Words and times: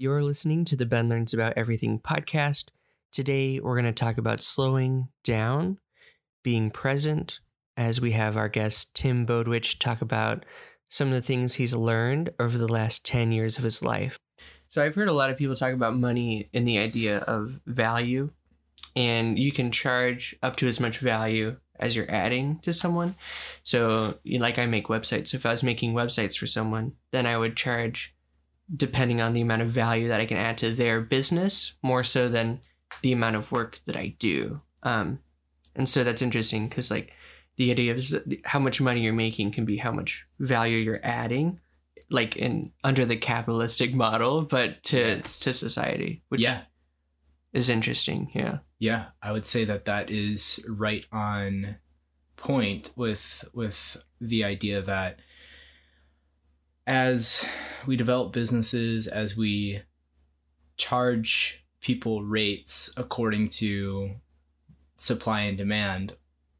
You're 0.00 0.22
listening 0.22 0.64
to 0.64 0.76
the 0.76 0.86
Ben 0.86 1.10
Learns 1.10 1.34
About 1.34 1.52
Everything 1.58 1.98
podcast. 2.00 2.68
Today, 3.12 3.60
we're 3.60 3.78
going 3.78 3.84
to 3.84 3.92
talk 3.92 4.16
about 4.16 4.40
slowing 4.40 5.08
down, 5.24 5.78
being 6.42 6.70
present, 6.70 7.40
as 7.76 8.00
we 8.00 8.12
have 8.12 8.34
our 8.34 8.48
guest 8.48 8.94
Tim 8.94 9.26
Bodewich 9.26 9.78
talk 9.78 10.00
about 10.00 10.46
some 10.88 11.08
of 11.08 11.12
the 11.12 11.20
things 11.20 11.56
he's 11.56 11.74
learned 11.74 12.30
over 12.38 12.56
the 12.56 12.66
last 12.66 13.04
10 13.04 13.30
years 13.30 13.58
of 13.58 13.64
his 13.64 13.82
life. 13.82 14.18
So, 14.68 14.82
I've 14.82 14.94
heard 14.94 15.08
a 15.08 15.12
lot 15.12 15.28
of 15.28 15.36
people 15.36 15.54
talk 15.54 15.74
about 15.74 15.98
money 15.98 16.48
and 16.54 16.66
the 16.66 16.78
idea 16.78 17.18
of 17.18 17.60
value, 17.66 18.30
and 18.96 19.38
you 19.38 19.52
can 19.52 19.70
charge 19.70 20.34
up 20.42 20.56
to 20.56 20.66
as 20.66 20.80
much 20.80 20.96
value 20.96 21.58
as 21.78 21.94
you're 21.94 22.10
adding 22.10 22.56
to 22.60 22.72
someone. 22.72 23.16
So, 23.64 24.18
like 24.24 24.58
I 24.58 24.64
make 24.64 24.86
websites. 24.86 25.34
If 25.34 25.44
I 25.44 25.50
was 25.50 25.62
making 25.62 25.92
websites 25.92 26.38
for 26.38 26.46
someone, 26.46 26.94
then 27.10 27.26
I 27.26 27.36
would 27.36 27.54
charge 27.54 28.14
depending 28.74 29.20
on 29.20 29.32
the 29.32 29.40
amount 29.40 29.62
of 29.62 29.68
value 29.68 30.08
that 30.08 30.20
I 30.20 30.26
can 30.26 30.36
add 30.36 30.58
to 30.58 30.70
their 30.70 31.00
business 31.00 31.74
more 31.82 32.04
so 32.04 32.28
than 32.28 32.60
the 33.02 33.12
amount 33.12 33.36
of 33.36 33.52
work 33.52 33.80
that 33.86 33.96
I 33.96 34.14
do. 34.18 34.60
Um, 34.82 35.20
and 35.74 35.88
so 35.88 36.04
that's 36.04 36.22
interesting 36.22 36.68
because 36.68 36.90
like 36.90 37.12
the 37.56 37.70
idea 37.70 37.94
is 37.94 38.16
how 38.44 38.58
much 38.58 38.80
money 38.80 39.02
you're 39.02 39.12
making 39.12 39.52
can 39.52 39.64
be 39.64 39.76
how 39.76 39.92
much 39.92 40.26
value 40.38 40.78
you're 40.78 41.00
adding 41.02 41.60
like 42.10 42.36
in 42.36 42.72
under 42.82 43.04
the 43.04 43.16
capitalistic 43.16 43.94
model 43.94 44.42
but 44.42 44.82
to 44.82 44.98
Yes. 44.98 45.40
to 45.40 45.52
society 45.52 46.22
which 46.28 46.40
yeah, 46.40 46.62
is 47.52 47.70
interesting 47.70 48.30
yeah 48.34 48.58
yeah. 48.80 49.08
I 49.22 49.30
would 49.32 49.46
say 49.46 49.64
that 49.66 49.84
that 49.84 50.10
is 50.10 50.64
right 50.66 51.04
on 51.12 51.76
point 52.36 52.92
with 52.96 53.44
with 53.52 54.02
the 54.20 54.42
idea 54.42 54.80
that 54.82 55.20
as 56.90 57.48
we 57.86 57.94
develop 57.94 58.32
businesses, 58.32 59.06
as 59.06 59.36
we 59.36 59.80
charge 60.76 61.64
people 61.80 62.24
rates 62.24 62.92
according 62.96 63.48
to 63.48 64.10
supply 64.96 65.42
and 65.42 65.56
demand, 65.56 66.16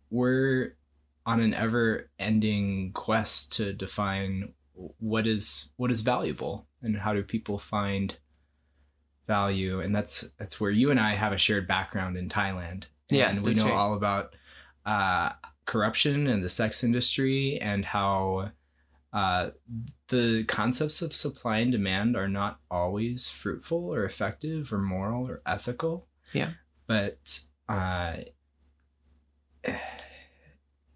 we're 0.08 0.76
on 1.26 1.40
an 1.40 1.52
ever-ending 1.52 2.92
quest 2.92 3.52
to 3.54 3.72
define 3.72 4.52
what 5.00 5.26
is 5.26 5.72
what 5.76 5.90
is 5.90 6.00
valuable 6.00 6.64
and 6.80 6.96
how 6.96 7.12
do 7.12 7.22
people 7.24 7.58
find 7.58 8.16
value 9.26 9.80
and 9.80 9.94
that's 9.94 10.30
that's 10.38 10.60
where 10.60 10.70
you 10.70 10.92
and 10.92 10.98
I 10.98 11.16
have 11.16 11.32
a 11.32 11.38
shared 11.38 11.66
background 11.66 12.16
in 12.16 12.28
Thailand 12.28 12.84
Yeah, 13.10 13.30
and 13.30 13.42
we 13.42 13.52
know 13.54 13.66
right. 13.66 13.74
all 13.74 13.94
about 13.94 14.34
uh, 14.86 15.32
corruption 15.66 16.28
and 16.28 16.42
the 16.42 16.48
sex 16.48 16.82
industry 16.82 17.60
and 17.60 17.84
how 17.84 18.52
uh, 19.12 19.50
the 20.08 20.44
concepts 20.44 21.02
of 21.02 21.14
supply 21.14 21.58
and 21.58 21.72
demand 21.72 22.16
are 22.16 22.28
not 22.28 22.60
always 22.70 23.28
fruitful 23.28 23.92
or 23.92 24.04
effective 24.04 24.72
or 24.72 24.78
moral 24.78 25.28
or 25.28 25.42
ethical. 25.44 26.06
Yeah. 26.32 26.50
But 26.86 27.40
uh, 27.68 28.16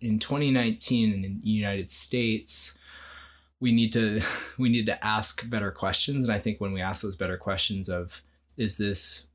in 0.00 0.18
2019 0.18 1.12
in 1.12 1.22
the 1.22 1.50
United 1.50 1.90
States, 1.90 2.78
we 3.60 3.72
need 3.72 3.92
to 3.94 4.20
we 4.58 4.68
need 4.68 4.86
to 4.86 5.04
ask 5.04 5.48
better 5.48 5.70
questions, 5.70 6.24
and 6.24 6.32
I 6.32 6.38
think 6.38 6.60
when 6.60 6.72
we 6.72 6.80
ask 6.80 7.02
those 7.02 7.16
better 7.16 7.36
questions 7.36 7.88
of 7.88 8.22
is 8.56 8.78
this 8.78 9.28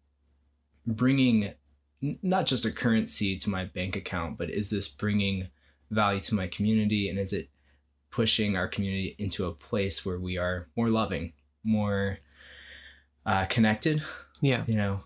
bringing 0.86 1.54
not 2.02 2.46
just 2.46 2.66
a 2.66 2.72
currency 2.72 3.38
to 3.38 3.50
my 3.50 3.66
bank 3.66 3.98
account, 3.98 4.38
but 4.38 4.50
is 4.50 4.70
this 4.70 4.88
bringing 4.88 5.50
value 5.92 6.22
to 6.22 6.36
my 6.36 6.48
community, 6.48 7.10
and 7.10 7.20
is 7.20 7.34
it 7.34 7.50
pushing 8.12 8.56
our 8.56 8.68
community 8.68 9.16
into 9.18 9.46
a 9.46 9.54
place 9.54 10.06
where 10.06 10.20
we 10.20 10.38
are 10.38 10.68
more 10.76 10.90
loving, 10.90 11.34
more 11.64 12.20
uh, 13.26 13.46
connected? 13.46 14.04
yeah 14.42 14.64
You 14.68 14.76
know, 14.76 15.04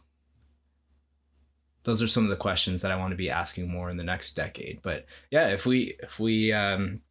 those 1.84 2.02
are 2.02 2.08
some 2.08 2.24
of 2.24 2.30
the 2.30 2.36
questions 2.36 2.82
that 2.82 2.92
I 2.92 2.96
want 2.96 3.12
to 3.12 3.18
be 3.18 3.30
asking 3.30 3.70
more 3.70 3.90
in 3.90 3.98
the 3.98 4.04
next 4.04 4.36
decade. 4.36 4.82
But 4.82 5.06
yeah, 5.32 5.48
if 5.48 5.66
we 5.66 5.96
if 6.02 6.20
we 6.20 6.54
um, 6.54 7.02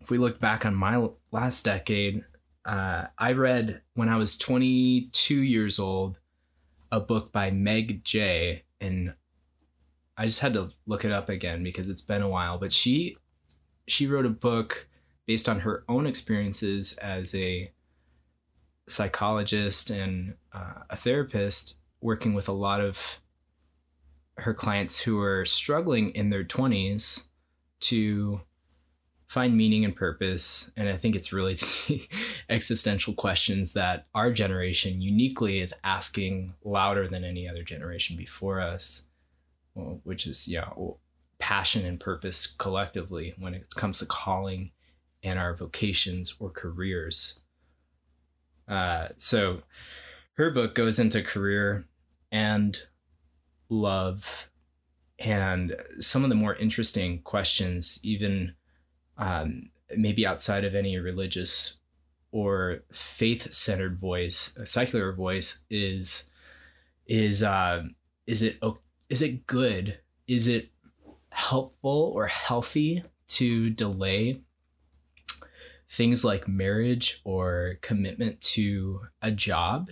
if 0.00 0.10
we 0.10 0.18
look 0.18 0.38
back 0.38 0.64
on 0.64 0.74
my 0.74 1.08
last 1.32 1.64
decade, 1.64 2.24
uh, 2.64 3.06
I 3.18 3.32
read 3.32 3.82
when 3.94 4.08
I 4.08 4.16
was 4.16 4.38
22 4.38 5.34
years 5.34 5.78
old 5.78 6.18
a 6.92 7.00
book 7.00 7.32
by 7.32 7.50
Meg 7.50 8.04
Jay, 8.04 8.64
and 8.80 9.14
I 10.16 10.26
just 10.26 10.40
had 10.40 10.54
to 10.54 10.70
look 10.86 11.04
it 11.04 11.10
up 11.10 11.28
again 11.28 11.64
because 11.64 11.88
it's 11.88 12.02
been 12.02 12.22
a 12.22 12.28
while. 12.28 12.58
But 12.58 12.72
she 12.72 13.16
she 13.88 14.06
wrote 14.06 14.26
a 14.26 14.30
book 14.30 14.88
based 15.26 15.48
on 15.48 15.60
her 15.60 15.84
own 15.88 16.06
experiences 16.06 16.96
as 16.98 17.34
a 17.34 17.72
psychologist 18.88 19.90
and 19.90 20.34
uh, 20.52 20.82
a 20.90 20.96
therapist 20.96 21.78
working 22.00 22.34
with 22.34 22.48
a 22.48 22.52
lot 22.52 22.80
of 22.80 23.20
her 24.36 24.52
clients 24.52 25.00
who 25.00 25.20
are 25.20 25.44
struggling 25.44 26.10
in 26.10 26.30
their 26.30 26.44
20s 26.44 27.28
to 27.80 28.40
find 29.28 29.56
meaning 29.56 29.84
and 29.84 29.96
purpose. 29.96 30.72
And 30.76 30.88
i 30.88 30.96
think 30.96 31.16
it's 31.16 31.32
really 31.32 31.54
the 31.88 32.06
existential 32.48 33.14
questions 33.14 33.72
that 33.72 34.06
our 34.14 34.32
generation 34.32 35.00
uniquely 35.00 35.60
is 35.60 35.74
asking 35.82 36.54
louder 36.62 37.08
than 37.08 37.24
any 37.24 37.48
other 37.48 37.62
generation 37.62 38.16
before 38.16 38.60
us 38.60 39.08
which 40.04 40.26
is 40.26 40.46
yeah 40.46 40.68
passion 41.38 41.84
and 41.84 41.98
purpose 41.98 42.46
collectively 42.46 43.34
when 43.38 43.54
it 43.54 43.66
comes 43.74 43.98
to 43.98 44.06
calling 44.06 44.70
and 45.24 45.38
our 45.38 45.54
vocations 45.54 46.36
or 46.38 46.50
careers 46.50 47.40
uh, 48.68 49.08
so 49.16 49.62
her 50.34 50.50
book 50.50 50.74
goes 50.74 50.98
into 50.98 51.22
career 51.22 51.86
and 52.30 52.82
love 53.68 54.50
and 55.18 55.76
some 56.00 56.24
of 56.24 56.28
the 56.28 56.36
more 56.36 56.54
interesting 56.56 57.20
questions, 57.22 58.00
even 58.02 58.54
um, 59.16 59.70
maybe 59.96 60.26
outside 60.26 60.64
of 60.64 60.74
any 60.74 60.98
religious 60.98 61.78
or 62.32 62.82
faith-centered 62.92 63.98
voice, 63.98 64.56
a 64.56 64.66
secular 64.66 65.12
voice, 65.12 65.64
is 65.70 66.30
is 67.06 67.42
uh, 67.42 67.84
is 68.26 68.42
it 68.42 68.58
is 69.08 69.22
it 69.22 69.46
good? 69.46 69.98
Is 70.26 70.48
it 70.48 70.70
helpful 71.30 72.12
or 72.14 72.26
healthy 72.26 73.04
to 73.28 73.70
delay 73.70 74.40
things 75.94 76.24
like 76.24 76.48
marriage 76.48 77.20
or 77.22 77.78
commitment 77.80 78.40
to 78.40 79.00
a 79.22 79.30
job, 79.30 79.90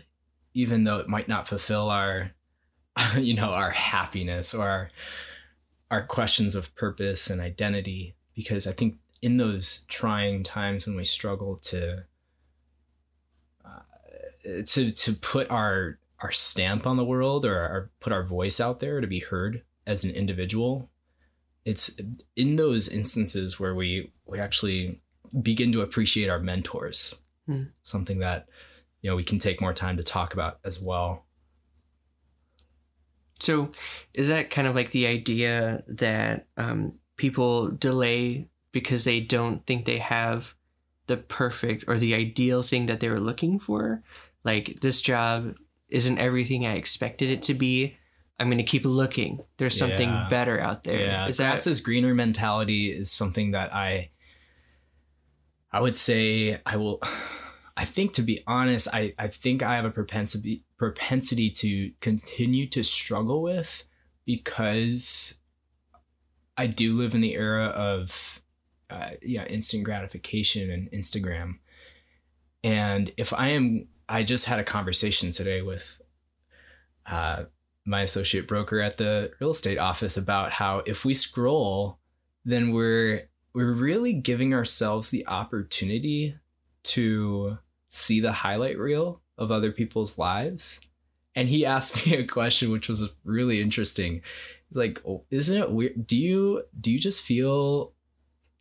even 0.52 0.82
though 0.82 0.98
it 0.98 1.08
might 1.08 1.28
not 1.28 1.46
fulfill 1.46 1.90
our, 1.90 2.32
you 3.16 3.34
know, 3.34 3.50
our 3.50 3.70
happiness 3.70 4.52
or 4.52 4.68
our, 4.68 4.90
our 5.92 6.02
questions 6.02 6.56
of 6.56 6.74
purpose 6.74 7.30
and 7.30 7.40
identity. 7.40 8.16
Because 8.34 8.66
I 8.66 8.72
think 8.72 8.96
in 9.20 9.36
those 9.36 9.84
trying 9.88 10.42
times 10.42 10.88
when 10.88 10.96
we 10.96 11.04
struggle 11.04 11.56
to, 11.62 12.04
uh, 13.64 14.62
to 14.64 14.90
to 14.90 15.12
put 15.12 15.48
our 15.50 15.98
our 16.20 16.32
stamp 16.32 16.86
on 16.86 16.96
the 16.96 17.04
world 17.04 17.44
or 17.44 17.58
our, 17.60 17.90
put 18.00 18.12
our 18.12 18.24
voice 18.24 18.60
out 18.60 18.80
there 18.80 19.00
to 19.00 19.06
be 19.06 19.20
heard 19.20 19.62
as 19.86 20.02
an 20.02 20.10
individual, 20.10 20.88
it's 21.64 21.96
in 22.34 22.56
those 22.56 22.88
instances 22.88 23.60
where 23.60 23.74
we 23.74 24.10
we 24.26 24.40
actually 24.40 25.00
begin 25.40 25.72
to 25.72 25.82
appreciate 25.82 26.28
our 26.28 26.38
mentors. 26.38 27.22
Hmm. 27.46 27.64
Something 27.82 28.18
that 28.20 28.48
you 29.00 29.10
know 29.10 29.16
we 29.16 29.24
can 29.24 29.38
take 29.38 29.60
more 29.60 29.72
time 29.72 29.96
to 29.96 30.02
talk 30.02 30.34
about 30.34 30.58
as 30.64 30.80
well. 30.80 31.26
So, 33.40 33.72
is 34.14 34.28
that 34.28 34.50
kind 34.50 34.68
of 34.68 34.74
like 34.76 34.92
the 34.92 35.06
idea 35.06 35.82
that 35.88 36.46
um, 36.56 36.94
people 37.16 37.68
delay 37.70 38.48
because 38.70 39.04
they 39.04 39.20
don't 39.20 39.66
think 39.66 39.84
they 39.84 39.98
have 39.98 40.54
the 41.08 41.16
perfect 41.16 41.84
or 41.88 41.98
the 41.98 42.14
ideal 42.14 42.62
thing 42.62 42.86
that 42.86 43.00
they 43.00 43.08
were 43.08 43.18
looking 43.20 43.58
for? 43.58 44.02
Like, 44.44 44.80
this 44.80 45.02
job 45.02 45.56
isn't 45.88 46.18
everything 46.18 46.66
I 46.66 46.74
expected 46.74 47.30
it 47.30 47.42
to 47.42 47.54
be. 47.54 47.96
I'm 48.38 48.46
going 48.46 48.58
to 48.58 48.64
keep 48.64 48.84
looking. 48.84 49.40
There's 49.58 49.76
something 49.76 50.08
Yeah. 50.08 50.28
better 50.28 50.60
out 50.60 50.84
there. 50.84 51.00
Yeah, 51.00 51.26
Is 51.26 51.38
grass 51.38 51.64
that 51.64 51.70
is 51.70 51.80
greener 51.80 52.14
mentality 52.14 52.92
is 52.92 53.10
something 53.10 53.50
that 53.52 53.74
I 53.74 54.10
I 55.72 55.80
would 55.80 55.96
say 55.96 56.60
I 56.66 56.76
will 56.76 57.00
I 57.76 57.86
think 57.86 58.12
to 58.14 58.22
be 58.22 58.42
honest, 58.46 58.88
I, 58.92 59.14
I 59.18 59.28
think 59.28 59.62
I 59.62 59.76
have 59.76 59.86
a 59.86 59.90
propensity 59.90 60.64
propensity 60.76 61.50
to 61.50 61.92
continue 62.00 62.66
to 62.68 62.82
struggle 62.82 63.42
with 63.42 63.84
because 64.26 65.40
I 66.56 66.66
do 66.66 66.96
live 66.96 67.14
in 67.14 67.22
the 67.22 67.34
era 67.34 67.66
of 67.68 68.42
uh, 68.90 69.10
yeah, 69.22 69.46
instant 69.46 69.84
gratification 69.84 70.70
and 70.70 70.90
Instagram. 70.90 71.54
And 72.62 73.10
if 73.16 73.32
I 73.32 73.48
am 73.48 73.88
I 74.08 74.22
just 74.22 74.46
had 74.46 74.58
a 74.58 74.64
conversation 74.64 75.32
today 75.32 75.62
with 75.62 76.00
uh, 77.06 77.44
my 77.86 78.02
associate 78.02 78.46
broker 78.46 78.80
at 78.80 78.98
the 78.98 79.32
real 79.40 79.50
estate 79.50 79.78
office 79.78 80.18
about 80.18 80.52
how 80.52 80.82
if 80.86 81.04
we 81.06 81.14
scroll, 81.14 81.98
then 82.44 82.72
we're 82.72 83.28
we're 83.54 83.72
really 83.72 84.12
giving 84.12 84.54
ourselves 84.54 85.10
the 85.10 85.26
opportunity 85.26 86.36
to 86.84 87.58
see 87.90 88.20
the 88.20 88.32
highlight 88.32 88.78
reel 88.78 89.20
of 89.38 89.50
other 89.50 89.70
people's 89.72 90.18
lives. 90.18 90.80
And 91.34 91.48
he 91.48 91.64
asked 91.76 92.06
me 92.06 92.14
a 92.16 92.26
question 92.26 92.70
which 92.70 92.88
was 92.88 93.10
really 93.24 93.60
interesting. 93.60 94.22
He's 94.68 94.76
like, 94.76 95.00
oh, 95.06 95.24
"Isn't 95.30 95.56
it 95.62 95.70
weird? 95.70 96.06
Do 96.06 96.16
you 96.16 96.62
do 96.80 96.90
you 96.90 96.98
just 96.98 97.22
feel 97.22 97.92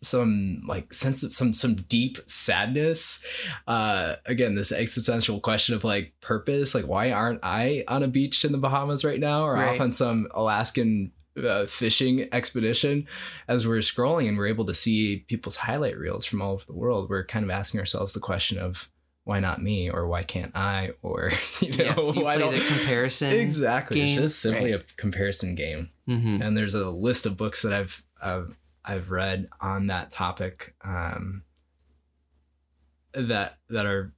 some 0.04 0.64
like 0.68 0.92
sense 0.94 1.22
of 1.24 1.32
some 1.32 1.54
some 1.54 1.76
deep 1.76 2.18
sadness 2.26 3.24
uh 3.68 4.16
again 4.26 4.56
this 4.56 4.72
existential 4.72 5.40
question 5.40 5.76
of 5.76 5.84
like 5.84 6.12
purpose 6.22 6.74
like 6.74 6.88
why 6.88 7.12
aren't 7.12 7.40
i 7.44 7.84
on 7.88 8.02
a 8.02 8.08
beach 8.08 8.44
in 8.44 8.52
the 8.52 8.58
bahamas 8.58 9.06
right 9.06 9.20
now 9.20 9.44
or 9.44 9.54
Right. 9.54 9.76
off 9.76 9.80
on 9.80 9.92
some 9.92 10.28
alaskan 10.32 11.12
uh, 11.38 11.66
fishing 11.66 12.28
expedition 12.32 13.08
as 13.48 13.68
we're 13.68 13.80
scrolling 13.80 14.28
and 14.28 14.38
we're 14.38 14.48
able 14.48 14.66
to 14.66 14.74
see 14.74 15.18
people's 15.28 15.58
highlight 15.58 15.98
reels 15.98 16.26
from 16.26 16.42
all 16.42 16.54
over 16.54 16.66
the 16.66 16.74
world 16.74 17.10
we're 17.10 17.26
kind 17.26 17.44
of 17.46 17.52
asking 17.52 17.80
ourselves 17.80 18.14
the 18.14 18.20
question 18.20 18.58
of 18.58 18.90
why 19.24 19.40
not 19.40 19.62
me 19.62 19.90
or 19.90 20.08
why 20.08 20.24
can't 20.24 20.56
i 20.56 20.90
or 21.02 21.32
you 21.62 21.70
know 21.70 21.84
yeah, 21.84 22.12
you 22.14 22.24
why 22.24 22.38
don't 22.38 22.54
the 22.54 22.60
comparison. 22.60 23.32
exactly 23.34 24.02
it's 24.02 24.18
just 24.18 24.42
simply 24.42 24.72
right. 24.74 24.82
a 24.82 24.96
comparison 24.98 25.56
game 25.56 25.90
hmm 26.06 26.42
and 26.42 26.58
there's 26.58 26.76
a 26.76 26.90
list 26.90 27.26
of 27.26 27.38
books 27.38 27.62
that 27.62 27.74
I've 27.74 28.04
I've, 28.22 28.60
I've 28.84 29.12
read 29.12 29.48
on 29.60 29.88
that 29.88 30.12
topic 30.12 30.76
um, 30.84 31.44
that 33.14 33.58
that 33.70 33.86
are 33.86 34.14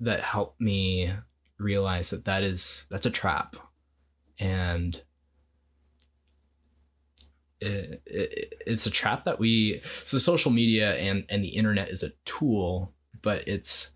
that 0.00 0.20
help 0.20 0.56
me 0.58 1.12
realize 1.58 2.10
that 2.10 2.24
that 2.24 2.42
is 2.42 2.86
that's 2.90 3.06
a 3.06 3.10
trap 3.10 3.56
and 4.38 5.02
it, 7.60 8.02
it, 8.06 8.62
it's 8.66 8.86
a 8.86 8.90
trap 8.90 9.24
that 9.24 9.38
we 9.38 9.80
so 10.04 10.18
social 10.18 10.50
media 10.50 10.94
and 10.96 11.24
and 11.28 11.44
the 11.44 11.50
internet 11.50 11.90
is 11.90 12.02
a 12.02 12.10
tool 12.24 12.92
but 13.22 13.46
it's 13.46 13.94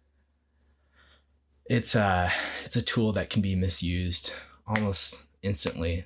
it's 1.67 1.95
a 1.95 2.31
it's 2.65 2.77
a 2.77 2.83
tool 2.83 3.13
that 3.13 3.31
can 3.31 3.41
be 3.41 3.55
misused 3.55 4.35
almost 4.67 5.27
instantly 5.43 6.05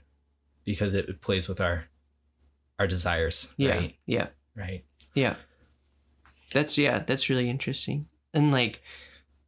because 0.65 0.95
it, 0.95 1.21
plays 1.21 1.49
with 1.49 1.61
our 1.61 1.85
our 2.79 2.87
desires 2.87 3.55
Yeah, 3.57 3.71
right 3.71 3.97
yeah, 4.07 4.27
right 4.55 4.85
yeah. 5.19 5.37
That's 6.53 6.79
yeah, 6.79 7.01
that's 7.01 7.29
really 7.29 7.51
interesting. 7.51 8.07
And 8.33 8.53
like, 8.53 8.83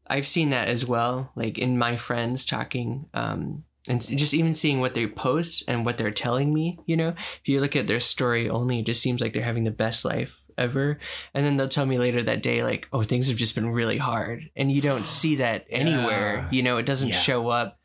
I've 0.06 0.26
seen 0.26 0.50
that 0.50 0.68
as 0.68 0.84
well. 0.84 1.30
Like 1.34 1.58
in 1.58 1.78
my 1.78 1.96
friends 1.96 2.44
talking, 2.44 3.06
um, 3.14 3.64
and 3.88 4.00
just 4.18 4.34
even 4.34 4.54
seeing 4.54 4.80
what 4.80 4.94
they 4.94 5.06
post 5.06 5.64
and 5.68 5.84
what 5.84 5.96
they're 5.98 6.10
telling 6.10 6.52
me. 6.52 6.78
You 6.86 6.96
know, 6.96 7.08
if 7.10 7.42
you 7.46 7.60
look 7.60 7.76
at 7.76 7.86
their 7.86 8.00
story 8.00 8.48
only, 8.48 8.80
it 8.80 8.86
just 8.86 9.02
seems 9.02 9.20
like 9.20 9.32
they're 9.32 9.42
having 9.42 9.64
the 9.64 9.70
best 9.70 10.04
life 10.04 10.42
ever. 10.58 10.98
And 11.32 11.46
then 11.46 11.56
they'll 11.56 11.68
tell 11.68 11.86
me 11.86 11.98
later 11.98 12.22
that 12.22 12.42
day, 12.42 12.62
like, 12.62 12.88
oh, 12.92 13.02
things 13.02 13.28
have 13.28 13.38
just 13.38 13.54
been 13.54 13.70
really 13.70 13.96
hard, 13.98 14.50
and 14.54 14.70
you 14.70 14.82
don't 14.82 15.06
see 15.20 15.36
that 15.36 15.66
anywhere. 15.70 16.34
Yeah. 16.36 16.48
You 16.50 16.62
know, 16.62 16.76
it 16.76 16.86
doesn't 16.86 17.08
Yeah. 17.08 17.14
show 17.14 17.48
up 17.48 17.78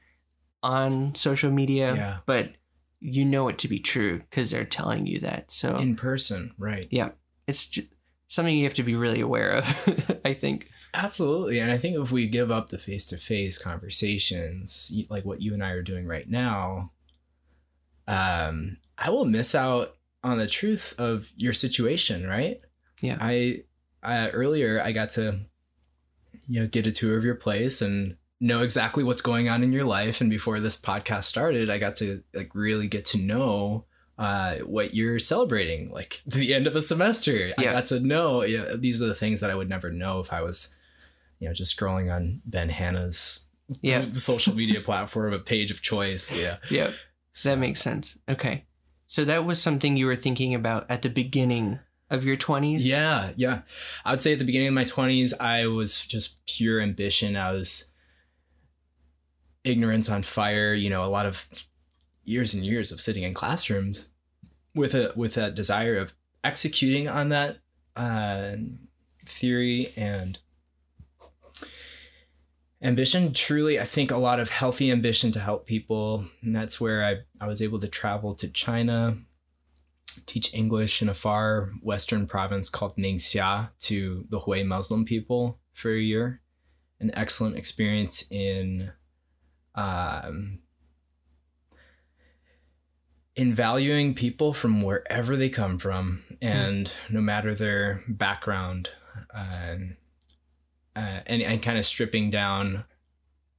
on 0.63 1.15
social 1.15 1.51
media, 1.51 1.93
Yeah. 1.95 2.17
but 2.25 2.53
you 2.99 3.23
know 3.23 3.47
it 3.49 3.57
to 3.59 3.67
be 3.67 3.79
true 3.79 4.19
because 4.19 4.49
they're 4.51 4.65
telling 4.65 5.05
you 5.05 5.19
that. 5.19 5.51
So 5.51 5.77
in 5.77 5.95
person 5.95 6.53
right 6.57 6.87
yeah, 6.89 7.09
it's 7.47 7.69
ju- 7.69 7.83
something 8.27 8.55
you 8.55 8.63
have 8.63 8.73
to 8.75 8.83
be 8.83 8.95
really 8.95 9.21
aware 9.21 9.51
of. 9.51 10.19
I 10.25 10.33
think. 10.33 10.69
Absolutely. 10.95 11.59
And 11.59 11.71
I 11.71 11.77
think 11.77 11.97
if 11.97 12.11
we 12.11 12.27
give 12.27 12.51
up 12.51 12.69
the 12.69 12.77
face 12.77 13.05
to 13.07 13.17
face 13.17 13.57
conversations, 13.57 14.91
like 15.09 15.25
what 15.25 15.41
you 15.41 15.53
and 15.53 15.63
I 15.63 15.71
are 15.71 15.81
doing 15.81 16.07
right 16.07 16.29
now, 16.29 16.91
um, 18.07 18.77
I 18.97 19.09
will 19.09 19.25
miss 19.25 19.53
out 19.53 19.95
on 20.23 20.37
the 20.37 20.47
truth 20.47 20.95
of 20.97 21.31
your 21.35 21.53
situation, 21.53 22.25
right? 22.25 22.61
Yeah. 23.01 23.17
I, 23.19 23.63
I 24.01 24.29
earlier 24.29 24.81
I 24.81 24.91
got 24.91 25.11
to, 25.11 25.41
you 26.47 26.61
know, 26.61 26.67
get 26.67 26.87
a 26.87 26.91
tour 26.91 27.17
of 27.17 27.25
your 27.25 27.35
place 27.35 27.81
and 27.81 28.15
know 28.39 28.61
exactly 28.61 29.03
what's 29.03 29.21
going 29.21 29.49
on 29.49 29.63
in 29.63 29.73
your 29.73 29.85
life. 29.85 30.21
And 30.21 30.29
before 30.29 30.59
this 30.59 30.79
podcast 30.79 31.25
started, 31.25 31.69
I 31.69 31.77
got 31.77 31.95
to 31.97 32.23
like 32.33 32.51
really 32.53 32.87
get 32.87 33.05
to 33.05 33.17
know 33.17 33.85
uh, 34.17 34.57
what 34.59 34.93
you're 34.93 35.19
celebrating, 35.19 35.91
like 35.91 36.21
the 36.25 36.53
end 36.53 36.67
of 36.67 36.75
a 36.75 36.81
semester. 36.81 37.47
Yeah. 37.47 37.53
I 37.57 37.63
got 37.63 37.87
to 37.87 37.99
know, 37.99 38.43
yeah, 38.43 38.73
these 38.75 39.01
are 39.01 39.07
the 39.07 39.15
things 39.15 39.41
that 39.41 39.51
I 39.51 39.55
would 39.55 39.69
never 39.69 39.91
know 39.91 40.19
if 40.19 40.31
I 40.31 40.41
was, 40.41 40.75
you 41.39 41.47
know, 41.47 41.53
just 41.53 41.77
scrolling 41.77 42.13
on 42.13 42.41
Ben 42.45 42.69
Hanna's 42.69 43.47
Yeah, 43.81 44.05
social 44.13 44.55
media 44.55 44.81
platform, 44.81 45.33
a 45.33 45.39
page 45.39 45.71
of 45.71 45.81
choice. 45.81 46.31
Yeah. 46.35 46.57
yeah, 46.69 46.91
So- 47.31 47.49
that 47.49 47.57
makes 47.59 47.81
sense. 47.81 48.17
Okay, 48.29 48.65
so 49.07 49.25
that 49.25 49.45
was 49.45 49.61
something 49.61 49.97
you 49.97 50.05
were 50.07 50.15
thinking 50.15 50.53
about 50.55 50.85
at 50.89 51.01
the 51.01 51.09
beginning 51.09 51.79
of 52.09 52.23
your 52.23 52.35
twenties. 52.37 52.87
Yeah, 52.87 53.31
yeah. 53.35 53.61
I 54.05 54.11
would 54.11 54.21
say 54.21 54.33
at 54.33 54.39
the 54.39 54.45
beginning 54.45 54.67
of 54.67 54.73
my 54.75 54.85
20s, 54.85 55.33
I 55.41 55.65
was 55.67 56.05
just 56.05 56.45
pure 56.45 56.79
ambition. 56.79 57.35
I 57.35 57.51
was 57.51 57.91
ignorance 59.63 60.09
on 60.09 60.23
fire, 60.23 60.73
you 60.73 60.89
know, 60.89 61.03
a 61.03 61.09
lot 61.09 61.25
of 61.25 61.47
years 62.23 62.53
and 62.53 62.65
years 62.65 62.91
of 62.91 63.01
sitting 63.01 63.23
in 63.23 63.33
classrooms 63.33 64.09
with 64.73 64.93
a 64.93 65.13
with 65.15 65.33
that 65.35 65.55
desire 65.55 65.95
of 65.97 66.13
executing 66.43 67.07
on 67.07 67.29
that 67.29 67.57
uh, 67.95 68.53
theory 69.25 69.87
and 69.97 70.37
ambition 72.85 73.33
truly 73.33 73.79
i 73.79 73.83
think 73.83 74.11
a 74.11 74.17
lot 74.17 74.39
of 74.39 74.49
healthy 74.49 74.91
ambition 74.91 75.31
to 75.31 75.39
help 75.39 75.65
people 75.65 76.25
and 76.41 76.55
that's 76.55 76.79
where 76.79 77.03
i, 77.03 77.43
I 77.43 77.47
was 77.47 77.61
able 77.61 77.79
to 77.79 77.87
travel 77.87 78.35
to 78.35 78.47
china 78.47 79.17
teach 80.25 80.53
English 80.53 81.01
in 81.01 81.09
a 81.09 81.13
far 81.13 81.71
western 81.81 82.27
province 82.27 82.69
called 82.69 82.95
Ningxia 82.97 83.69
to 83.81 84.25
the 84.29 84.39
Hui 84.39 84.63
Muslim 84.63 85.05
people 85.05 85.59
for 85.73 85.91
a 85.91 85.99
year. 85.99 86.41
An 86.99 87.11
excellent 87.13 87.57
experience 87.57 88.29
in 88.31 88.91
um, 89.75 90.59
in 93.35 93.53
valuing 93.53 94.13
people 94.13 94.53
from 94.53 94.81
wherever 94.81 95.35
they 95.35 95.49
come 95.49 95.77
from 95.77 96.23
and 96.41 96.89
no 97.09 97.19
matter 97.19 97.53
their 97.53 98.01
background 98.07 98.91
uh, 99.35 99.75
uh, 100.95 101.19
and, 101.25 101.41
and 101.41 101.61
kind 101.61 101.77
of 101.77 101.85
stripping 101.85 102.29
down 102.29 102.83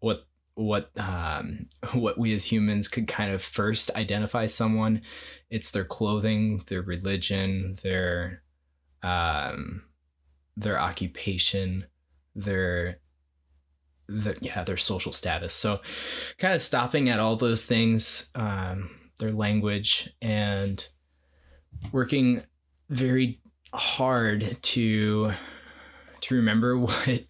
what 0.00 0.26
what 0.54 0.90
um, 0.98 1.66
what 1.92 2.18
we 2.18 2.32
as 2.32 2.44
humans 2.44 2.88
could 2.88 3.06
kind 3.06 3.32
of 3.32 3.42
first 3.42 3.94
identify 3.96 4.46
someone 4.46 5.02
it's 5.50 5.70
their 5.70 5.84
clothing, 5.84 6.64
their 6.66 6.82
religion, 6.82 7.76
their 7.82 8.42
um 9.02 9.82
their 10.56 10.80
occupation, 10.80 11.84
their 12.34 12.98
the 14.08 14.36
yeah, 14.40 14.64
their 14.64 14.76
social 14.76 15.12
status. 15.12 15.54
So 15.54 15.80
kind 16.38 16.54
of 16.54 16.60
stopping 16.60 17.08
at 17.08 17.18
all 17.18 17.36
those 17.36 17.64
things, 17.66 18.30
um, 18.34 18.90
their 19.18 19.32
language 19.32 20.10
and 20.22 20.86
working 21.92 22.42
very 22.88 23.40
hard 23.74 24.58
to 24.62 25.32
to 26.28 26.34
remember 26.36 26.78
what 26.86 27.26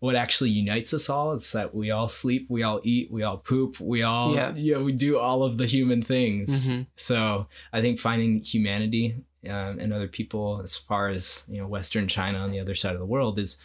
what 0.00 0.14
actually 0.16 0.50
unites 0.50 0.92
us 0.94 1.08
all. 1.10 1.32
It's 1.32 1.52
that 1.52 1.74
we 1.74 1.90
all 1.90 2.08
sleep, 2.08 2.46
we 2.48 2.62
all 2.62 2.80
eat, 2.84 3.10
we 3.10 3.22
all 3.22 3.38
poop, 3.38 3.80
we 3.80 4.02
all 4.02 4.34
Yeah. 4.34 4.52
yeah, 4.54 4.78
we 4.78 4.92
do 4.92 5.18
all 5.18 5.42
of 5.42 5.58
the 5.58 5.66
human 5.66 6.02
things. 6.02 6.68
Mhm. 6.68 6.86
So 6.94 7.46
I 7.72 7.80
think 7.80 7.98
finding 7.98 8.40
humanity 8.42 9.16
um, 9.48 9.78
and 9.78 9.92
other 9.92 10.08
people, 10.08 10.60
as 10.62 10.76
far 10.76 11.08
as 11.08 11.46
you 11.50 11.58
know, 11.60 11.66
Western 11.68 12.08
China 12.08 12.38
on 12.38 12.50
the 12.50 12.60
other 12.60 12.74
side 12.74 12.94
of 12.94 12.98
the 13.00 13.06
world, 13.06 13.38
is 13.38 13.60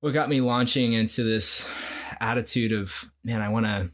what 0.00 0.12
got 0.14 0.28
me 0.28 0.40
launching 0.40 0.92
into 0.92 1.22
this 1.24 1.68
attitude 2.20 2.72
of 2.72 3.10
man, 3.24 3.40
I 3.42 3.48
want 3.48 3.66
to 3.66 3.90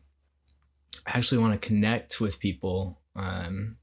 I 1.06 1.18
actually 1.18 1.38
want 1.38 1.60
to 1.60 1.66
connect 1.66 2.20
with 2.20 2.38
people. 2.38 3.00
Um, 3.16 3.76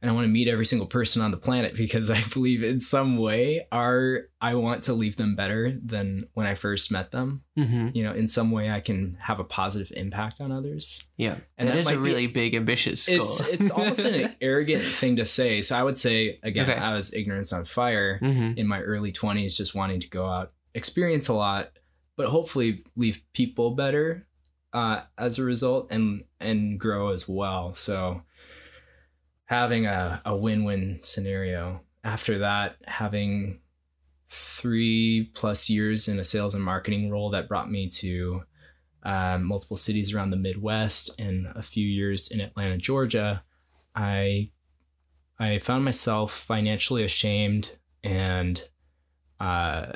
and 0.00 0.10
I 0.10 0.14
want 0.14 0.24
to 0.24 0.28
meet 0.28 0.46
every 0.48 0.64
single 0.66 0.86
person 0.86 1.22
on 1.22 1.30
the 1.30 1.36
planet 1.36 1.74
because 1.76 2.10
I 2.10 2.22
believe 2.32 2.62
in 2.62 2.80
some 2.80 3.16
way 3.16 3.66
are 3.72 4.22
I 4.40 4.54
want 4.54 4.84
to 4.84 4.94
leave 4.94 5.16
them 5.16 5.34
better 5.34 5.76
than 5.84 6.26
when 6.34 6.46
I 6.46 6.54
first 6.54 6.92
met 6.92 7.10
them. 7.10 7.42
hmm 7.56 7.88
You 7.92 8.04
know, 8.04 8.12
in 8.12 8.28
some 8.28 8.50
way 8.50 8.70
I 8.70 8.80
can 8.80 9.16
have 9.20 9.40
a 9.40 9.44
positive 9.44 9.90
impact 9.96 10.40
on 10.40 10.52
others. 10.52 11.02
Yeah, 11.16 11.36
And 11.56 11.68
that 11.68 11.72
that 11.72 11.78
is 11.80 11.86
a 11.86 11.90
might 11.90 11.96
be- 11.96 12.08
really 12.10 12.26
big 12.28 12.54
ambitious 12.54 13.06
goal. 13.08 13.16
It's 13.20 13.48
it's 13.48 13.70
almost 13.70 14.04
an 14.04 14.34
arrogant 14.40 14.82
thing 14.82 15.16
to 15.16 15.24
say. 15.24 15.62
So 15.62 15.76
I 15.76 15.82
would 15.82 15.98
say 15.98 16.38
again, 16.42 16.70
Okay. 16.70 16.78
I 16.78 16.94
was 16.94 17.12
ignorance 17.12 17.52
on 17.52 17.64
fire 17.64 18.18
hmm 18.18 18.52
in 18.56 18.66
my 18.66 18.80
early 18.80 19.12
20s 19.12 19.56
just 19.56 19.74
wanting 19.74 20.00
to 20.00 20.08
go 20.08 20.26
out, 20.26 20.52
experience 20.74 21.28
a 21.28 21.34
lot, 21.34 21.70
but 22.16 22.28
hopefully 22.28 22.82
leave 22.96 23.22
people 23.32 23.72
better 23.72 24.26
uh, 24.72 25.00
as 25.16 25.38
a 25.38 25.44
result 25.44 25.88
and 25.90 26.24
and 26.40 26.78
grow 26.78 27.08
as 27.12 27.28
well. 27.28 27.74
So 27.74 28.22
having 29.48 29.86
a, 29.86 30.20
a 30.26 30.36
win-win 30.36 30.98
scenario. 31.00 31.80
After 32.04 32.40
that, 32.40 32.76
having 32.86 33.60
three 34.28 35.30
plus 35.34 35.70
years 35.70 36.06
in 36.06 36.18
a 36.18 36.24
sales 36.24 36.54
and 36.54 36.62
marketing 36.62 37.10
role 37.10 37.30
that 37.30 37.48
brought 37.48 37.70
me 37.70 37.88
to 37.88 38.42
um, 39.04 39.44
multiple 39.44 39.76
cities 39.78 40.12
around 40.12 40.30
the 40.30 40.36
Midwest 40.36 41.18
and 41.18 41.46
a 41.54 41.62
few 41.62 41.86
years 41.86 42.30
in 42.30 42.42
Atlanta, 42.42 42.76
Georgia, 42.76 43.42
I 43.94 44.48
I 45.38 45.60
found 45.60 45.82
myself 45.82 46.32
financially 46.32 47.04
ashamed 47.04 47.76
and 48.04 48.62
uh, 49.40 49.92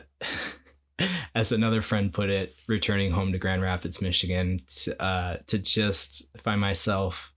as 1.34 1.52
another 1.52 1.82
friend 1.82 2.10
put 2.10 2.30
it, 2.30 2.54
returning 2.68 3.10
home 3.10 3.32
to 3.32 3.38
Grand 3.38 3.60
Rapids, 3.60 4.00
Michigan, 4.00 4.60
to, 4.68 5.02
uh, 5.02 5.36
to 5.48 5.58
just 5.58 6.24
find 6.38 6.60
myself 6.60 7.34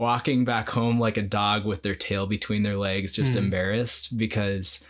walking 0.00 0.44
back 0.44 0.68
home 0.70 0.98
like 0.98 1.16
a 1.16 1.22
dog 1.22 1.64
with 1.64 1.82
their 1.82 1.94
tail 1.94 2.26
between 2.26 2.64
their 2.64 2.76
legs, 2.78 3.14
just 3.14 3.34
Mm. 3.34 3.44
embarrassed 3.44 4.16
because 4.18 4.84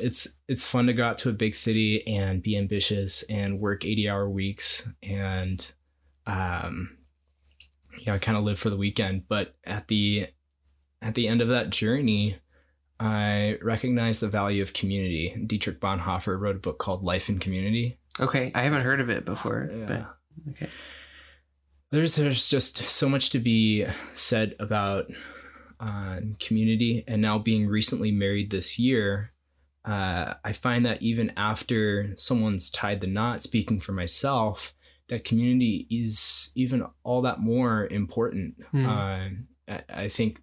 it's 0.00 0.38
it's 0.46 0.66
fun 0.66 0.86
to 0.86 0.92
go 0.94 1.04
out 1.04 1.18
to 1.18 1.28
a 1.28 1.32
big 1.32 1.54
city 1.54 2.06
and 2.06 2.40
be 2.42 2.56
ambitious 2.56 3.24
and 3.24 3.58
work 3.58 3.84
80 3.84 4.08
hour 4.08 4.30
weeks 4.30 4.88
and 5.02 5.72
um 6.26 6.96
you 7.98 8.06
know 8.06 8.18
kind 8.20 8.38
of 8.38 8.44
live 8.44 8.60
for 8.60 8.70
the 8.70 8.76
weekend 8.76 9.26
but 9.28 9.56
at 9.64 9.88
the 9.88 10.28
at 11.02 11.16
the 11.16 11.26
end 11.26 11.40
of 11.40 11.48
that 11.48 11.70
journey 11.70 12.36
i 13.00 13.58
recognized 13.60 14.20
the 14.20 14.28
value 14.28 14.62
of 14.62 14.72
community 14.72 15.34
dietrich 15.48 15.80
bonhoeffer 15.80 16.38
wrote 16.38 16.54
a 16.54 16.60
book 16.60 16.78
called 16.78 17.02
life 17.02 17.28
in 17.28 17.40
community 17.40 17.98
Okay, 18.20 18.50
I 18.54 18.62
haven't 18.62 18.82
heard 18.82 19.00
of 19.00 19.10
it 19.10 19.24
before, 19.24 19.70
but 19.86 20.06
okay. 20.50 20.68
There's 21.90 22.16
there's 22.16 22.48
just 22.48 22.78
so 22.78 23.08
much 23.08 23.30
to 23.30 23.38
be 23.38 23.86
said 24.14 24.54
about 24.58 25.06
uh, 25.80 26.20
community 26.40 27.04
and 27.06 27.22
now 27.22 27.38
being 27.38 27.66
recently 27.66 28.10
married 28.10 28.50
this 28.50 28.78
year 28.78 29.32
uh, 29.84 30.34
i 30.44 30.52
find 30.52 30.84
that 30.84 31.00
even 31.02 31.32
after 31.36 32.12
someone's 32.16 32.70
tied 32.70 33.00
the 33.00 33.06
knot 33.06 33.42
speaking 33.42 33.80
for 33.80 33.92
myself 33.92 34.74
that 35.08 35.24
community 35.24 35.86
is 35.90 36.50
even 36.54 36.84
all 37.04 37.22
that 37.22 37.40
more 37.40 37.86
important 37.90 38.54
Hmm. 38.70 38.86
uh, 38.86 39.28
I, 39.68 39.82
I 39.88 40.08
think 40.08 40.42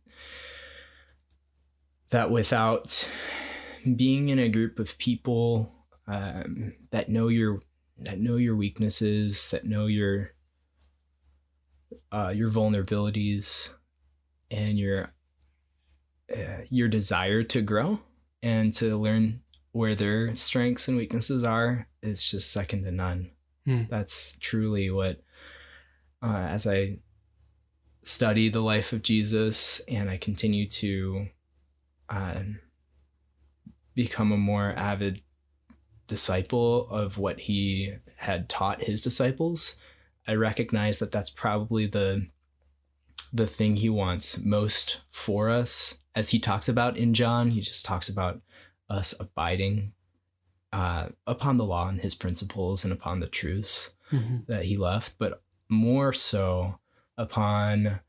that 2.09 2.31
without 2.31 3.11
being 3.95 4.29
in 4.29 4.39
a 4.39 4.49
group 4.49 4.79
of 4.79 4.97
people 4.97 5.71
um, 6.07 6.73
that 6.91 7.09
know 7.09 7.27
your 7.27 7.61
that 7.99 8.19
know 8.19 8.35
your 8.37 8.55
weaknesses 8.55 9.49
that 9.51 9.65
know 9.65 9.87
your 9.87 10.31
uh, 12.11 12.29
your 12.29 12.49
vulnerabilities 12.49 13.73
and 14.51 14.77
your 14.79 15.11
uh, 16.35 16.61
your 16.69 16.87
desire 16.87 17.43
to 17.43 17.61
grow 17.61 17.99
and 18.41 18.73
to 18.73 18.97
learn 18.97 19.41
where 19.71 19.95
their 19.95 20.35
strengths 20.35 20.87
and 20.87 20.97
weaknesses 20.97 21.43
are 21.43 21.87
it's 22.01 22.29
just 22.29 22.51
second 22.51 22.83
to 22.83 22.91
none 22.91 23.31
Hmm. 23.65 23.83
that's 23.89 24.37
truly 24.39 24.91
what 24.91 25.21
uh, 26.21 26.47
as 26.49 26.67
i 26.67 26.99
study 28.03 28.47
the 28.49 28.59
life 28.61 28.93
of 28.93 29.01
jesus 29.01 29.79
and 29.87 30.07
i 30.09 30.17
continue 30.17 30.67
to 30.69 31.27
um, 32.09 32.59
become 33.95 34.31
a 34.31 34.37
more 34.37 34.71
avid 34.77 35.21
disciple 36.07 36.87
of 36.89 37.17
what 37.17 37.39
he 37.39 37.93
had 38.17 38.47
taught 38.49 38.83
his 38.83 39.01
disciples 39.01 39.79
I 40.27 40.33
recognize 40.33 40.99
that 40.99 41.11
that's 41.11 41.29
probably 41.29 41.85
the 41.87 42.27
the 43.33 43.47
thing 43.47 43.75
he 43.75 43.89
wants 43.89 44.39
most 44.39 45.01
for 45.11 45.49
us. 45.49 45.99
As 46.15 46.29
he 46.29 46.39
talks 46.39 46.69
about 46.69 46.97
in 46.97 47.13
John 47.13 47.51
he 47.51 47.61
just 47.61 47.85
talks 47.85 48.07
about 48.09 48.41
us 48.89 49.13
abiding 49.19 49.93
uh, 50.71 51.07
upon 51.25 51.57
the 51.57 51.65
law 51.65 51.87
and 51.87 51.99
his 52.01 52.15
principles 52.15 52.83
and 52.83 52.93
upon 52.93 53.19
the 53.19 53.27
truths 53.27 53.95
Mhm. 54.11 54.45
that 54.45 54.65
he 54.65 54.77
left 54.77 55.15
but 55.17 55.41
more 55.69 56.13
so 56.13 56.79
upon 57.17 57.99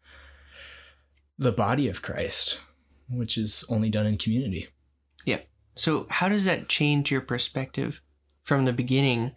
the 1.39 1.53
body 1.53 1.89
of 1.89 2.03
Christ 2.03 2.61
which 3.09 3.39
is 3.39 3.65
only 3.69 3.89
done 3.89 4.05
in 4.07 4.19
community. 4.19 4.69
Yeah. 5.25 5.41
So, 5.77 6.07
how 6.11 6.29
does 6.29 6.45
that 6.45 6.69
change 6.69 7.11
your 7.13 7.21
perspective 7.21 8.03
from 8.43 8.65
the 8.65 8.73
beginning, 8.73 9.33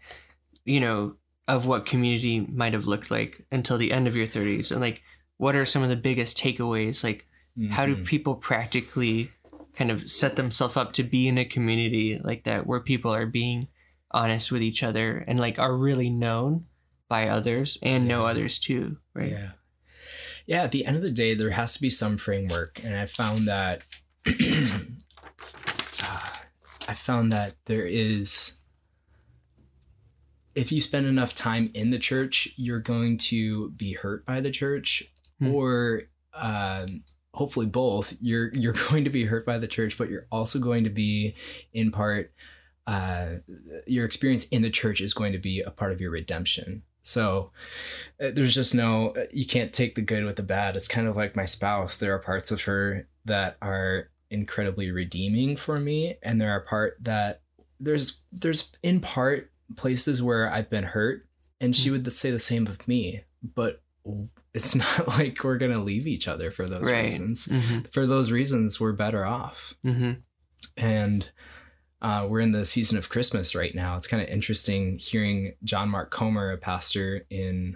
you 0.66 0.80
know, 0.80 1.18
of 1.50 1.66
what 1.66 1.86
community 1.86 2.40
might 2.42 2.74
have 2.74 2.88
looked 2.88 3.10
like 3.12 3.46
until 3.52 3.78
the 3.78 3.92
end 3.92 4.08
of 4.08 4.16
your 4.16 4.28
30s? 4.28 4.72
And 4.72 4.80
like, 4.80 5.02
what 5.38 5.56
are 5.56 5.66
some 5.66 5.84
of 5.84 5.90
the 5.90 5.96
biggest 5.96 6.38
takeaways? 6.38 7.04
Like, 7.04 7.26
how 7.72 7.86
do 7.86 7.96
Mhm. 7.96 8.06
people 8.06 8.36
practically 8.36 9.32
kind 9.76 9.92
of 9.92 10.10
set 10.10 10.36
themselves 10.36 10.78
up 10.78 10.94
to 10.94 11.04
be 11.04 11.28
in 11.28 11.38
a 11.38 11.46
community 11.46 12.20
like 12.24 12.44
that 12.44 12.66
where 12.68 12.80
people 12.80 13.14
are 13.14 13.26
being 13.26 13.68
honest 14.12 14.52
with 14.52 14.62
each 14.62 14.82
other 14.84 15.24
and 15.28 15.40
like 15.40 15.60
are 15.60 15.76
really 15.76 16.10
known 16.10 16.66
by 17.08 17.28
others 17.28 17.78
and 17.82 18.08
know 18.08 18.26
others 18.26 18.60
too, 18.60 18.98
right? 19.14 19.32
Yeah. 19.32 19.52
Yeah, 20.46 20.64
at 20.64 20.72
the 20.72 20.86
end 20.86 20.98
of 20.98 21.04
the 21.04 21.12
day, 21.12 21.36
there 21.36 21.52
has 21.52 21.74
to 21.74 21.82
be 21.82 21.90
some 21.90 22.18
framework. 22.18 22.84
And 22.84 22.96
I 22.96 23.06
found 23.06 23.48
that 23.48 23.84
I 26.88 26.94
found 26.96 27.32
that 27.34 27.56
there 27.66 27.86
is 27.86 28.59
if 30.60 30.72
you 30.74 30.82
spend 30.82 31.06
enough 31.08 31.34
time 31.34 31.72
in 31.74 31.90
the 31.92 32.00
church, 32.00 32.50
you're 32.58 32.80
going 32.82 33.18
to 33.18 33.72
be 33.72 33.94
hurt 33.94 34.26
by 34.26 34.42
the 34.42 34.52
church, 34.52 35.04
Hmm. 35.40 35.54
or 35.56 36.02
um, 36.34 36.86
hopefully 37.34 37.66
both. 37.66 38.18
You're 38.20 38.54
you're 38.54 38.74
going 38.90 39.06
to 39.06 39.10
be 39.10 39.24
hurt 39.26 39.46
by 39.46 39.58
the 39.58 39.68
church, 39.68 39.98
but 39.98 40.10
you're 40.10 40.28
also 40.32 40.60
going 40.60 40.84
to 40.84 40.90
be, 40.90 41.36
in 41.74 41.92
part, 41.92 42.34
uh, 42.86 43.36
your 43.88 44.04
experience 44.06 44.48
in 44.50 44.62
the 44.62 44.70
church 44.70 45.00
is 45.00 45.14
going 45.14 45.32
to 45.32 45.40
be 45.40 45.62
a 45.62 45.72
part 45.72 45.94
of 45.94 46.02
your 46.02 46.12
redemption. 46.12 46.84
So 47.02 47.52
uh, 48.22 48.32
there's 48.34 48.54
just 48.54 48.76
no 48.76 49.14
you 49.32 49.46
can't 49.46 49.72
take 49.72 49.96
the 49.96 50.02
good 50.02 50.26
with 50.26 50.36
the 50.36 50.44
bad. 50.44 50.76
It's 50.76 50.90
kind 50.90 51.08
of 51.08 51.16
like 51.16 51.38
my 51.38 51.46
spouse. 51.46 51.96
There 51.98 52.14
are 52.14 52.20
parts 52.20 52.52
of 52.52 52.62
her 52.64 53.08
that 53.24 53.56
are 53.62 54.10
incredibly 54.30 54.92
redeeming 54.92 55.56
for 55.56 55.80
me, 55.80 56.18
and 56.22 56.42
there 56.42 56.52
are 56.52 56.60
part 56.60 56.98
that 57.00 57.42
there's 57.80 58.24
there's 58.34 58.74
in 58.84 59.00
part 59.00 59.52
places 59.76 60.22
where 60.24 60.52
I've 60.52 60.70
been 60.70 60.84
hurt, 60.84 61.28
and 61.62 61.76
she 61.76 61.90
would 61.92 62.12
say 62.12 62.32
the 62.32 62.40
same 62.40 62.68
of 62.68 62.88
me. 62.88 63.24
But 63.56 63.82
it's 64.54 64.76
not 64.76 65.08
like 65.20 65.44
we're 65.44 65.58
gonna 65.58 65.84
leave 65.84 66.08
each 66.08 66.28
other 66.28 66.52
for 66.52 66.68
those 66.68 66.90
Right. 66.90 67.06
reasons. 67.06 67.48
Mm-hmm. 67.48 67.80
For 67.92 68.06
those 68.08 68.32
reasons, 68.32 68.80
we're 68.80 68.94
better 68.94 69.26
off 69.26 69.74
Mm-hmm. 69.86 70.14
and 70.78 71.30
uh, 72.02 72.26
we're 72.30 72.40
in 72.40 72.54
the 72.54 72.64
season 72.66 72.98
of 72.98 73.10
Christmas 73.10 73.54
right 73.56 73.76
now. 73.76 73.98
It's 73.98 74.08
kind 74.08 74.24
of 74.24 74.30
interesting 74.30 74.98
hearing 74.98 75.56
John 75.66 75.90
Mark 75.90 76.12
Comer, 76.12 76.52
a 76.52 76.58
pastor 76.58 77.26
in 77.30 77.76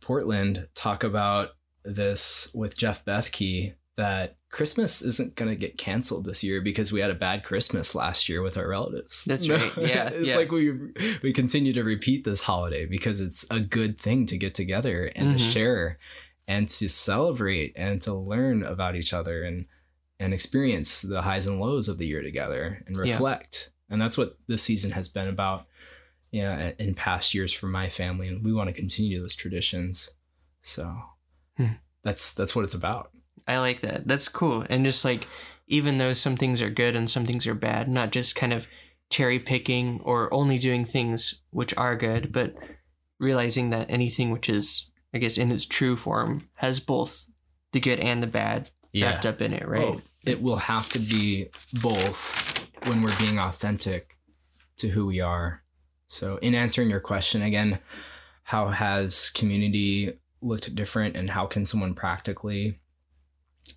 Portland, 0.00 0.68
talk 0.74 1.02
about 1.02 1.50
this 1.84 2.52
with 2.54 2.76
Jeff 2.76 3.04
Bethke 3.04 3.74
that 3.96 4.36
Christmas 4.50 5.00
isn't 5.02 5.36
going 5.36 5.48
to 5.48 5.54
get 5.56 5.78
canceled 5.78 6.24
this 6.24 6.42
year 6.42 6.60
because 6.60 6.92
we 6.92 7.00
had 7.00 7.10
a 7.10 7.14
bad 7.14 7.44
Christmas 7.44 7.94
last 7.94 8.28
year 8.28 8.42
with 8.42 8.56
our 8.56 8.68
relatives. 8.68 9.24
That's 9.24 9.48
right. 9.48 9.72
Yeah, 9.76 10.08
it's 10.12 10.28
yeah. 10.28 10.36
like 10.36 10.50
we 10.50 10.72
we 11.22 11.32
continue 11.32 11.72
to 11.72 11.84
repeat 11.84 12.24
this 12.24 12.42
holiday 12.42 12.84
because 12.84 13.20
it's 13.20 13.48
a 13.50 13.60
good 13.60 13.98
thing 14.00 14.26
to 14.26 14.36
get 14.36 14.54
together 14.54 15.04
and 15.14 15.38
to 15.38 15.44
Mhm. 15.44 15.52
share 15.52 15.98
and 16.48 16.68
to 16.68 16.88
celebrate 16.88 17.72
and 17.76 18.00
to 18.02 18.12
learn 18.14 18.64
about 18.64 18.96
each 18.96 19.12
other 19.12 19.44
and 19.44 19.66
and 20.18 20.34
experience 20.34 21.00
the 21.02 21.22
highs 21.22 21.46
and 21.46 21.60
lows 21.60 21.88
of 21.88 21.96
the 21.98 22.06
year 22.06 22.20
together 22.22 22.82
and 22.86 22.96
Yeah. 22.96 23.12
reflect. 23.12 23.70
And 23.88 24.02
that's 24.02 24.18
what 24.18 24.36
this 24.48 24.62
season 24.62 24.90
has 24.90 25.08
been 25.08 25.28
about, 25.28 25.66
you 26.32 26.42
know, 26.42 26.72
in 26.78 26.94
past 26.94 27.34
years 27.34 27.52
for 27.52 27.66
my 27.68 27.88
family. 27.88 28.28
And 28.28 28.44
we 28.44 28.52
want 28.52 28.68
to 28.68 28.74
continue 28.74 29.20
those 29.20 29.34
traditions. 29.36 30.10
So 30.62 30.94
Hmm. 31.56 31.74
that's 32.02 32.34
that's 32.34 32.54
what 32.56 32.64
it's 32.64 32.74
about. 32.74 33.09
I 33.50 33.58
like 33.58 33.80
that. 33.80 34.06
That's 34.06 34.28
cool. 34.28 34.64
And 34.70 34.84
just 34.84 35.04
like, 35.04 35.26
even 35.66 35.98
though 35.98 36.12
some 36.12 36.36
things 36.36 36.62
are 36.62 36.70
good 36.70 36.94
and 36.94 37.10
some 37.10 37.26
things 37.26 37.48
are 37.48 37.54
bad, 37.54 37.88
not 37.88 38.12
just 38.12 38.36
kind 38.36 38.52
of 38.52 38.68
cherry 39.10 39.40
picking 39.40 40.00
or 40.04 40.32
only 40.32 40.56
doing 40.56 40.84
things 40.84 41.40
which 41.50 41.76
are 41.76 41.96
good, 41.96 42.30
but 42.30 42.54
realizing 43.18 43.70
that 43.70 43.90
anything 43.90 44.30
which 44.30 44.48
is, 44.48 44.88
I 45.12 45.18
guess, 45.18 45.36
in 45.36 45.50
its 45.50 45.66
true 45.66 45.96
form 45.96 46.46
has 46.54 46.78
both 46.78 47.26
the 47.72 47.80
good 47.80 47.98
and 47.98 48.22
the 48.22 48.28
bad 48.28 48.70
wrapped 48.94 49.26
up 49.26 49.42
in 49.42 49.52
it, 49.52 49.66
right? 49.66 49.82
Oh, 49.82 50.00
it 50.24 50.40
will 50.40 50.56
have 50.56 50.88
to 50.92 51.00
be 51.00 51.48
both 51.82 52.70
when 52.84 53.02
we're 53.02 53.18
being 53.18 53.40
authentic 53.40 54.16
to 54.76 54.88
who 54.88 55.06
we 55.06 55.20
are. 55.20 55.64
So, 56.06 56.36
in 56.36 56.54
answering 56.54 56.90
your 56.90 57.00
question 57.00 57.42
again, 57.42 57.80
how 58.44 58.68
has 58.68 59.30
community 59.30 60.18
looked 60.40 60.74
different 60.74 61.16
and 61.16 61.30
how 61.30 61.46
can 61.46 61.66
someone 61.66 61.94
practically 61.94 62.79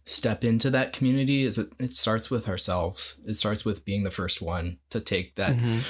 step 0.06 0.44
into 0.44 0.70
that 0.72 0.94
community? 0.94 1.44
Is 1.44 1.58
it, 1.58 1.70
it 1.80 1.92
starts 1.92 2.30
with 2.30 2.48
ourselves. 2.50 3.22
It 3.28 3.36
starts 3.36 3.64
with 3.66 3.86
being 3.86 4.04
the 4.04 4.12
first 4.12 4.42
one 4.42 4.80
to 4.90 5.00
take 5.00 5.36
that 5.36 5.56
Mhm. 5.56 5.82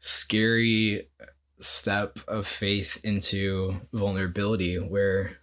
scary 0.00 1.08
step 1.58 2.18
of 2.26 2.46
faith 2.46 3.00
into 3.04 3.80
vulnerability 3.92 4.76
where 4.78 5.38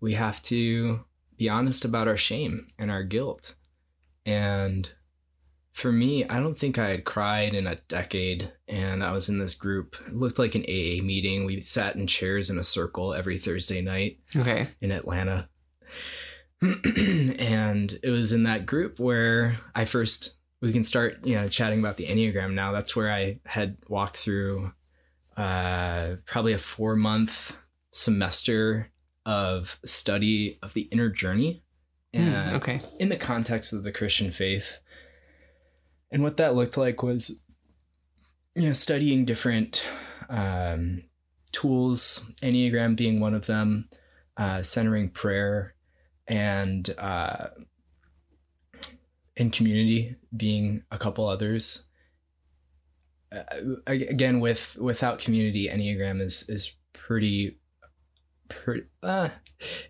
we 0.00 0.14
have 0.14 0.42
to 0.44 1.00
be 1.38 1.48
honest 1.48 1.84
about 1.84 2.06
our 2.06 2.16
shame 2.16 2.66
and 2.78 2.90
our 2.90 3.02
guilt. 3.02 3.54
And 4.26 4.90
for 5.72 5.90
me, 5.90 6.24
I 6.28 6.38
don't 6.38 6.58
think 6.58 6.78
I 6.78 6.90
had 6.90 7.04
cried 7.04 7.54
in 7.54 7.66
a 7.66 7.76
decade. 7.88 8.52
And 8.68 9.02
I 9.02 9.12
was 9.12 9.28
in 9.28 9.38
this 9.38 9.54
group. 9.54 9.96
It 10.06 10.14
looked 10.14 10.38
like 10.38 10.54
an 10.54 10.64
AA 10.68 11.00
meeting. 11.02 11.44
We 11.44 11.60
sat 11.62 11.96
in 11.96 12.06
chairs 12.06 12.50
in 12.50 12.58
a 12.58 12.64
circle 12.64 13.12
every 13.14 13.38
Thursday 13.38 13.80
night 13.80 14.20
Okay. 14.36 14.68
in 14.80 14.92
Atlanta. 14.92 15.48
and 17.38 17.98
it 18.02 18.10
was 18.10 18.32
in 18.32 18.44
that 18.44 18.66
group 18.66 18.98
where 18.98 19.58
I 19.74 19.84
first 19.84 20.36
we 20.60 20.72
can 20.72 20.84
start, 20.84 21.18
you 21.24 21.34
know, 21.34 21.48
chatting 21.48 21.78
about 21.78 21.96
the 21.96 22.06
Enneagram 22.06 22.54
now. 22.54 22.72
That's 22.72 22.96
where 22.96 23.12
I 23.12 23.40
had 23.44 23.76
walked 23.88 24.16
through 24.16 24.72
uh, 25.36 26.16
probably 26.26 26.52
a 26.54 26.58
four 26.58 26.96
month 26.96 27.56
semester 27.90 28.90
of 29.26 29.78
study 29.84 30.58
of 30.62 30.74
the 30.74 30.82
inner 30.82 31.08
journey 31.08 31.64
Mm, 32.14 32.52
okay. 32.54 32.80
in 33.00 33.08
the 33.08 33.16
context 33.16 33.72
of 33.72 33.82
the 33.82 33.90
Christian 33.92 34.30
faith. 34.30 34.78
And 36.10 36.22
what 36.22 36.36
that 36.36 36.54
looked 36.54 36.76
like 36.76 37.02
was, 37.02 37.44
you 38.54 38.68
know, 38.68 38.72
studying 38.72 39.24
different 39.24 39.84
um, 40.28 41.02
tools, 41.50 42.32
Enneagram 42.40 42.94
being 42.94 43.18
one 43.18 43.34
of 43.34 43.46
them, 43.46 43.88
uh, 44.36 44.62
centering 44.62 45.10
prayer, 45.10 45.73
and 46.26 46.88
uh, 46.98 47.48
in 49.36 49.50
community 49.50 50.16
being 50.36 50.82
a 50.90 50.98
couple 50.98 51.28
others. 51.28 51.88
Uh, 53.32 53.42
again, 53.86 54.40
with 54.40 54.76
without 54.80 55.18
community, 55.18 55.68
Enneagram 55.68 56.20
is 56.20 56.48
is 56.48 56.76
pretty, 56.92 57.58
pretty. 58.48 58.84
Uh, 59.02 59.30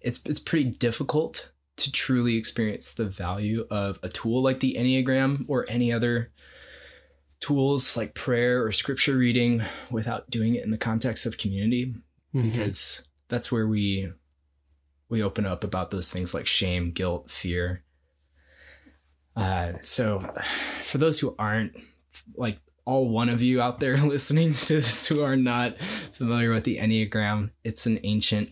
it's 0.00 0.24
it's 0.26 0.40
pretty 0.40 0.70
difficult 0.70 1.52
to 1.76 1.90
truly 1.92 2.36
experience 2.36 2.94
the 2.94 3.04
value 3.04 3.66
of 3.70 3.98
a 4.02 4.08
tool 4.08 4.42
like 4.42 4.60
the 4.60 4.76
Enneagram 4.78 5.44
or 5.48 5.66
any 5.68 5.92
other 5.92 6.30
tools 7.40 7.96
like 7.96 8.14
prayer 8.14 8.64
or 8.64 8.72
scripture 8.72 9.16
reading 9.18 9.60
without 9.90 10.30
doing 10.30 10.54
it 10.54 10.64
in 10.64 10.70
the 10.70 10.78
context 10.78 11.26
of 11.26 11.36
community 11.36 11.94
Mhm. 12.34 12.42
because 12.50 13.06
that's 13.28 13.50
where 13.52 13.66
we 13.66 14.10
we 15.14 15.22
open 15.22 15.46
up 15.46 15.62
about 15.64 15.90
those 15.90 16.12
things 16.12 16.34
like 16.34 16.46
shame, 16.46 16.90
guilt, 16.90 17.30
fear. 17.30 17.84
Uh, 19.36 19.72
so 19.80 20.28
for 20.82 20.98
those 20.98 21.18
who 21.20 21.34
aren't 21.38 21.72
like 22.36 22.58
all 22.84 23.08
one 23.08 23.28
of 23.28 23.42
you 23.42 23.60
out 23.60 23.80
there 23.80 23.96
listening 24.14 24.52
to 24.52 24.76
this 24.76 25.06
who 25.06 25.22
are 25.22 25.36
not 25.36 25.80
familiar 26.12 26.50
with 26.52 26.64
the 26.64 26.78
Enneagram, 26.78 27.50
it's 27.64 27.86
an 27.86 27.98
ancient 28.04 28.50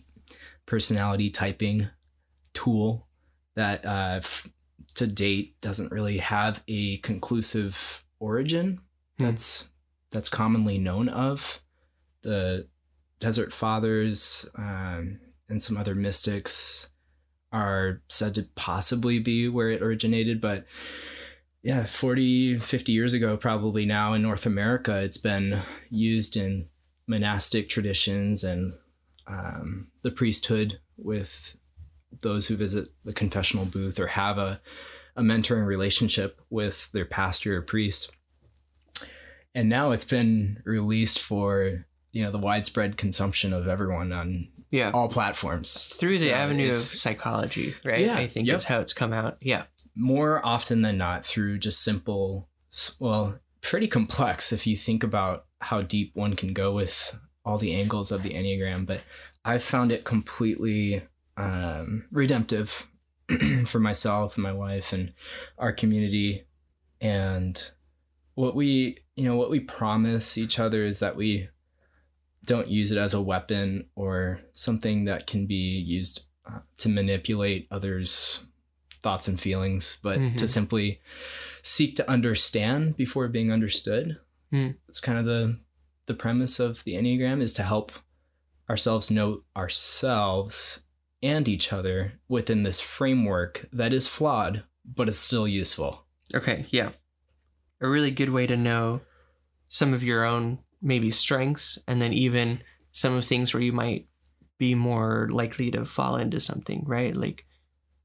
personality 0.65 1.29
typing 1.29 1.87
tool 2.53 3.07
that 3.55 3.85
uh, 3.85 4.15
f- 4.17 4.49
to 4.95 5.05
date 5.07 5.59
doesn't 5.61 5.91
really 5.91 6.17
have 6.19 6.63
a 6.67 6.97
conclusive 6.97 8.03
origin 8.19 8.79
Hmm. 9.19 9.25
that's 9.25 9.69
that's 10.09 10.29
commonly 10.29 10.77
known 10.79 11.07
of 11.09 11.61
the 12.23 12.67
desert 13.19 13.53
fathers 13.53 14.49
um, 14.57 15.19
and 15.53 15.61
some 15.61 15.77
other 15.77 15.95
mystics 15.95 16.91
are 17.51 18.01
said 18.09 18.35
to 18.35 18.47
possibly 18.55 19.19
be 19.19 19.47
where 19.47 19.69
it 19.69 19.81
originated 19.81 20.41
but 20.41 20.65
yeah 21.61 21.85
40 21.85 22.59
50 22.59 22.91
years 22.91 23.13
ago 23.13 23.37
probably 23.37 23.85
now 23.85 24.13
in 24.13 24.21
north 24.21 24.45
america 24.45 24.97
it's 24.97 25.17
been 25.17 25.59
used 25.89 26.35
in 26.35 26.67
monastic 27.07 27.69
traditions 27.69 28.43
and 28.43 28.73
um, 29.27 29.87
the 30.01 30.11
priesthood 30.11 30.79
with 30.97 31.55
those 32.21 32.47
who 32.47 32.55
visit 32.55 32.89
the 33.03 33.13
confessional 33.13 33.65
booth 33.65 33.99
or 33.99 34.07
have 34.07 34.37
a, 34.37 34.61
a 35.15 35.21
mentoring 35.21 35.65
relationship 35.65 36.41
with 36.49 36.91
their 36.91 37.05
pastor 37.05 37.57
or 37.57 37.61
priest. 37.61 38.11
And 39.55 39.69
now 39.69 39.91
it's 39.91 40.05
been 40.05 40.61
released 40.65 41.19
for 41.19 41.85
you 42.11 42.23
know 42.23 42.31
the 42.31 42.39
widespread 42.39 42.97
consumption 42.97 43.53
of 43.53 43.67
everyone 43.67 44.11
on 44.11 44.47
Yeah. 44.73 44.89
all 44.91 45.07
platforms 45.07 45.93
Through 45.93 46.17
the 46.17 46.29
So 46.29 46.33
avenue 46.33 46.69
of 46.69 46.79
psychology, 46.79 47.75
right? 47.85 48.01
Yeah, 48.01 48.15
I 48.15 48.25
think 48.25 48.47
yep. 48.47 48.57
is 48.57 48.65
how 48.65 48.79
it's 48.79 48.93
come 48.93 49.13
out. 49.13 49.37
Yeah. 49.39 49.65
more 49.95 50.43
often 50.43 50.81
than 50.81 50.97
not 50.97 51.25
through 51.25 51.59
just 51.59 51.83
simple, 51.83 52.49
well, 52.99 53.39
pretty 53.61 53.87
complex 53.87 54.51
if 54.51 54.65
you 54.65 54.75
think 54.75 55.03
about 55.03 55.45
how 55.61 55.83
deep 55.83 56.15
one 56.15 56.35
can 56.35 56.53
go 56.53 56.73
with 56.73 57.15
all 57.45 57.59
the 57.59 57.75
angles 57.75 58.11
of 58.11 58.23
the 58.23 58.31
enneagram. 58.31 58.87
But 58.87 59.05
I've 59.45 59.63
found 59.63 59.91
it 59.91 60.05
completely 60.05 61.03
um, 61.37 62.05
redemptive 62.11 62.87
for 63.67 63.79
myself 63.79 64.37
and 64.37 64.43
my 64.43 64.53
wife 64.53 64.91
and 64.91 65.13
our 65.59 65.71
community 65.71 66.47
and 66.99 67.71
what 68.35 68.55
we 68.55 68.97
you 69.15 69.25
know 69.25 69.35
what 69.35 69.51
we 69.51 69.59
promise 69.59 70.37
each 70.37 70.59
other 70.59 70.83
is 70.83 70.99
that 70.99 71.15
we 71.15 71.47
don't 72.45 72.67
use 72.67 72.91
it 72.91 72.97
as 72.97 73.13
a 73.13 73.21
weapon 73.21 73.87
or 73.95 74.39
something 74.51 75.05
that 75.05 75.27
can 75.27 75.45
be 75.45 75.77
used 75.79 76.25
uh, 76.45 76.59
to 76.77 76.89
manipulate 76.89 77.67
others 77.71 78.45
thoughts 79.01 79.27
and 79.27 79.39
feelings 79.39 79.99
but 80.03 80.17
Mhm. 80.19 80.37
to 80.37 80.47
simply 80.47 81.01
seek 81.61 81.95
to 81.95 82.09
understand 82.09 82.95
before 82.97 83.27
being 83.27 83.51
understood 83.51 84.17
Mm. 84.51 84.75
it's 84.87 84.99
kind 85.01 85.17
of 85.19 85.25
the 85.25 85.57
the 86.05 86.13
premise 86.13 86.59
of 86.59 86.83
the 86.83 86.93
enneagram 86.93 87.41
is 87.41 87.53
to 87.53 87.63
help 87.63 87.91
ourselves 88.69 89.09
know 89.11 89.43
ourselves 89.55 90.83
and 91.21 91.47
each 91.47 91.71
other 91.71 92.13
within 92.27 92.63
this 92.63 92.81
framework 92.81 93.67
that 93.71 93.93
is 93.93 94.07
flawed 94.07 94.63
but 94.85 95.07
is 95.07 95.17
still 95.19 95.47
useful 95.47 96.05
Okay. 96.35 96.65
Yeah. 96.71 96.91
A 97.81 97.87
really 97.87 98.09
good 98.09 98.29
way 98.29 98.47
to 98.47 98.57
know 98.57 99.01
some 99.69 99.93
of 99.93 100.03
your 100.03 100.23
own 100.25 100.59
maybe 100.83 101.09
strengths 101.09 101.79
and 101.87 101.99
then 102.01 102.13
even 102.13 102.61
some 102.91 103.13
of 103.15 103.25
things 103.25 103.53
where 103.53 103.63
you 103.63 103.71
might 103.73 104.07
be 104.59 104.75
more 104.75 105.27
likely 105.31 105.71
to 105.71 105.85
fall 105.85 106.17
into 106.17 106.39
something, 106.39 106.83
right? 106.85 107.15
Like, 107.17 107.45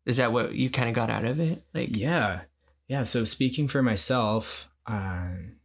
is 0.06 0.16
that 0.16 0.32
what 0.32 0.54
you 0.54 0.70
kind 0.70 0.88
of 0.88 0.94
got 0.94 1.10
out 1.10 1.24
of 1.26 1.38
it? 1.40 1.62
Like, 1.74 1.94
Yeah. 1.94 2.42
Yeah. 2.86 3.02
So 3.04 3.24
speaking 3.24 3.68
for 3.68 3.82
myself, 3.82 4.70
um, 4.86 5.56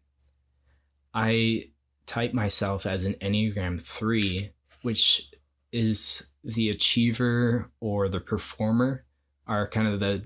I 1.14 1.70
type 2.06 2.34
myself 2.34 2.86
as 2.86 3.06
an 3.06 3.14
Enneagram 3.22 3.82
3, 3.82 4.52
which 4.82 5.32
is 5.72 6.32
the 6.44 6.70
achiever 6.70 7.72
or 7.80 8.10
the 8.10 8.20
performer, 8.20 9.06
are 9.48 9.68
kind 9.70 9.88
of 9.88 10.00
the 10.02 10.26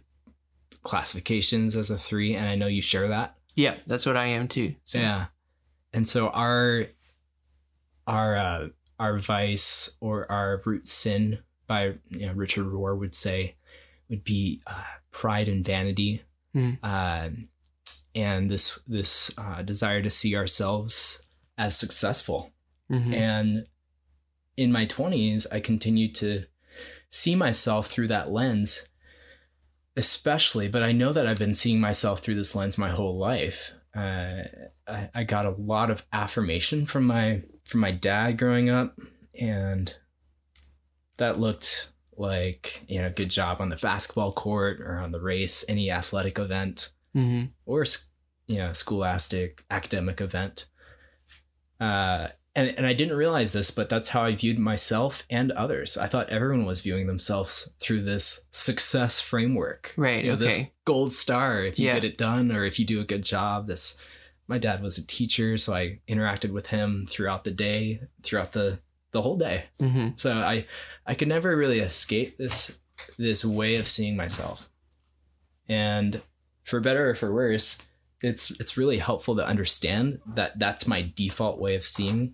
classifications 0.83 1.75
as 1.75 1.91
a 1.91 1.97
3. 1.97 2.35
And 2.35 2.47
I 2.47 2.55
know 2.55 2.67
you 2.67 2.81
share 2.81 3.09
that. 3.09 3.35
yeah, 3.55 3.75
that's 3.87 4.05
what 4.05 4.17
I 4.17 4.25
am 4.27 4.47
too. 4.47 4.75
So, 4.83 4.99
Yeah. 4.99 5.25
And 5.97 6.07
so 6.07 6.29
our 6.29 6.85
our 8.05 8.35
uh, 8.35 8.67
our 8.99 9.17
vice 9.17 9.97
or 9.99 10.31
our 10.31 10.61
root 10.63 10.85
sin 10.85 11.39
by 11.65 11.95
you 12.11 12.27
know, 12.27 12.33
Richard 12.33 12.67
Rohr 12.67 12.95
would 12.95 13.15
say 13.15 13.55
would 14.07 14.23
be 14.23 14.61
uh, 14.67 14.83
pride 15.11 15.49
and 15.49 15.65
vanity, 15.65 16.21
Mm. 16.55 16.77
Um 16.83 17.49
and 18.13 18.51
this 18.51 18.79
this 18.87 19.31
uh, 19.39 19.63
desire 19.63 20.03
to 20.03 20.09
see 20.11 20.35
ourselves 20.35 21.25
as 21.57 21.75
successful. 21.75 22.51
mhm. 22.91 23.13
And 23.13 23.67
in 24.55 24.71
my 24.71 24.85
twenties, 24.85 25.47
I 25.51 25.59
continued 25.61 26.13
to 26.15 26.45
see 27.09 27.35
myself 27.35 27.87
through 27.87 28.09
that 28.09 28.31
lens, 28.31 28.87
especially. 29.95 30.67
But 30.67 30.83
I 30.83 30.91
know 30.91 31.11
that 31.13 31.25
I've 31.27 31.39
been 31.39 31.55
seeing 31.55 31.81
myself 31.81 32.19
through 32.19 32.35
this 32.35 32.55
lens 32.55 32.77
my 32.77 32.91
whole 32.91 33.17
life. 33.17 33.73
Uh, 33.97 34.43
I, 34.87 35.09
I 35.15 35.23
got 35.23 35.45
a 35.45 35.55
lot 35.57 35.89
of 35.89 36.05
affirmation 36.13 36.85
from 36.85 37.05
my 37.05 37.41
from 37.65 37.79
my 37.81 37.89
dad 37.89 38.37
growing 38.37 38.69
up, 38.69 38.97
and 39.39 39.95
that 41.17 41.39
looked 41.39 41.91
like 42.15 42.83
you 42.87 43.01
know 43.01 43.09
good 43.15 43.29
job 43.29 43.59
on 43.59 43.69
the 43.69 43.75
basketball 43.77 44.31
court 44.31 44.81
or 44.81 44.97
on 44.99 45.11
the 45.11 45.19
race, 45.21 45.65
any 45.67 45.89
athletic 45.91 46.37
event 46.39 46.89
Mhm. 47.15 47.49
or 47.65 47.85
you 48.47 48.57
know 48.57 48.71
scholastic 48.73 49.65
academic 49.71 50.21
event 50.21 50.67
uh 51.79 52.27
and, 52.57 52.69
and 52.77 52.85
i 52.85 52.91
didn't 52.93 53.15
realize 53.15 53.53
this 53.53 53.71
but 53.71 53.87
that's 53.87 54.09
how 54.09 54.23
i 54.23 54.35
viewed 54.35 54.59
myself 54.59 55.25
and 55.29 55.51
others. 55.53 55.95
I 55.97 56.07
thought 56.07 56.29
everyone 56.29 56.65
was 56.65 56.81
viewing 56.81 57.07
themselves 57.07 57.73
through 57.79 58.03
this 58.03 58.47
success 58.51 59.21
framework. 59.21 59.93
Right. 59.95 60.25
you 60.25 60.31
know, 60.31 60.35
this 60.35 60.69
gold 60.83 61.11
star 61.13 61.61
if 61.61 61.77
you 61.79 61.85
Yeah. 61.87 61.93
get 61.95 62.03
it 62.03 62.17
done 62.17 62.51
or 62.51 62.65
if 62.65 62.79
you 62.79 62.85
do 62.85 62.99
a 62.99 63.05
good 63.05 63.23
job. 63.23 63.67
This 63.67 64.03
my 64.49 64.57
dad 64.57 64.81
was 64.81 64.97
a 64.97 65.05
teacher 65.07 65.57
so 65.57 65.73
i 65.73 65.99
interacted 66.09 66.51
with 66.51 66.67
him 66.67 67.05
throughout 67.09 67.43
the 67.43 67.51
day 67.51 68.01
throughout 68.23 68.51
the 68.53 68.79
the 69.11 69.21
whole 69.21 69.37
day. 69.37 69.65
Hmm 69.79 70.09
so 70.15 70.33
i 70.33 70.65
i 71.05 71.13
could 71.15 71.27
never 71.29 71.55
really 71.55 71.79
escape 71.79 72.37
this 72.37 72.79
this 73.17 73.45
way 73.45 73.75
of 73.75 73.87
seeing 73.87 74.15
myself. 74.17 74.69
And 75.69 76.21
for 76.63 76.79
better 76.79 77.09
or 77.09 77.15
for 77.15 77.31
worse 77.33 77.87
it's 78.21 78.49
it's 78.59 78.77
really 78.77 78.97
helpful 78.97 79.35
to 79.35 79.45
understand 79.45 80.19
that 80.35 80.57
that's 80.57 80.87
my 80.87 81.11
default 81.15 81.59
way 81.59 81.75
of 81.75 81.83
seeing 81.85 82.33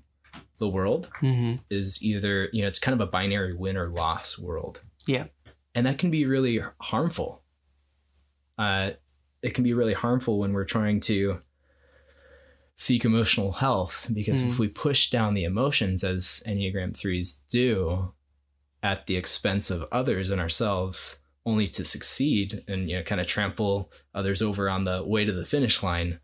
the 0.63 0.69
world 0.79 1.03
hmm 1.19 1.53
is 1.69 1.87
either 2.11 2.35
you 2.53 2.61
know 2.61 2.67
it's 2.71 2.79
kind 2.85 2.95
of 2.99 3.01
a 3.07 3.11
binary 3.17 3.53
win 3.63 3.75
or 3.81 3.87
loss 4.01 4.39
world 4.47 4.75
Yeah. 5.13 5.25
and 5.75 5.85
that 5.85 5.97
can 6.01 6.09
be 6.17 6.23
really 6.25 6.57
harmful 6.91 7.29
uh 8.57 8.91
it 9.41 9.53
can 9.55 9.63
be 9.63 9.73
really 9.73 9.93
harmful 10.05 10.39
when 10.39 10.53
we're 10.53 10.71
trying 10.77 10.99
to 11.11 11.39
seek 12.75 13.05
emotional 13.05 13.51
health 13.51 14.07
because 14.13 14.41
Mm. 14.43 14.49
if 14.49 14.59
we 14.59 14.67
push 14.67 15.09
down 15.09 15.33
the 15.35 15.43
emotions 15.43 16.03
as 16.03 16.41
enneagram 16.47 16.91
3s 17.01 17.43
do 17.49 18.13
at 18.81 19.05
the 19.07 19.15
expense 19.15 19.69
of 19.69 19.85
others 19.91 20.29
and 20.31 20.41
ourselves 20.41 21.23
only 21.45 21.67
to 21.67 21.83
succeed 21.85 22.63
and 22.67 22.89
you 22.89 22.95
know 22.97 23.03
kind 23.03 23.21
of 23.21 23.27
trample 23.27 23.91
others 24.15 24.41
over 24.41 24.69
on 24.69 24.85
the 24.85 25.03
way 25.05 25.23
to 25.25 25.31
the 25.33 25.45
finish 25.45 25.83
line 25.83 26.19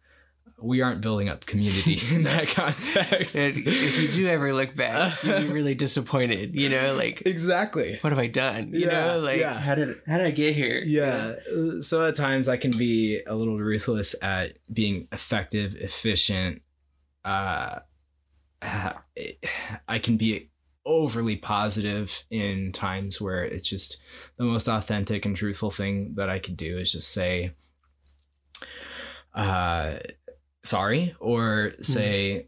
we 0.61 0.81
aren't 0.81 1.01
building 1.01 1.29
up 1.29 1.45
community 1.45 2.01
in 2.15 2.23
that 2.23 2.47
context. 2.49 3.35
And 3.35 3.53
if 3.67 3.99
you 3.99 4.07
do 4.09 4.27
ever 4.27 4.53
look 4.53 4.75
back, 4.75 5.23
you'd 5.23 5.47
be 5.47 5.53
really 5.53 5.75
disappointed. 5.85 6.55
You 6.55 6.69
know, 6.69 6.95
like 6.95 7.23
exactly. 7.25 7.97
what 8.01 8.11
have 8.11 8.19
I 8.19 8.27
done? 8.27 8.73
You 8.73 8.81
Yeah, 8.81 8.89
know, 8.89 9.19
like 9.19 9.39
yeah. 9.39 9.53
how 9.59 9.75
did 9.75 10.01
how 10.07 10.17
did 10.17 10.27
I 10.27 10.31
get 10.31 10.55
here? 10.55 10.81
Yeah. 10.85 11.35
uh, 11.53 11.81
So 11.81 12.07
at 12.07 12.15
times 12.15 12.49
I 12.49 12.57
can 12.57 12.71
be 12.71 13.21
a 13.25 13.35
little 13.35 13.57
ruthless 13.57 14.15
at 14.21 14.57
being 14.71 15.07
effective, 15.11 15.75
efficient. 15.75 16.61
Uh, 17.25 17.79
I 19.87 19.99
can 19.99 20.17
be 20.17 20.49
overly 20.85 21.35
positive 21.35 22.23
in 22.31 22.71
times 22.71 23.21
where 23.21 23.43
it's 23.43 23.67
just 23.69 23.97
the 24.37 24.43
most 24.43 24.67
authentic 24.67 25.25
and 25.25 25.35
truthful 25.35 25.71
thing 25.71 26.15
that 26.15 26.29
I 26.29 26.39
could 26.39 26.57
do 26.57 26.77
is 26.77 26.91
just 26.93 27.11
say, 27.11 27.51
uh, 29.33 29.97
sorry, 30.63 31.15
or 31.19 31.73
say, 31.81 32.47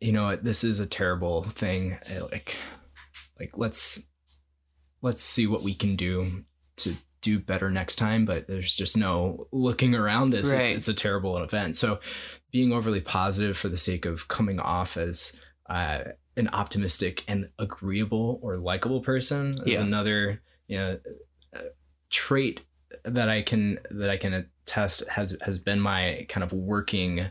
you 0.00 0.12
know 0.12 0.24
what, 0.24 0.44
this 0.44 0.64
is 0.64 0.80
a 0.80 0.86
terrible 0.86 1.42
thing. 1.44 1.98
Uh, 2.10 2.26
Like, 2.30 2.56
like 3.38 3.50
let's 3.56 4.08
let's 5.02 5.22
see 5.22 5.46
what 5.46 5.62
we 5.62 5.74
can 5.74 5.94
do 5.96 6.44
to 6.76 6.92
do 7.20 7.38
better 7.40 7.68
next 7.70 7.96
time 7.96 8.24
but 8.24 8.46
there's 8.46 8.74
just 8.74 8.96
no 8.96 9.46
looking 9.52 9.94
around 9.94 10.30
this 10.30 10.52
Right. 10.52 10.66
it's, 10.66 10.78
it's 10.78 10.88
a 10.88 10.94
terrible 10.94 11.36
event 11.38 11.74
so 11.76 11.98
being 12.52 12.72
overly 12.72 13.00
positive 13.00 13.56
for 13.56 13.68
the 13.68 13.76
sake 13.76 14.06
of 14.06 14.28
coming 14.28 14.60
off 14.60 14.96
as 14.96 15.40
uh, 15.68 16.00
an 16.36 16.48
optimistic 16.48 17.24
and 17.28 17.48
agreeable 17.58 18.38
or 18.42 18.56
likable 18.56 19.00
person 19.00 19.50
is 19.66 19.74
Yeah. 19.74 19.82
another 19.82 20.40
you 20.68 20.78
know 20.78 20.98
uh, 21.54 21.60
trait 22.10 22.60
that 23.14 23.28
i 23.28 23.42
can 23.42 23.78
that 23.90 24.10
i 24.10 24.16
can 24.16 24.32
attest 24.34 25.08
has 25.08 25.36
has 25.40 25.58
been 25.58 25.80
my 25.80 26.26
kind 26.28 26.44
of 26.44 26.52
working 26.52 27.28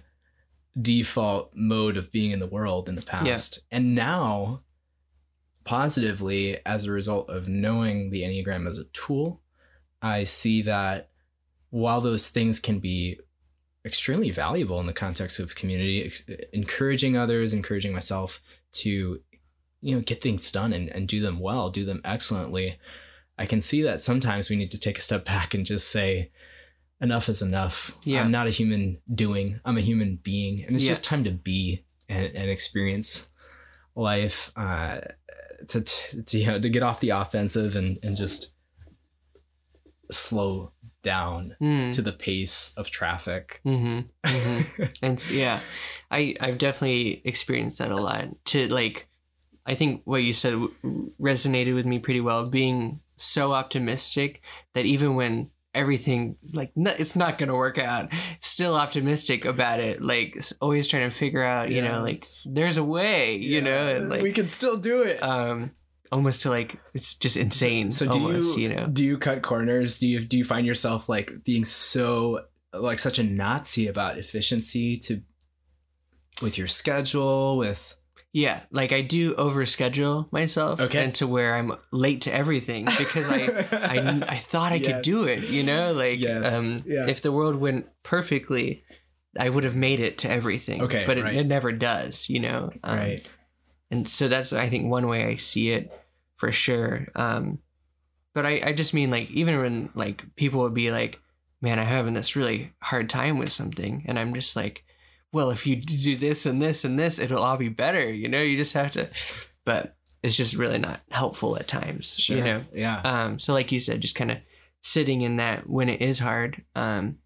default 0.79 1.51
mode 1.55 1.97
of 1.97 2.11
being 2.11 2.31
in 2.31 2.39
the 2.39 2.45
world 2.45 2.87
in 2.87 2.95
the 2.95 3.01
past. 3.01 3.25
And 3.71 3.95
now 3.95 4.61
positively 5.67 6.57
as 6.65 6.85
a 6.85 6.91
result 6.91 7.29
of 7.29 7.47
knowing 7.47 8.09
the 8.09 8.21
enneagram 8.21 8.67
as 8.67 8.79
a 8.79 8.85
tool 8.85 9.41
i 10.01 10.23
see 10.23 10.61
that 10.61 11.09
while 11.71 11.99
those 11.99 12.29
things 12.29 12.57
can 12.57 12.79
be 12.79 13.19
extremely 13.83 14.31
valuable 14.31 14.79
in 14.79 14.85
the 14.85 14.93
context 14.93 15.41
of 15.41 15.55
community 15.55 16.05
ex- 16.05 16.25
encouraging 16.53 17.17
others 17.17 17.53
encouraging 17.53 17.91
myself 17.91 18.41
to 18.71 19.19
you 19.81 19.93
know 19.93 20.01
get 20.01 20.21
things 20.21 20.49
done 20.53 20.71
and, 20.71 20.87
and 20.87 21.09
do 21.09 21.19
them 21.19 21.37
well 21.37 21.69
do 21.69 21.83
them 21.83 21.99
excellently 22.05 22.79
i 23.37 23.45
can 23.45 23.61
see 23.61 23.81
that 23.83 24.01
sometimes 24.01 24.49
we 24.49 24.55
need 24.55 24.71
to 24.71 24.77
take 24.79 24.97
a 24.97 25.01
step 25.01 25.25
back 25.25 25.53
and 25.53 25.65
just 25.65 25.89
say 25.89 26.31
enough 27.01 27.29
is 27.29 27.41
enough 27.41 27.95
Yeah. 28.03 28.21
i'm 28.21 28.31
not 28.31 28.47
a 28.47 28.51
human 28.51 28.99
doing 29.13 29.59
i'm 29.65 29.77
a 29.77 29.81
human 29.81 30.15
being 30.17 30.63
and 30.63 30.75
it's 30.75 30.83
Yeah. 30.83 30.89
just 30.91 31.03
time 31.03 31.23
to 31.25 31.31
be 31.31 31.83
and, 32.09 32.25
and 32.37 32.49
experience 32.49 33.29
life 33.95 34.51
uh, 34.55 34.99
to, 35.69 35.81
to, 35.81 36.37
you 36.39 36.47
know 36.47 36.59
to 36.59 36.69
get 36.69 36.83
off 36.83 36.99
the 36.99 37.09
offensive 37.11 37.75
and, 37.75 37.97
and 38.03 38.15
just 38.15 38.53
slow 40.11 40.71
down 41.03 41.55
Mm. 41.61 41.93
to 41.93 42.01
the 42.01 42.11
pace 42.11 42.73
of 42.77 42.89
traffic 42.89 43.61
Mm-hmm. 43.65 43.99
hmm 44.25 44.83
And 45.01 45.13
s- 45.17 45.31
yeah, 45.31 45.59
I 46.11 46.35
I've 46.41 46.57
definitely 46.57 47.21
experienced 47.25 47.79
that 47.79 47.91
a 47.91 47.95
lot. 47.95 48.27
To 48.45 48.67
like, 48.67 49.07
I 49.65 49.75
think 49.75 50.01
what 50.05 50.23
you 50.23 50.33
said 50.33 50.53
resonated 51.19 51.75
with 51.75 51.85
me 51.85 51.99
pretty 51.99 52.21
well. 52.21 52.45
Being 52.49 52.99
so 53.17 53.53
optimistic 53.53 54.43
that 54.73 54.85
even 54.85 55.15
when 55.15 55.49
everything 55.73 56.35
like 56.53 56.71
no, 56.75 56.91
it's 56.97 57.15
not 57.15 57.37
gonna 57.37 57.55
work 57.55 57.77
out, 57.77 58.11
still 58.41 58.75
optimistic 58.75 59.45
about 59.45 59.79
it. 59.79 60.01
Like 60.01 60.43
always 60.61 60.87
trying 60.87 61.09
to 61.09 61.15
figure 61.15 61.43
out, 61.43 61.69
you 61.69 61.81
know, 61.81 62.01
like 62.01 62.19
there's 62.45 62.77
a 62.77 62.83
way, 62.83 63.35
you 63.37 63.61
know, 63.61 63.95
and 63.95 64.09
like 64.09 64.21
we 64.21 64.31
can 64.31 64.47
still 64.47 64.77
do 64.77 65.01
it 65.03 65.21
um, 65.21 65.71
almost 66.11 66.41
to 66.41 66.49
like 66.49 66.79
it's 66.93 67.15
just 67.15 67.37
insane. 67.37 67.91
so 67.91 68.05
do 68.05 68.11
almost, 68.13 68.57
you, 68.57 68.69
you 68.69 68.75
know. 68.75 68.87
do 68.87 69.05
you 69.05 69.17
cut 69.17 69.41
corners 69.41 69.99
do 69.99 70.07
you 70.07 70.19
do 70.19 70.37
you 70.37 70.43
find 70.43 70.65
yourself 70.65 71.09
like 71.09 71.43
being 71.43 71.65
so 71.65 72.45
like 72.73 72.99
such 72.99 73.19
a 73.19 73.23
nazi 73.23 73.87
about 73.87 74.17
efficiency 74.17 74.97
to 74.97 75.21
with 76.41 76.57
your 76.57 76.67
schedule 76.67 77.57
with 77.57 77.96
Yeah, 78.37 78.61
like 78.69 78.93
I 78.93 79.01
do 79.01 79.33
overschedule 79.33 80.31
myself, 80.31 80.79
Okay. 80.79 81.03
and 81.03 81.15
to 81.15 81.25
where 81.25 81.55
I'm 81.55 81.71
late 81.91 82.21
to 82.21 82.31
everything 82.33 82.85
because 82.85 83.27
I 83.29 83.47
I, 83.71 83.97
I 84.35 84.37
thought 84.37 84.71
I 84.71 84.77
could 84.79 85.01
do 85.01 85.23
it, 85.25 85.49
you 85.49 85.63
know, 85.63 85.91
like 85.93 86.19
Yes. 86.19 86.59
um, 86.59 86.83
Yeah. 86.85 87.07
if 87.09 87.23
the 87.23 87.31
world 87.31 87.55
went 87.55 87.87
perfectly, 88.03 88.83
I 89.39 89.49
would 89.49 89.63
have 89.63 89.75
made 89.75 89.99
it 89.99 90.19
to 90.19 90.29
everything. 90.29 90.83
Okay, 90.83 91.03
but 91.07 91.17
it, 91.17 91.23
right. 91.23 91.35
it 91.35 91.47
never 91.47 91.71
does, 91.71 92.29
you 92.29 92.39
know. 92.39 92.69
Um, 92.83 92.97
right 92.99 93.37
And 93.89 94.07
so 94.07 94.27
that's 94.27 94.53
I 94.53 94.69
think 94.69 94.85
one 94.85 95.07
way 95.07 95.25
I 95.25 95.35
see 95.35 95.71
it 95.71 95.89
for 96.35 96.51
sure. 96.51 97.07
Um, 97.15 97.57
but 98.35 98.45
I 98.45 98.61
I 98.69 98.71
just 98.73 98.93
mean 98.93 99.09
like 99.09 99.31
even 99.31 99.57
when 99.57 99.89
like 99.95 100.23
people 100.35 100.59
would 100.61 100.75
be 100.75 100.91
like, 100.91 101.19
"Man, 101.59 101.79
I'm 101.79 101.87
having 101.87 102.13
this 102.13 102.35
really 102.35 102.73
hard 102.83 103.09
time 103.09 103.39
with 103.39 103.51
something," 103.51 104.05
and 104.07 104.19
I'm 104.19 104.33
just 104.35 104.55
like, 104.55 104.83
"Well, 105.31 105.49
if 105.51 105.65
you 105.67 105.75
do 105.75 106.15
this 106.15 106.45
and 106.45 106.61
this 106.61 106.83
and 106.85 106.97
this, 106.99 107.19
it'll 107.19 107.43
all 107.43 107.57
be 107.57 107.69
better." 107.69 108.11
You 108.11 108.27
know, 108.29 108.41
you 108.41 108.57
just 108.57 108.73
have 108.73 108.91
to. 108.93 109.07
But 109.65 109.95
it's 110.23 110.37
just 110.37 110.55
really 110.55 110.79
not 110.79 111.01
helpful 111.11 111.57
at 111.57 111.67
times. 111.67 112.15
sure 112.17 112.37
You 112.37 112.43
know. 112.43 112.65
yeah 112.73 113.01
Um, 113.01 113.39
so 113.39 113.53
like 113.53 113.71
you 113.71 113.79
said, 113.79 114.01
just 114.01 114.15
kind 114.15 114.31
of 114.31 114.37
sitting 114.81 115.21
in 115.21 115.37
that 115.37 115.69
when 115.69 115.89
it 115.89 116.01
is 116.01 116.19
hard, 116.19 116.63
um, 116.75 117.17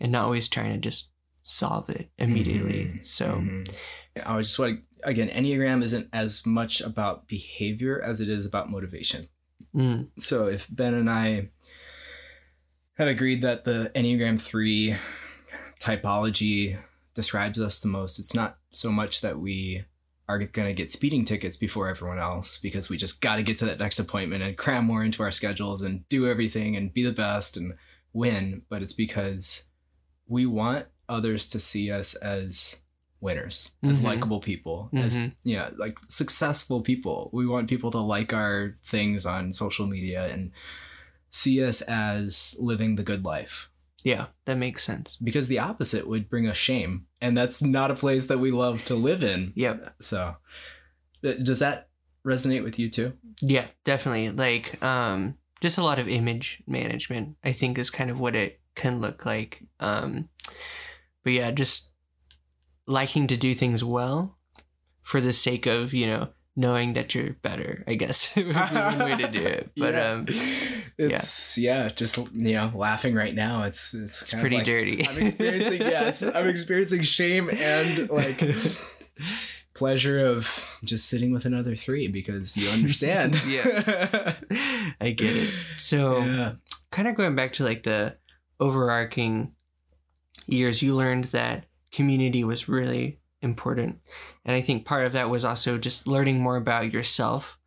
and 0.00 0.10
not 0.12 0.24
always 0.24 0.48
trying 0.48 0.72
to 0.72 0.78
just 0.78 1.10
solve 1.42 1.88
it 1.90 2.10
immediately. 2.18 2.84
Mhm. 2.86 3.06
So 3.06 3.26
Mhm. 3.34 3.74
I 4.24 4.36
was 4.36 4.48
just 4.48 4.58
like 4.58 4.82
again, 5.02 5.28
Enneagram 5.30 5.82
isn't 5.82 6.08
as 6.12 6.44
much 6.44 6.80
about 6.82 7.26
behavior 7.26 8.02
as 8.02 8.20
it 8.20 8.28
is 8.28 8.44
about 8.44 8.70
motivation. 8.70 9.26
mm, 9.74 10.06
So 10.18 10.46
if 10.48 10.66
Ben 10.70 10.92
and 10.94 11.08
I 11.08 11.48
have 12.98 13.08
agreed 13.08 13.40
that 13.42 13.64
the 13.64 13.90
Enneagram 13.94 14.38
3 14.40 14.96
typology 15.80 16.78
describes 17.14 17.60
us 17.60 17.80
the 17.80 17.88
most, 17.88 18.18
it's 18.18 18.34
not 18.34 18.58
so 18.70 18.90
much 18.90 19.20
that 19.20 19.38
we 19.38 19.84
are 20.28 20.38
going 20.38 20.68
to 20.68 20.74
get 20.74 20.92
speeding 20.92 21.24
tickets 21.24 21.56
before 21.56 21.88
everyone 21.88 22.20
else 22.20 22.56
because 22.58 22.88
we 22.88 22.96
just 22.96 23.20
got 23.20 23.36
to 23.36 23.42
get 23.42 23.56
to 23.56 23.64
that 23.64 23.80
next 23.80 23.98
appointment 23.98 24.42
and 24.44 24.56
cram 24.56 24.84
more 24.84 25.02
into 25.02 25.22
our 25.24 25.32
schedules 25.32 25.82
and 25.82 26.08
do 26.08 26.28
everything 26.28 26.76
and 26.76 26.94
be 26.94 27.02
the 27.02 27.12
best 27.12 27.56
and 27.56 27.74
win, 28.12 28.62
but 28.68 28.80
it's 28.82 28.92
because 28.92 29.70
we 30.28 30.46
want 30.46 30.86
others 31.08 31.48
to 31.48 31.58
see 31.58 31.90
us 31.90 32.14
as 32.16 32.82
winners, 33.20 33.72
as 33.82 34.00
Mhm. 34.00 34.04
likable 34.04 34.40
people, 34.40 34.88
as 34.94 35.16
Mhm. 35.16 35.32
yeah, 35.42 35.70
like 35.76 35.98
successful 36.08 36.80
people. 36.80 37.28
We 37.32 37.46
want 37.46 37.68
people 37.68 37.90
to 37.90 37.98
like 37.98 38.32
our 38.32 38.70
things 38.72 39.26
on 39.26 39.52
social 39.52 39.86
media 39.86 40.26
and 40.32 40.52
see 41.28 41.62
us 41.64 41.82
as 41.82 42.56
living 42.60 42.94
the 42.94 43.02
good 43.02 43.24
life. 43.24 43.68
Yeah, 44.04 44.26
that 44.46 44.56
makes 44.58 44.84
sense. 44.84 45.16
Because 45.22 45.48
the 45.48 45.58
opposite 45.58 46.06
would 46.08 46.28
bring 46.28 46.48
us 46.48 46.56
shame, 46.56 47.06
and 47.20 47.36
that's 47.36 47.62
not 47.62 47.90
a 47.90 47.94
place 47.94 48.26
that 48.26 48.38
we 48.38 48.50
love 48.50 48.84
to 48.86 48.94
live 48.94 49.22
in. 49.22 49.52
Yep. 49.56 49.94
So, 50.00 50.36
does 51.22 51.58
that 51.60 51.88
resonate 52.26 52.64
with 52.64 52.78
you 52.78 52.90
too? 52.90 53.12
Yeah, 53.40 53.66
definitely. 53.84 54.30
Like, 54.30 54.82
um, 54.82 55.34
just 55.60 55.78
a 55.78 55.82
lot 55.82 55.98
of 55.98 56.08
image 56.08 56.62
management, 56.66 57.36
I 57.44 57.52
think, 57.52 57.78
is 57.78 57.90
kind 57.90 58.10
of 58.10 58.20
what 58.20 58.34
it 58.34 58.60
can 58.74 59.00
look 59.00 59.26
like. 59.26 59.62
Um, 59.78 60.28
but 61.22 61.32
yeah, 61.34 61.50
just 61.50 61.92
liking 62.86 63.26
to 63.28 63.36
do 63.36 63.54
things 63.54 63.84
well 63.84 64.38
for 65.02 65.20
the 65.20 65.32
sake 65.32 65.66
of, 65.66 65.92
you 65.92 66.06
know, 66.06 66.28
knowing 66.56 66.94
that 66.94 67.14
you're 67.14 67.34
better, 67.42 67.84
I 67.86 67.94
guess 67.94 68.34
would 68.36 68.46
be 68.46 68.52
one 68.52 68.98
way 68.98 69.16
to 69.16 69.28
do 69.28 69.42
it. 69.46 69.70
But 69.76 69.94
Yeah. 69.94 70.10
um, 70.10 70.26
it's 71.00 71.58
yeah. 71.58 71.88
just 71.88 72.18
you 72.34 72.54
know, 72.54 72.72
laughing 72.74 73.14
right 73.14 73.34
now. 73.34 73.64
It's 73.64 73.94
it's, 73.94 74.22
it's 74.22 74.34
pretty 74.34 74.56
like- 74.56 74.66
dirty. 74.66 75.06
I'm 75.06 75.18
experiencing 75.18 75.80
yes, 75.80 76.22
I'm 76.22 76.48
experiencing 76.48 77.02
shame 77.02 77.50
and 77.50 78.10
like 78.10 78.40
pleasure 79.74 80.18
of 80.18 80.68
just 80.84 81.08
sitting 81.08 81.32
with 81.32 81.46
another 81.46 81.74
three 81.74 82.08
because 82.08 82.56
you 82.56 82.68
understand. 82.70 83.40
Yeah. 83.46 84.34
I 85.00 85.10
get 85.10 85.36
it. 85.36 85.54
So, 85.76 86.18
yeah. 86.18 86.52
kind 86.90 87.08
of 87.08 87.16
going 87.16 87.34
back 87.34 87.54
to 87.54 87.64
like 87.64 87.82
the 87.82 88.16
overarching 88.60 89.54
years, 90.46 90.82
you 90.82 90.94
learned 90.94 91.24
that 91.26 91.64
community 91.92 92.44
was 92.44 92.68
really 92.68 93.20
important. 93.42 94.00
And 94.44 94.54
I 94.54 94.60
think 94.60 94.84
part 94.84 95.06
of 95.06 95.12
that 95.12 95.30
was 95.30 95.44
also 95.44 95.78
just 95.78 96.06
learning 96.06 96.40
more 96.40 96.56
about 96.56 96.92
yourself. 96.92 97.58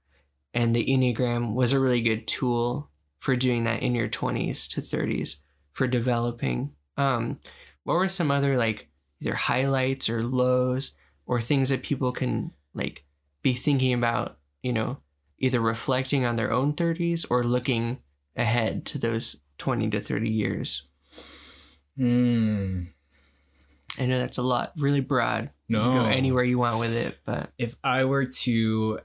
And 0.53 0.75
the 0.75 0.85
Enneagram 0.85 1.53
was 1.53 1.73
a 1.73 1.79
really 1.79 2.01
good 2.01 2.27
tool 2.27 2.91
for 3.23 3.37
doing 3.37 3.63
that 3.63 3.81
in 3.81 3.95
your 3.95 4.09
20s 4.09 4.69
to 4.69 4.81
30s 4.81 5.39
for 5.71 5.87
developing. 5.87 6.73
Um, 6.97 7.39
what 7.85 7.93
were 7.93 8.09
some 8.09 8.29
other 8.29 8.57
like 8.57 8.89
either 9.21 9.33
highlights 9.33 10.09
or 10.09 10.21
lows 10.25 10.93
or 11.25 11.39
things 11.39 11.69
that 11.69 11.83
people 11.83 12.11
can 12.11 12.51
like 12.73 13.05
be 13.41 13.53
thinking 13.53 13.93
about, 13.93 14.37
you 14.61 14.73
know, 14.73 14.97
either 15.39 15.61
reflecting 15.61 16.25
on 16.25 16.35
their 16.35 16.51
own 16.51 16.73
30s 16.73 17.25
or 17.29 17.45
looking 17.45 17.99
ahead 18.35 18.85
to 18.87 18.97
those 18.97 19.37
20 19.57 19.89
to 19.91 20.01
30 20.01 20.29
years? 20.29 20.83
Hmm. 21.95 22.83
I 23.97 24.05
know 24.05 24.19
that's 24.19 24.37
a 24.37 24.41
lot, 24.43 24.73
really 24.75 24.99
broad. 24.99 25.49
You 25.69 25.77
can 25.77 25.93
No. 25.93 26.01
go 26.01 26.05
anywhere 26.09 26.43
you 26.43 26.59
want 26.59 26.77
with 26.79 26.91
it, 26.91 27.19
but 27.23 27.53
if 27.57 27.77
I 27.85 28.03
were 28.03 28.25
to 28.25 28.99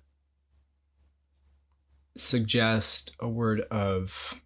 suggest 2.18 3.14
a 3.20 3.28
word 3.28 3.60
of 3.70 4.40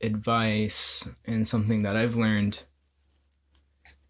advice 0.00 1.08
and 1.24 1.46
something 1.46 1.82
that 1.82 1.96
I've 1.96 2.16
learned 2.16 2.64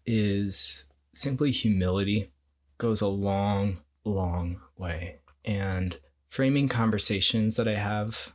is 0.05 0.87
simply 1.13 1.51
humility 1.51 2.31
goes 2.77 3.01
a 3.01 3.07
long, 3.07 3.79
long 4.03 4.59
way. 4.75 5.19
And 5.45 5.97
framing 6.29 6.67
conversations 6.67 7.55
that 7.57 7.67
I 7.67 7.75
have 7.75 8.33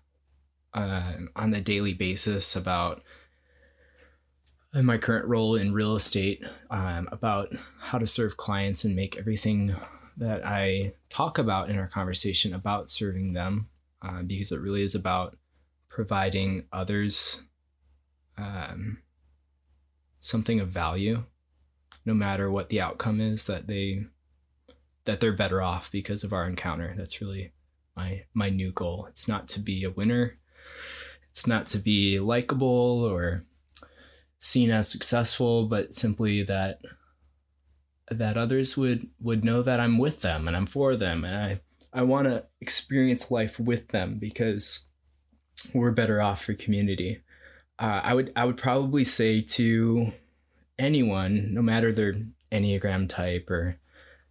uh, 0.72 1.12
on 1.34 1.52
a 1.52 1.60
daily 1.60 1.94
basis 1.94 2.54
about 2.54 3.02
my 4.72 4.98
current 4.98 5.26
role 5.26 5.56
in 5.56 5.72
real 5.72 5.96
estate, 5.96 6.44
um, 6.70 7.08
about 7.10 7.54
how 7.80 7.98
to 7.98 8.06
serve 8.06 8.36
clients 8.36 8.84
and 8.84 8.94
make 8.94 9.16
everything 9.16 9.74
that 10.16 10.44
I 10.44 10.92
talk 11.08 11.38
about 11.38 11.70
in 11.70 11.78
our 11.78 11.88
conversation 11.88 12.54
about 12.54 12.88
serving 12.88 13.32
them, 13.32 13.68
uh, 14.02 14.22
because 14.22 14.52
it 14.52 14.60
really 14.60 14.82
is 14.82 14.94
about 14.94 15.36
providing 15.88 16.64
others 16.72 17.42
um, 18.36 18.98
something 20.20 20.60
of 20.60 20.68
value, 20.68 21.24
no 22.04 22.14
matter 22.14 22.50
what 22.50 22.68
the 22.68 22.80
outcome 22.80 23.20
is. 23.20 23.46
That 23.46 23.66
they 23.66 24.04
that 25.04 25.20
they're 25.20 25.32
better 25.32 25.62
off 25.62 25.90
because 25.90 26.24
of 26.24 26.32
our 26.32 26.46
encounter. 26.46 26.94
That's 26.96 27.20
really 27.20 27.52
my 27.96 28.24
my 28.34 28.50
new 28.50 28.70
goal. 28.70 29.06
It's 29.08 29.26
not 29.26 29.48
to 29.48 29.60
be 29.60 29.84
a 29.84 29.90
winner. 29.90 30.38
It's 31.30 31.46
not 31.46 31.68
to 31.68 31.78
be 31.78 32.18
likable 32.18 33.04
or 33.04 33.44
seen 34.38 34.70
as 34.70 34.88
successful, 34.88 35.66
but 35.66 35.94
simply 35.94 36.42
that 36.44 36.80
that 38.10 38.38
others 38.38 38.76
would 38.76 39.08
would 39.20 39.44
know 39.44 39.62
that 39.62 39.80
I'm 39.80 39.98
with 39.98 40.20
them 40.20 40.48
and 40.48 40.56
I'm 40.56 40.66
for 40.66 40.96
them 40.96 41.24
and 41.24 41.34
I 41.34 41.60
I 41.92 42.02
want 42.02 42.26
to 42.26 42.44
experience 42.60 43.30
life 43.30 43.58
with 43.58 43.88
them 43.88 44.18
because 44.18 44.88
we're 45.74 45.90
better 45.90 46.20
off 46.20 46.44
for 46.44 46.54
community. 46.54 47.22
Uh, 47.78 48.00
I 48.02 48.14
would 48.14 48.32
I 48.36 48.44
would 48.44 48.56
probably 48.56 49.04
say 49.04 49.40
to 49.40 50.12
anyone, 50.78 51.52
no 51.54 51.62
matter 51.62 51.92
their 51.92 52.14
enneagram 52.52 53.08
type 53.08 53.50
or 53.50 53.78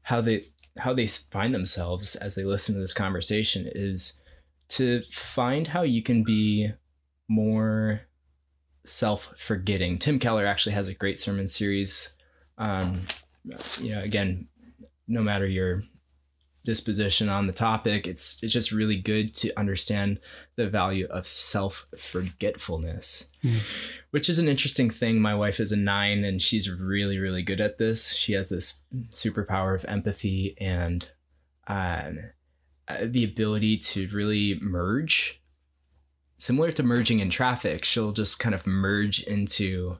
how 0.03 0.21
they 0.21 0.43
how 0.77 0.93
they 0.93 1.07
find 1.07 1.53
themselves 1.53 2.15
as 2.15 2.35
they 2.35 2.43
listen 2.43 2.75
to 2.75 2.81
this 2.81 2.93
conversation, 2.93 3.69
is 3.73 4.21
to 4.69 5.01
find 5.11 5.67
how 5.67 5.81
you 5.81 6.03
can 6.03 6.23
be 6.23 6.71
more 7.27 8.01
self-forgetting. 8.85 9.97
Tim 9.97 10.19
Keller 10.19 10.45
actually 10.45 10.73
has 10.73 10.87
a 10.87 10.93
great 10.93 11.19
sermon 11.19 11.47
series. 11.47 12.15
Um, 12.57 13.01
you 13.81 13.95
know, 13.95 14.01
again, 14.01 14.47
no 15.07 15.21
matter 15.21 15.47
your 15.47 15.83
disposition 16.67 17.30
on 17.30 17.47
the 17.47 17.53
topic, 17.53 18.06
it's 18.06 18.43
it's 18.43 18.53
just 18.53 18.71
really 18.71 18.97
good 18.97 19.34
to 19.36 19.51
understand 19.58 20.19
the 20.56 20.69
value 20.69 21.08
of 21.10 21.27
self-forgetfulness, 21.27 23.32
Hmm. 23.41 23.58
which 24.12 24.30
is 24.30 24.38
an 24.38 24.47
interesting 24.47 24.91
thing. 24.91 25.19
My 25.19 25.34
wife 25.34 25.60
is 25.60 25.71
a 25.71 25.77
nine, 25.77 26.23
and 26.23 26.39
she's 26.41 26.69
really 26.69 27.17
really 27.17 27.41
good 27.41 27.62
at 27.62 27.80
this. 27.80 28.13
She 28.13 28.34
has 28.34 28.49
this 28.49 28.86
superpower 29.10 29.73
of 29.73 29.86
empathy 29.86 30.56
and 30.60 31.10
um, 31.67 32.19
uh, 32.88 32.97
the 33.03 33.23
ability 33.23 33.77
to 33.77 34.08
really 34.10 34.60
merge 34.62 35.41
similar 36.38 36.71
to 36.71 36.84
merging 36.84 37.19
in 37.19 37.32
traffic 37.32 37.84
she'll 37.84 38.12
just 38.12 38.39
kind 38.39 38.53
of 38.53 38.67
merge 38.67 39.21
into 39.23 39.97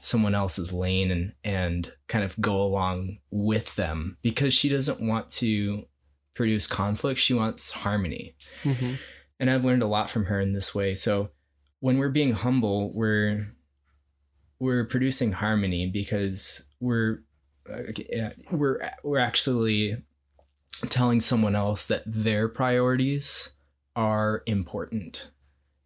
someone 0.00 0.34
else's 0.34 0.72
lane 0.72 1.10
and 1.10 1.32
and 1.44 1.92
kind 2.08 2.24
of 2.24 2.38
go 2.40 2.60
along 2.62 3.18
with 3.30 3.74
them. 3.76 4.16
Because 4.22 4.52
she 4.54 4.68
doesn't 4.68 5.00
want 5.00 5.30
to 5.30 5.86
produce 6.34 6.66
conflict 6.66 7.20
she 7.20 7.32
wants 7.34 7.70
harmony. 7.70 8.34
Mhm. 8.64 8.98
and 9.40 9.50
i've 9.50 9.64
learned 9.64 9.82
a 9.82 9.86
lot 9.86 10.10
from 10.10 10.24
her 10.26 10.40
in 10.40 10.52
this 10.52 10.74
way. 10.74 10.94
So 10.94 11.30
when 11.80 11.98
we're 11.98 12.08
being 12.10 12.32
humble 12.32 12.90
we're 12.94 13.48
we're 14.58 14.84
producing 14.84 15.32
harmony 15.32 15.88
because 15.90 16.70
we're 16.80 17.22
uh, 17.70 18.30
we're 18.50 18.90
we're 19.02 19.18
actually 19.18 19.96
telling 20.90 21.20
someone 21.20 21.54
else 21.54 21.86
that 21.88 22.02
their 22.06 22.48
priorities 22.48 23.54
are 23.96 24.42
important. 24.46 25.30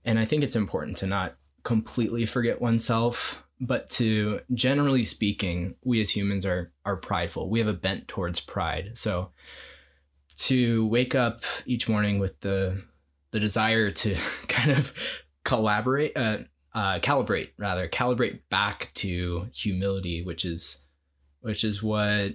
And 0.04 0.18
i 0.18 0.24
think 0.24 0.42
it's 0.42 0.56
important 0.56 0.96
to 0.98 1.06
not 1.06 1.37
completely 1.64 2.24
forget 2.24 2.61
oneself 2.62 3.44
but 3.61 3.90
to 3.90 4.40
generally 4.55 5.05
speaking 5.05 5.75
we 5.85 6.01
as 6.01 6.11
humans 6.11 6.47
are 6.47 6.73
are 6.85 6.97
prideful. 6.97 7.51
We 7.51 7.59
have 7.59 7.68
a 7.68 7.75
bent 7.75 8.09
towards 8.09 8.40
pride. 8.40 8.92
So 8.94 9.33
to 10.38 10.87
wake 10.87 11.14
up 11.14 11.42
each 11.66 11.88
morning 11.88 12.18
with 12.18 12.40
the 12.40 12.83
the 13.31 13.40
desire 13.40 13.90
to 13.90 14.16
kind 14.49 14.71
of 14.71 14.94
collaborate 15.44 16.16
uh, 16.16 16.38
uh 16.75 16.99
calibrate 16.99 17.51
rather 17.59 17.88
calibrate 17.88 18.40
back 18.51 18.90
to 18.94 19.49
humility 19.55 20.23
which 20.23 20.44
is 20.44 20.87
which 21.40 21.64
is 21.64 21.83
what 21.83 22.35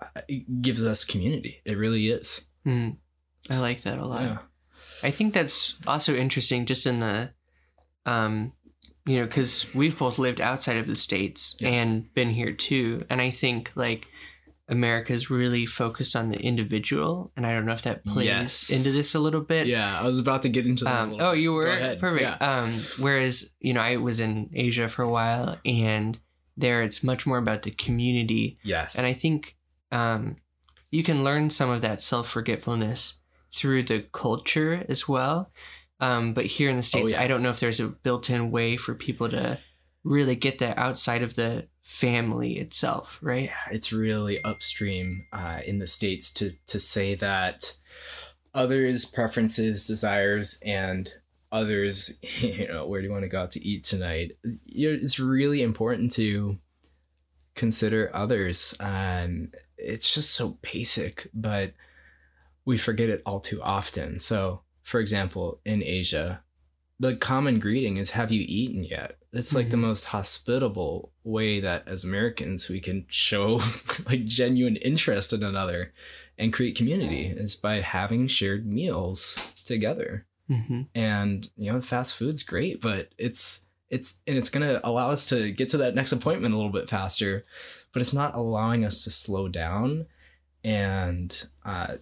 uh, 0.00 0.20
gives 0.60 0.84
us 0.84 1.04
community. 1.04 1.60
It 1.64 1.78
really 1.78 2.08
is. 2.08 2.48
Mm. 2.66 2.96
I 3.50 3.58
like 3.58 3.82
that 3.82 3.98
a 3.98 4.06
lot. 4.06 4.22
yeah. 4.22 4.38
I 5.02 5.10
think 5.10 5.34
that's 5.34 5.76
also 5.86 6.14
interesting 6.14 6.66
just 6.66 6.86
in 6.86 7.00
the 7.00 7.30
um 8.04 8.52
you 9.06 9.18
know 9.18 9.26
cuz 9.26 9.66
we've 9.74 9.98
both 9.98 10.18
lived 10.18 10.40
outside 10.40 10.76
of 10.76 10.86
the 10.86 10.96
states 10.96 11.56
Yeah. 11.60 11.68
and 11.70 12.12
been 12.14 12.30
here 12.30 12.52
too 12.52 13.04
and 13.10 13.20
I 13.20 13.30
think 13.30 13.72
like 13.74 14.06
America's 14.68 15.28
really 15.28 15.66
focused 15.66 16.14
on 16.16 16.28
the 16.30 16.38
individual 16.38 17.32
and 17.36 17.46
I 17.46 17.52
don't 17.52 17.66
know 17.66 17.72
if 17.72 17.82
that 17.82 18.04
plays 18.04 18.26
Yes. 18.26 18.70
into 18.70 18.90
this 18.92 19.14
a 19.14 19.18
little 19.20 19.40
bit. 19.40 19.66
yeah 19.66 19.98
i 20.00 20.06
was 20.06 20.18
about 20.18 20.42
to 20.42 20.48
get 20.48 20.66
into 20.66 20.84
that 20.84 21.00
Um, 21.02 21.16
oh, 21.20 21.32
you 21.32 21.52
were 21.52 21.96
perfect. 21.98 22.22
Yeah. 22.22 22.36
Um, 22.36 22.70
whereas 22.98 23.50
you 23.60 23.74
know, 23.74 23.80
I 23.82 23.96
was 23.96 24.20
in 24.20 24.50
Asia 24.54 24.88
for 24.88 25.02
a 25.02 25.10
while, 25.10 25.58
and 25.64 26.18
there 26.56 26.82
it's 26.82 27.02
much 27.02 27.26
more 27.26 27.38
about 27.38 27.62
the 27.62 27.70
community, 27.72 28.58
yes 28.62 28.96
and 28.96 29.06
I 29.06 29.12
think 29.14 29.56
um, 29.90 30.36
you 30.90 31.02
can 31.02 31.24
learn 31.24 31.50
some 31.50 31.68
of 31.70 31.80
that 31.82 32.00
self 32.00 32.28
forgetfulness 32.28 33.18
through 33.54 33.82
the 33.82 34.00
culture 34.12 34.86
as 34.88 35.06
well. 35.08 35.50
Um, 36.02 36.34
but 36.34 36.44
here 36.46 36.68
in 36.68 36.76
the 36.76 36.82
states, 36.82 37.12
Oh, 37.12 37.16
yeah. 37.16 37.22
I 37.22 37.28
don't 37.28 37.42
know 37.42 37.50
if 37.50 37.60
there's 37.60 37.80
a 37.80 37.88
built-in 37.88 38.50
way 38.50 38.76
for 38.76 38.94
people 38.94 39.28
to 39.30 39.58
really 40.04 40.34
get 40.34 40.58
that 40.58 40.76
outside 40.76 41.22
of 41.22 41.34
the 41.34 41.68
family 41.82 42.58
itself, 42.58 43.18
right? 43.22 43.44
yeah, 43.44 43.70
it's 43.74 43.92
really 43.92 44.42
upstream 44.42 45.26
uh, 45.32 45.60
in 45.64 45.78
the 45.78 45.86
states 45.86 46.32
to 46.34 46.50
to 46.66 46.80
say 46.80 47.14
that 47.14 47.74
others' 48.52 49.04
preferences, 49.04 49.86
desires, 49.86 50.60
and 50.66 51.14
others, 51.52 52.18
you 52.40 52.66
know, 52.68 52.86
where 52.86 53.00
do 53.00 53.06
you 53.06 53.12
want 53.12 53.22
to 53.22 53.28
go 53.28 53.42
out 53.42 53.52
to 53.52 53.64
eat 53.64 53.84
tonight? 53.84 54.32
You 54.66 54.90
know, 54.90 54.98
it's 55.00 55.20
really 55.20 55.62
important 55.62 56.12
to 56.12 56.58
consider 57.54 58.10
others. 58.12 58.74
Um, 58.80 59.52
it's 59.76 60.12
just 60.14 60.32
so 60.32 60.58
basic, 60.62 61.28
but 61.32 61.74
we 62.64 62.78
forget 62.78 63.08
it 63.08 63.22
all 63.26 63.40
too 63.40 63.62
often. 63.62 64.18
So, 64.18 64.62
for 64.82 65.00
example, 65.00 65.60
in 65.64 65.82
Asia, 65.82 66.42
the 67.00 67.16
common 67.16 67.58
greeting 67.58 67.96
is 67.96 68.10
"Have 68.10 68.30
you 68.32 68.44
eaten 68.46 68.84
yet?" 68.84 69.18
It's 69.32 69.54
like 69.54 69.70
the 69.70 69.76
Mhm. 69.76 69.80
most 69.80 70.04
hospitable 70.06 71.10
way 71.24 71.58
that 71.60 71.88
as 71.88 72.04
Americans 72.04 72.68
we 72.68 72.80
can 72.80 73.06
show 73.08 73.60
like 74.06 74.24
genuine 74.26 74.76
interest 74.76 75.32
in 75.32 75.42
another 75.42 75.92
and 76.38 76.52
create 76.52 76.76
community 76.76 77.26
is 77.26 77.56
by 77.56 77.80
having 77.80 78.26
shared 78.26 78.66
meals 78.66 79.38
together. 79.64 80.26
hmm 80.48 80.82
And 80.94 81.48
you 81.56 81.72
know, 81.72 81.80
fast 81.80 82.16
food's 82.16 82.42
great, 82.42 82.80
but 82.80 83.14
it's 83.18 83.66
it's 83.88 84.20
and 84.26 84.36
it's 84.38 84.50
gonna 84.50 84.80
allow 84.84 85.10
us 85.10 85.28
to 85.30 85.50
get 85.50 85.70
to 85.70 85.78
that 85.78 85.94
next 85.94 86.12
appointment 86.12 86.52
a 86.54 86.56
little 86.56 86.72
bit 86.72 86.88
faster, 86.90 87.44
but 87.92 88.02
it's 88.02 88.12
not 88.14 88.34
allowing 88.34 88.84
us 88.84 89.04
to 89.04 89.10
slow 89.10 89.48
down 89.48 90.06
and 90.64 91.48
uh, 91.64 91.94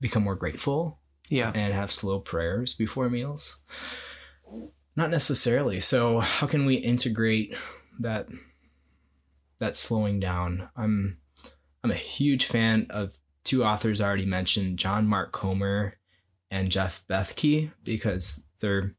become 0.00 0.22
more 0.22 0.36
grateful 0.36 0.98
Yeah. 1.30 1.52
and 1.54 1.72
have 1.74 1.92
slow 1.92 2.20
prayers 2.20 2.74
before 2.74 3.10
meals? 3.10 3.62
Not 4.96 5.10
necessarily. 5.10 5.80
So 5.80 6.20
how 6.20 6.46
can 6.46 6.64
we 6.66 6.74
integrate 6.74 7.54
that 8.00 8.28
that 9.60 9.76
slowing 9.76 10.20
down? 10.20 10.68
I'm 10.76 11.18
I'm 11.84 11.90
a 11.90 11.94
huge 11.94 12.46
fan 12.46 12.86
of 12.90 13.16
two 13.44 13.64
authors 13.64 14.00
I 14.00 14.06
already 14.06 14.26
mentioned, 14.26 14.78
John 14.78 15.06
Mark 15.06 15.32
Comer 15.32 15.94
and 16.50 16.70
Jeff 16.70 17.04
Bethke, 17.08 17.70
because 17.84 18.44
they're 18.60 18.94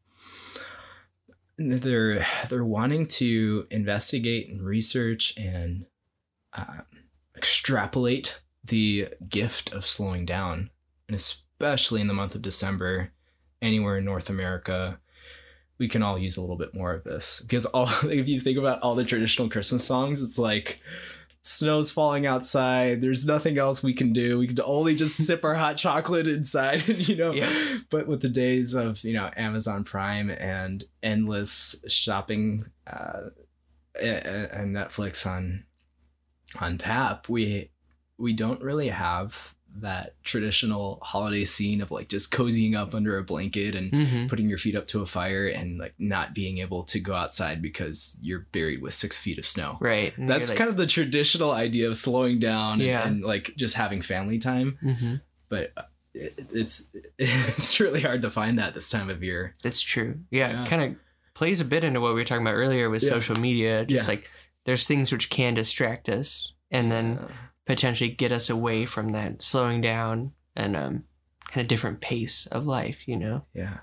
they're 1.58 2.26
they're 2.50 2.64
wanting 2.64 3.08
to 3.08 3.66
investigate 3.70 4.50
and 4.50 4.62
research 4.62 5.38
and 5.38 5.86
uh, 6.54 6.82
extrapolate 7.36 8.40
the 8.64 9.10
gift 9.28 9.74
of 9.74 9.86
slowing 9.86 10.26
down 10.26 10.70
and 11.08 11.20
especially 11.60 12.00
in 12.00 12.08
the 12.08 12.14
month 12.14 12.36
of 12.36 12.42
December, 12.42 13.12
anywhere 13.62 13.98
in 13.98 14.06
North 14.06 14.30
America, 14.30 14.98
we 15.78 15.90
can 15.90 16.02
all 16.02 16.18
use 16.18 16.38
a 16.38 16.42
little 16.42 16.56
bit 16.56 16.74
more 16.74 16.94
of 16.94 17.04
this 17.04 17.42
because 17.42 17.66
all 17.66 17.90
if 18.04 18.28
you 18.28 18.40
think 18.40 18.58
about 18.58 18.82
all 18.82 18.96
the 18.96 19.04
traditional 19.04 19.50
Christmas 19.50 19.86
songs, 19.86 20.22
it's 20.22 20.40
like 20.40 20.80
snow's 21.42 21.92
falling 21.92 22.26
outside. 22.26 23.02
There's 23.02 23.26
nothing 23.26 23.58
else 23.58 23.84
we 23.84 23.94
can 23.94 24.14
do. 24.14 24.40
We 24.40 24.48
can 24.48 24.60
only 24.64 24.96
just 24.96 25.18
sip 25.26 25.44
our 25.44 25.56
hot 25.56 25.76
chocolate 25.76 26.28
inside, 26.28 26.88
you 26.88 27.18
know. 27.18 27.34
Yeah. 27.34 27.52
But 27.90 28.08
with 28.08 28.22
the 28.22 28.30
days 28.30 28.74
of 28.74 29.04
you 29.04 29.14
know 29.14 29.30
Amazon 29.36 29.84
Prime 29.84 30.30
and 30.30 30.84
endless 31.04 31.84
shopping 31.90 32.68
uh, 32.88 33.32
and 34.02 34.74
Netflix 34.74 35.28
on 35.28 35.66
on 36.58 36.78
tap, 36.78 37.28
we 37.28 37.72
we 38.18 38.32
don't 38.32 38.62
really 38.62 38.90
have 38.90 39.56
that 39.82 40.16
traditional 40.24 41.00
holiday 41.02 41.46
scene 41.46 41.82
of 41.82 41.92
like 41.92 42.08
just 42.10 42.32
cozying 42.32 42.76
up 42.76 42.94
under 42.96 43.18
a 43.18 43.24
blanket 43.24 43.76
and 43.76 43.94
hmm 43.94 44.28
putting 44.28 44.48
your 44.50 44.58
feet 44.58 44.76
up 44.76 44.88
to 44.88 45.02
a 45.02 45.06
fire 45.06 45.48
and 45.48 45.78
like 45.80 45.94
not 45.98 46.34
being 46.34 46.58
able 46.60 46.84
to 46.84 47.00
go 47.00 47.14
outside 47.14 47.62
because 47.62 48.20
you're 48.22 48.46
buried 48.52 48.82
with 48.82 48.94
six 48.94 49.18
feet 49.18 49.38
of 49.40 49.46
snow. 49.46 49.78
Right. 49.80 50.16
And 50.18 50.30
That's 50.30 50.50
like, 50.50 50.58
kind 50.58 50.70
of 50.70 50.78
the 50.78 50.86
traditional 50.88 51.52
idea 51.52 51.88
of 51.88 51.98
slowing 51.98 52.40
down 52.40 52.80
Yeah. 52.80 53.02
and, 53.04 53.16
and 53.18 53.24
like 53.24 53.54
just 53.58 53.76
having 53.76 54.02
family 54.02 54.38
time. 54.40 54.78
mhm. 54.84 55.22
But 55.50 55.72
uh, 55.78 55.84
it, 56.14 56.34
it's 56.54 56.90
it's 57.18 57.80
really 57.80 58.02
hard 58.02 58.22
to 58.24 58.30
find 58.32 58.60
that 58.60 58.74
this 58.74 58.90
time 58.90 59.10
of 59.10 59.24
year. 59.24 59.56
That's 59.64 59.82
true. 59.82 60.20
Yeah, 60.32 60.52
Yeah. 60.52 60.66
kind 60.66 60.84
of 60.84 60.96
plays 61.34 61.62
a 61.62 61.66
bit 61.66 61.84
into 61.84 62.02
what 62.02 62.10
we 62.14 62.20
were 62.20 62.26
talking 62.26 62.46
about 62.46 62.56
earlier 62.56 62.90
with 62.90 63.04
Yeah. 63.04 63.10
social 63.10 63.36
media. 63.40 63.86
Just 63.86 64.08
like 64.08 64.30
there's 64.66 64.86
things 64.86 65.12
which 65.12 65.30
can 65.30 65.54
distract 65.56 66.10
us 66.10 66.54
and 66.70 66.92
then 66.92 67.20
potentially 67.70 68.10
get 68.10 68.32
us 68.32 68.50
away 68.50 68.84
from 68.84 69.10
that 69.10 69.44
slowing 69.44 69.80
down 69.80 70.32
and 70.56 70.76
um, 70.76 71.04
kind 71.50 71.62
of 71.62 71.68
different 71.68 72.02
pace 72.02 72.48
of 72.48 72.66
life, 72.66 73.08
you 73.08 73.16
know? 73.16 73.44
yeah. 73.54 73.78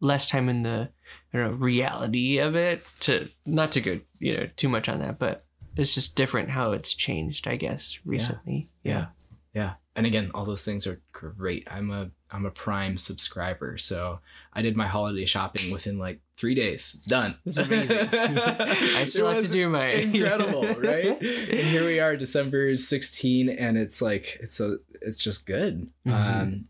Less 0.00 0.30
time 0.30 0.48
in 0.48 0.62
the 0.62 0.88
I 1.34 1.36
don't 1.36 1.50
know, 1.50 1.56
reality 1.58 2.38
of 2.38 2.56
it 2.56 2.90
to 3.00 3.28
not 3.44 3.72
to 3.72 3.82
go, 3.82 4.00
you 4.18 4.34
know, 4.34 4.48
too 4.56 4.70
much 4.70 4.88
on 4.88 5.00
that, 5.00 5.18
but 5.18 5.44
it's 5.76 5.94
just 5.94 6.16
different 6.16 6.48
how 6.48 6.72
it's 6.72 6.94
changed, 6.94 7.46
I 7.46 7.56
guess, 7.56 8.00
recently. 8.06 8.70
Yeah. 8.82 9.08
Yeah. 9.52 9.74
And 9.94 10.06
again, 10.06 10.30
all 10.32 10.46
those 10.46 10.64
things 10.64 10.86
are 10.86 11.02
great. 11.12 11.68
I'm 11.70 11.90
a 11.90 12.10
I'm 12.30 12.46
a 12.46 12.50
Prime 12.50 12.96
subscriber, 12.96 13.76
so 13.76 14.20
I 14.54 14.62
did 14.62 14.74
my 14.74 14.86
holiday 14.86 15.26
shopping 15.26 15.70
within 15.70 15.98
like 15.98 16.20
three 16.40 16.54
days. 16.54 16.94
Done. 17.06 17.36
It's 17.44 17.58
amazing. 17.58 17.98
I 18.12 19.04
still 19.04 19.30
have 19.30 19.44
to 19.44 19.52
do 19.52 19.68
my 19.68 19.86
incredible, 19.86 20.62
right? 20.78 21.20
And 21.20 21.20
here 21.68 21.84
we 21.84 22.00
are, 22.00 22.16
December 22.16 22.74
16, 22.76 23.50
and 23.50 23.76
it's 23.76 24.00
like 24.00 24.38
it's 24.40 24.58
a 24.58 24.78
it's 25.02 25.18
just 25.18 25.46
good. 25.46 25.88
Mhm. 26.06 26.12
Um, 26.12 26.64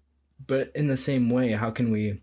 but 0.47 0.73
in 0.75 0.89
the 0.89 0.97
same 0.97 1.31
way, 1.31 1.53
how 1.53 1.71
can 1.71 1.93
we? 1.93 2.21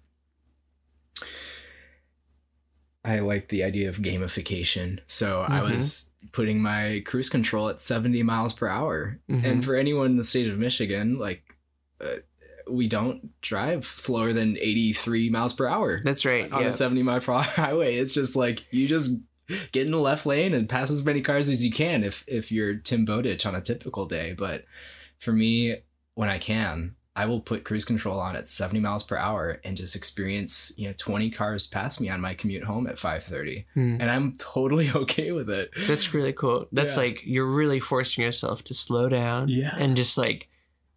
I 3.06 3.20
like 3.20 3.48
the 3.48 3.64
idea 3.64 3.88
of 3.88 3.98
gamification. 4.00 5.00
So 5.06 5.44
I 5.48 5.62
Mhm. 5.62 5.76
was 5.76 6.12
putting 6.34 6.60
my 6.62 7.02
cruise 7.06 7.30
control 7.30 7.70
at 7.70 7.80
70 7.80 8.22
miles 8.24 8.54
per 8.54 8.68
hour. 8.68 9.20
Mhm. 9.30 9.46
And 9.46 9.64
for 9.66 9.76
anyone 9.76 10.08
in 10.08 10.18
the 10.18 10.26
state 10.26 10.50
of 10.50 10.60
Michigan, 10.60 11.18
like 11.18 11.44
uh, 12.02 12.18
we 12.70 12.88
don't 12.88 13.40
drive 13.42 13.86
slower 13.86 14.34
than 14.34 14.58
83 14.58 15.30
miles 15.30 15.54
per 15.54 15.68
hour 15.68 16.02
That's 16.04 16.26
right. 16.26 16.52
on 16.52 16.62
yeah. 16.64 16.68
a 16.70 16.74
70 16.74 17.04
mile 17.04 17.20
per 17.22 17.34
hour 17.34 17.42
highway. 17.44 17.96
It's 17.96 18.14
just 18.14 18.36
like 18.36 18.66
you 18.72 18.88
just 18.88 19.18
get 19.72 19.86
in 19.86 19.92
the 19.92 19.98
left 20.00 20.26
lane 20.26 20.54
and 20.54 20.68
pass 20.68 20.92
as 20.92 21.06
many 21.06 21.22
cars 21.22 21.50
as 21.50 21.64
you 21.64 21.72
can 21.72 22.04
if 22.04 22.24
if 22.28 22.52
you're 22.52 22.76
Tim 22.76 23.06
Bowditch 23.06 23.46
on 23.46 23.56
a 23.56 23.62
typical 23.62 24.06
day. 24.06 24.34
But 24.38 24.66
for 25.20 25.32
me, 25.32 25.78
when 26.16 26.30
I 26.30 26.38
can, 26.40 26.96
I 27.16 27.26
will 27.26 27.40
put 27.42 27.64
cruise 27.64 27.86
control 27.86 28.20
on 28.20 28.36
at 28.36 28.48
70 28.48 28.80
miles 28.80 29.04
per 29.04 29.18
hour 29.18 29.60
and 29.64 29.76
just 29.76 29.96
experience, 29.96 30.72
you 30.78 30.88
know, 30.88 30.94
20 30.98 31.32
cars 31.32 31.66
pass 31.66 32.00
me 32.00 32.10
on 32.10 32.22
my 32.22 32.34
commute 32.36 32.64
home 32.64 32.86
at 32.88 32.98
5:30. 32.98 33.66
Hmm. 33.74 33.98
And 34.00 34.12
I'm 34.12 34.34
totally 34.38 34.92
okay 34.96 35.32
with 35.32 35.50
it. 35.50 35.72
That's 35.88 36.14
really 36.14 36.34
cool. 36.34 36.68
That's 36.72 36.96
Yeah. 36.96 37.04
like 37.04 37.22
you're 37.26 37.48
really 37.52 37.80
forcing 37.80 38.24
yourself 38.24 38.64
to 38.66 38.74
slow 38.74 39.10
down. 39.10 39.48
Yeah. 39.48 39.76
And 39.78 39.96
just 39.96 40.18
like 40.18 40.50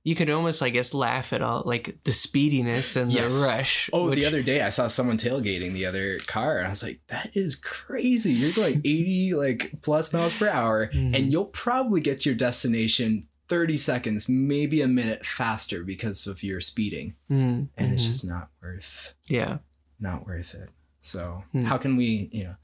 you 0.03 0.15
could 0.15 0.31
almost, 0.31 0.63
I 0.63 0.71
guess, 0.71 0.95
laugh 0.95 1.33
at 1.33 1.43
all 1.43 1.63
like 1.67 1.99
the 2.05 2.13
speediness 2.13 2.97
and 2.97 3.13
Yes. 3.13 3.35
the 3.35 3.47
rush. 3.47 3.91
Oh, 3.93 4.09
which- 4.09 4.19
the 4.19 4.27
other 4.27 4.43
day 4.43 4.63
I 4.63 4.71
saw 4.71 4.87
someone 4.89 5.19
tailgating 5.19 5.73
the 5.73 5.85
other 5.87 6.19
car, 6.21 6.57
and 6.59 6.67
I 6.67 6.71
was 6.71 6.83
like, 6.83 7.01
"That 7.09 7.31
is 7.35 7.55
crazy! 7.57 8.33
You're 8.33 8.53
going 8.53 8.81
80 8.85 9.35
like 9.35 9.83
plus 9.83 10.13
miles 10.15 10.37
per 10.37 10.49
hour, 10.49 10.89
Mhm. 10.93 11.15
and 11.17 11.31
you'll 11.33 11.45
probably 11.47 12.01
get 12.01 12.21
to 12.21 12.31
your 12.31 12.37
destination 12.37 13.27
30 13.49 13.77
seconds, 13.77 14.29
maybe 14.29 14.81
a 14.81 14.87
minute 14.89 15.27
faster 15.27 15.83
because 15.83 16.27
of 16.29 16.43
your 16.43 16.61
speeding, 16.61 17.15
Mm, 17.31 17.69
and 17.77 17.93
it's 17.93 18.05
just 18.05 18.25
not 18.25 18.49
worth 18.63 19.15
yeah. 19.29 19.59
not 19.99 20.25
worth 20.25 20.55
it. 20.55 20.69
So 21.01 21.45
Hmm. 21.53 21.65
how 21.65 21.77
can 21.77 21.97
we, 21.97 22.31
you 22.33 22.45
know, 22.45 22.57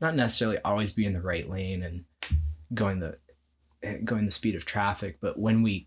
not 0.00 0.16
necessarily 0.16 0.58
always 0.64 0.92
be 0.92 1.04
in 1.04 1.12
the 1.12 1.20
right 1.20 1.48
lane 1.48 1.82
and 1.82 2.04
going 2.74 2.98
the 3.00 3.18
eh, 3.84 3.98
going 4.04 4.24
the 4.24 4.30
speed 4.30 4.54
of 4.54 4.64
traffic, 4.64 5.18
but 5.20 5.38
when 5.38 5.62
we 5.62 5.86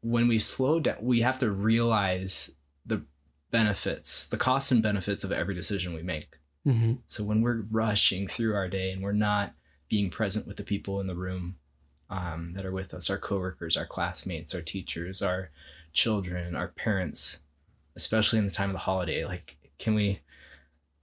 when 0.00 0.28
we 0.28 0.38
slow 0.38 0.80
down, 0.80 0.96
we 1.00 1.20
have 1.20 1.38
to 1.38 1.50
realize 1.50 2.56
the 2.86 3.02
benefits, 3.50 4.28
the 4.28 4.36
costs 4.36 4.70
and 4.70 4.82
benefits 4.82 5.24
of 5.24 5.32
every 5.32 5.54
decision 5.54 5.94
we 5.94 6.02
make. 6.02 6.36
hmm 6.64 6.94
So 7.06 7.24
when 7.24 7.42
we're 7.42 7.64
rushing 7.70 8.26
through 8.26 8.54
our 8.54 8.68
day 8.68 8.92
and 8.92 9.02
we're 9.02 9.12
not 9.12 9.54
being 9.88 10.10
present 10.10 10.46
with 10.46 10.56
the 10.56 10.64
people 10.64 11.00
in 11.00 11.06
the 11.06 11.14
room 11.14 11.56
um, 12.10 12.52
that 12.54 12.66
are 12.66 12.72
with 12.72 12.94
us, 12.94 13.10
our 13.10 13.18
coworkers, 13.18 13.76
our 13.76 13.86
classmates, 13.86 14.54
our 14.54 14.62
teachers, 14.62 15.22
our 15.22 15.50
children, 15.92 16.54
our 16.54 16.68
parents, 16.68 17.40
especially 17.96 18.38
in 18.38 18.46
the 18.46 18.52
time 18.52 18.70
of 18.70 18.74
the 18.74 18.80
holiday, 18.80 19.24
like 19.24 19.56
can 19.78 19.94
we? 19.94 20.20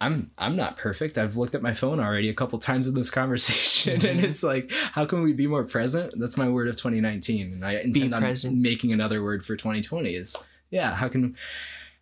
I'm 0.01 0.31
I'm 0.37 0.55
not 0.55 0.77
perfect. 0.77 1.17
I've 1.17 1.37
looked 1.37 1.55
at 1.55 1.61
my 1.61 1.73
phone 1.73 1.99
already 1.99 2.29
a 2.29 2.33
couple 2.33 2.59
times 2.59 2.87
in 2.87 2.95
this 2.95 3.09
conversation, 3.09 4.05
and 4.05 4.19
Mhm. 4.19 4.23
it's 4.23 4.43
like, 4.43 4.71
how 4.71 5.05
can 5.05 5.21
we 5.23 5.31
be 5.33 5.47
more 5.47 5.63
present? 5.63 6.13
That's 6.17 6.37
my 6.37 6.49
word 6.49 6.67
of 6.67 6.75
2019, 6.75 7.53
and 7.53 7.65
I 7.65 7.73
intend 7.75 8.13
on 8.13 8.61
making 8.61 8.91
another 8.91 9.23
word 9.23 9.45
for 9.45 9.55
2020. 9.55 10.15
Is 10.15 10.35
yeah, 10.69 10.93
how 10.95 11.07
can 11.07 11.35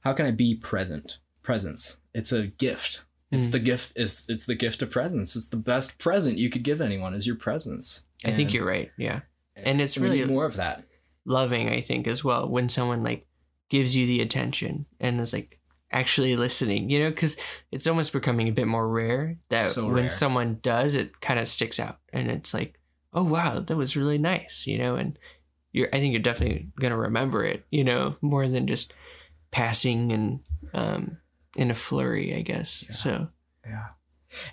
how 0.01 0.13
can 0.13 0.25
I 0.25 0.31
be 0.31 0.55
present? 0.55 1.19
Presence. 1.43 1.99
It's 2.13 2.31
a 2.31 2.47
gift. 2.47 3.03
It's 3.31 3.47
Mm. 3.47 3.51
the 3.51 3.59
gift. 3.59 3.93
It's 3.95 4.27
it's 4.29 4.45
the 4.47 4.55
gift 4.55 4.81
of 4.81 4.89
presence. 4.89 5.35
It's 5.35 5.49
the 5.49 5.57
best 5.57 5.99
present 5.99 6.37
you 6.39 6.49
could 6.49 6.63
give 6.63 6.81
anyone 6.81 7.13
is 7.13 7.27
your 7.27 7.35
presence. 7.35 8.07
I 8.25 8.31
think 8.31 8.53
you're 8.53 8.65
right. 8.65 8.91
Yeah. 8.97 9.21
and 9.55 9.79
it's 9.81 9.99
really- 9.99 10.25
more 10.25 10.45
of 10.45 10.55
that. 10.55 10.83
Loving, 11.25 11.69
I 11.69 11.79
think, 11.79 12.07
as 12.07 12.23
well, 12.23 12.49
when 12.49 12.69
someone 12.69 13.03
like 13.03 13.27
gives 13.69 13.95
you 13.95 14.07
the 14.07 14.19
attention 14.19 14.87
and 14.99 15.21
is 15.21 15.31
like 15.31 15.59
actually 15.93 16.35
listening, 16.35 16.89
you 16.89 16.99
know, 16.99 17.09
because 17.09 17.37
it's 17.71 17.87
almost 17.87 18.11
becoming 18.11 18.47
a 18.49 18.51
bit 18.51 18.67
more 18.67 18.87
rare 18.87 19.37
that 19.49 19.67
So 19.67 19.85
when 19.85 19.93
rare. 19.95 20.09
someone 20.09 20.59
does, 20.61 20.95
it 20.95 21.21
kind 21.21 21.39
of 21.39 21.47
sticks 21.47 21.79
out 21.79 21.99
and 22.11 22.29
it's 22.29 22.53
like, 22.53 22.79
oh, 23.13 23.23
wow, 23.23 23.59
that 23.59 23.77
was 23.77 23.95
really 23.95 24.17
nice, 24.17 24.65
you 24.67 24.77
know, 24.77 24.95
and 24.95 25.17
you're, 25.71 25.87
I 25.93 25.99
think 25.99 26.13
you're 26.13 26.21
definitely 26.21 26.69
going 26.79 26.91
to 26.91 26.97
remember 26.97 27.43
it, 27.45 27.65
you 27.71 27.83
know, 27.83 28.15
more 28.21 28.47
than 28.47 28.67
just 28.67 28.93
passing 29.51 30.11
and, 30.11 30.39
um, 30.73 31.17
in 31.55 31.69
a 31.69 31.75
flurry, 31.75 32.35
I 32.35 32.41
guess. 32.41 32.83
Yeah. 32.89 32.95
So, 32.95 33.27
Yeah. 33.65 33.85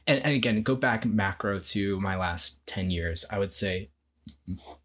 And, 0.06 0.22
and 0.22 0.34
again, 0.34 0.62
go 0.62 0.74
back 0.76 1.06
macro 1.06 1.58
to 1.58 1.98
my 2.00 2.16
last 2.16 2.66
10 2.66 2.90
years. 2.90 3.24
I 3.30 3.38
would 3.38 3.52
say 3.54 3.90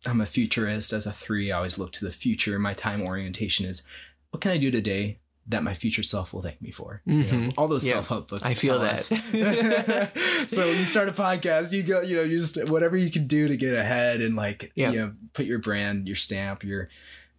I'm 0.06 0.22
a 0.22 0.26
futurist 0.26 0.94
as 0.94 1.06
a 1.06 1.12
three. 1.12 1.52
I 1.52 1.58
always 1.58 1.78
look 1.78 1.92
to 1.94 2.06
the 2.06 2.12
future. 2.12 2.58
My 2.60 2.74
time 2.74 3.02
orientation 3.02 3.66
is 3.66 3.86
what 4.30 4.42
can 4.42 4.52
I 4.52 4.58
do 4.58 4.72
today 4.72 5.20
that 5.48 5.62
my 5.64 5.74
future 5.74 6.02
self 6.04 6.34
will 6.34 6.42
thank 6.42 6.62
me 6.62 6.72
for? 6.72 7.02
You 7.06 7.18
know, 7.20 7.24
Mhm. 7.24 7.54
all 7.58 7.68
those 7.68 7.86
Yeah. 7.86 7.94
self 7.94 8.08
help 8.10 8.30
books. 8.30 8.44
I 8.44 8.54
feel 8.56 8.80
that. 8.80 9.00
so 10.50 10.66
when 10.68 10.78
you 10.80 10.86
start 10.86 11.08
a 11.10 11.12
podcast, 11.12 11.72
you 11.72 11.84
go, 11.84 12.02
you 12.02 12.16
know, 12.18 12.24
you 12.24 12.38
just 12.40 12.68
whatever 12.70 12.98
you 12.98 13.12
can 13.12 13.28
do 13.28 13.48
to 13.48 13.56
get 13.58 13.74
ahead 13.78 14.22
and 14.22 14.36
like, 14.36 14.72
Yeah. 14.76 14.92
you 14.92 15.00
know, 15.00 15.14
put 15.34 15.46
your 15.46 15.60
brand, 15.60 16.08
your 16.08 16.16
stamp, 16.16 16.64
your 16.64 16.90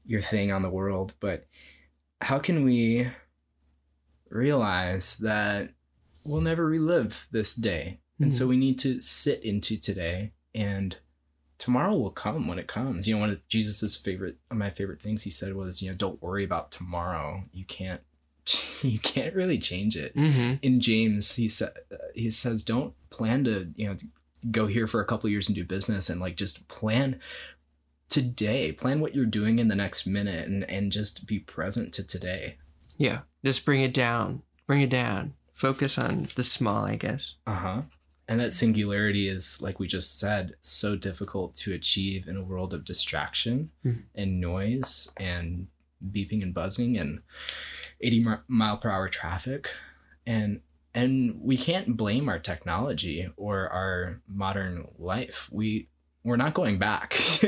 your 0.05 0.23
thing 0.23 0.53
on 0.53 0.63
the 0.63 0.71
world. 0.71 1.15
But 1.19 1.47
how 2.21 2.39
can 2.39 2.65
we 2.65 3.11
realize 4.31 5.17
that 5.19 5.71
we'll 6.25 6.41
never 6.41 6.67
relive 6.67 7.27
this 7.31 7.55
day? 7.55 8.01
And 8.19 8.33
so 8.33 8.47
we 8.47 8.57
need 8.57 8.79
to 8.79 9.01
sit 9.03 9.43
into 9.45 9.77
today 9.79 10.33
and 10.55 10.97
tomorrow 11.59 11.95
will 11.95 12.11
come 12.11 12.47
when 12.49 12.59
it 12.59 12.67
comes. 12.69 13.09
You 13.09 13.15
know, 13.15 13.21
one 13.21 13.31
of 13.31 13.47
Jesus's 13.49 13.97
favorite 13.97 14.37
of 14.51 14.57
my 14.57 14.71
favorite 14.71 15.01
things 15.03 15.23
he 15.23 15.31
said 15.31 15.55
was, 15.55 15.83
you 15.83 15.91
know, 15.91 15.97
don't 15.97 16.23
worry 16.23 16.45
about 16.45 16.71
tomorrow. 16.71 17.45
You 17.53 17.65
can't 17.65 18.01
you 18.83 18.99
can't 18.99 19.35
really 19.35 19.59
change 19.59 19.97
it. 19.97 20.13
hmm 20.15 20.55
In 20.63 20.81
James, 20.81 21.35
he 21.37 21.49
said 21.49 21.71
he 22.15 22.31
says 22.31 22.63
don't 22.63 22.95
plan 23.11 23.45
to, 23.45 23.69
you 23.75 23.89
know, 23.89 23.97
go 24.51 24.67
here 24.67 24.87
for 24.87 25.01
a 25.01 25.07
couple 25.07 25.29
years 25.31 25.49
and 25.49 25.57
do 25.57 25.65
business 25.65 26.09
and 26.11 26.21
like 26.21 26.37
just 26.37 26.69
plan 26.69 27.19
today. 28.09 28.73
Plan 28.73 29.01
what 29.01 29.15
you're 29.15 29.25
doing 29.27 29.59
in 29.59 29.69
the 29.69 29.75
next 29.75 30.07
minute 30.07 30.47
and 30.49 30.63
and 30.71 30.93
just 30.93 31.27
be 31.27 31.39
present 31.39 31.93
to 31.95 32.07
today. 32.07 32.59
yeah, 32.99 33.21
just 33.45 33.65
bring 33.65 33.83
it 33.83 33.93
down, 33.95 34.43
bring 34.67 34.81
it 34.83 34.91
down, 34.91 35.35
focus 35.53 35.99
on 35.99 36.27
the 36.37 36.43
small, 36.43 36.85
I 36.85 36.97
guess. 36.97 37.35
Uh-huh. 37.47 37.83
And 38.29 38.41
that 38.41 38.53
singularity 38.53 39.29
is, 39.29 39.63
like 39.63 39.79
we 39.79 39.87
just 39.87 40.19
said, 40.19 40.55
so 40.61 40.97
difficult 40.97 41.55
to 41.57 41.73
achieve 41.73 42.27
in 42.27 42.37
a 42.37 42.43
world 42.43 42.75
of 42.75 42.85
distraction 42.85 43.71
Mhm. 43.85 44.03
and 44.15 44.41
noise 44.41 45.13
and 45.17 45.69
beeping 46.11 46.43
and 46.43 46.53
buzzing 46.53 46.97
and 46.99 47.21
80 48.01 48.25
mile 48.49 48.77
per 48.79 48.91
hour 48.91 49.09
traffic. 49.09 49.71
And 50.27 50.61
and 50.95 51.41
we 51.43 51.57
can't 51.59 51.97
blame 51.97 52.27
our 52.29 52.39
technology 52.39 53.29
or 53.37 53.69
our 53.69 54.21
modern 54.27 54.89
life. 54.99 55.49
We 55.53 55.89
we're 56.25 56.37
not 56.37 56.55
going 56.55 56.79
back. 56.79 57.11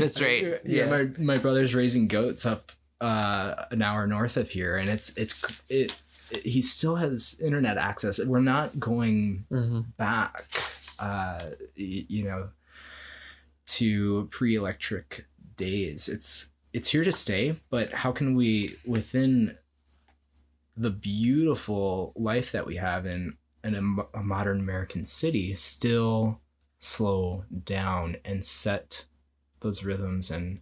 That's 0.00 0.20
right. 0.20 0.60
yeah, 0.64 0.86
my 0.86 1.02
my 1.18 1.36
brother's 1.36 1.74
raising 1.74 2.08
goats 2.08 2.44
up 2.44 2.72
uh, 3.00 3.66
an 3.70 3.82
hour 3.82 4.06
north 4.06 4.36
of 4.38 4.50
here, 4.50 4.76
and 4.78 4.88
it's 4.88 5.16
it's 5.18 5.62
it, 5.70 5.92
it 5.92 6.02
he 6.30 6.60
still 6.62 6.96
has 6.96 7.40
internet 7.44 7.76
access. 7.78 8.24
We're 8.24 8.40
not 8.40 8.78
going 8.80 9.44
Mm-hmm. 9.50 9.80
back, 9.96 10.44
uh, 10.98 11.50
you 11.74 12.24
know, 12.24 12.48
to 13.66 14.26
pre-electric 14.30 15.26
days. 15.56 16.08
It's 16.08 16.50
it's 16.72 16.88
here 16.90 17.04
to 17.04 17.12
stay, 17.12 17.56
but 17.70 17.92
how 17.92 18.12
can 18.12 18.34
we 18.34 18.76
within 18.86 19.56
the 20.76 20.90
beautiful 20.90 22.12
life 22.16 22.52
that 22.52 22.66
we 22.66 22.76
have 22.76 23.06
in 23.06 23.36
in 23.64 23.74
a, 23.74 24.18
a 24.18 24.22
modern 24.22 24.60
American 24.60 25.04
city 25.04 25.54
still 25.54 26.40
slow 26.78 27.44
down 27.64 28.16
and 28.24 28.44
set 28.44 29.06
those 29.60 29.82
rhythms 29.84 30.30
and 30.30 30.60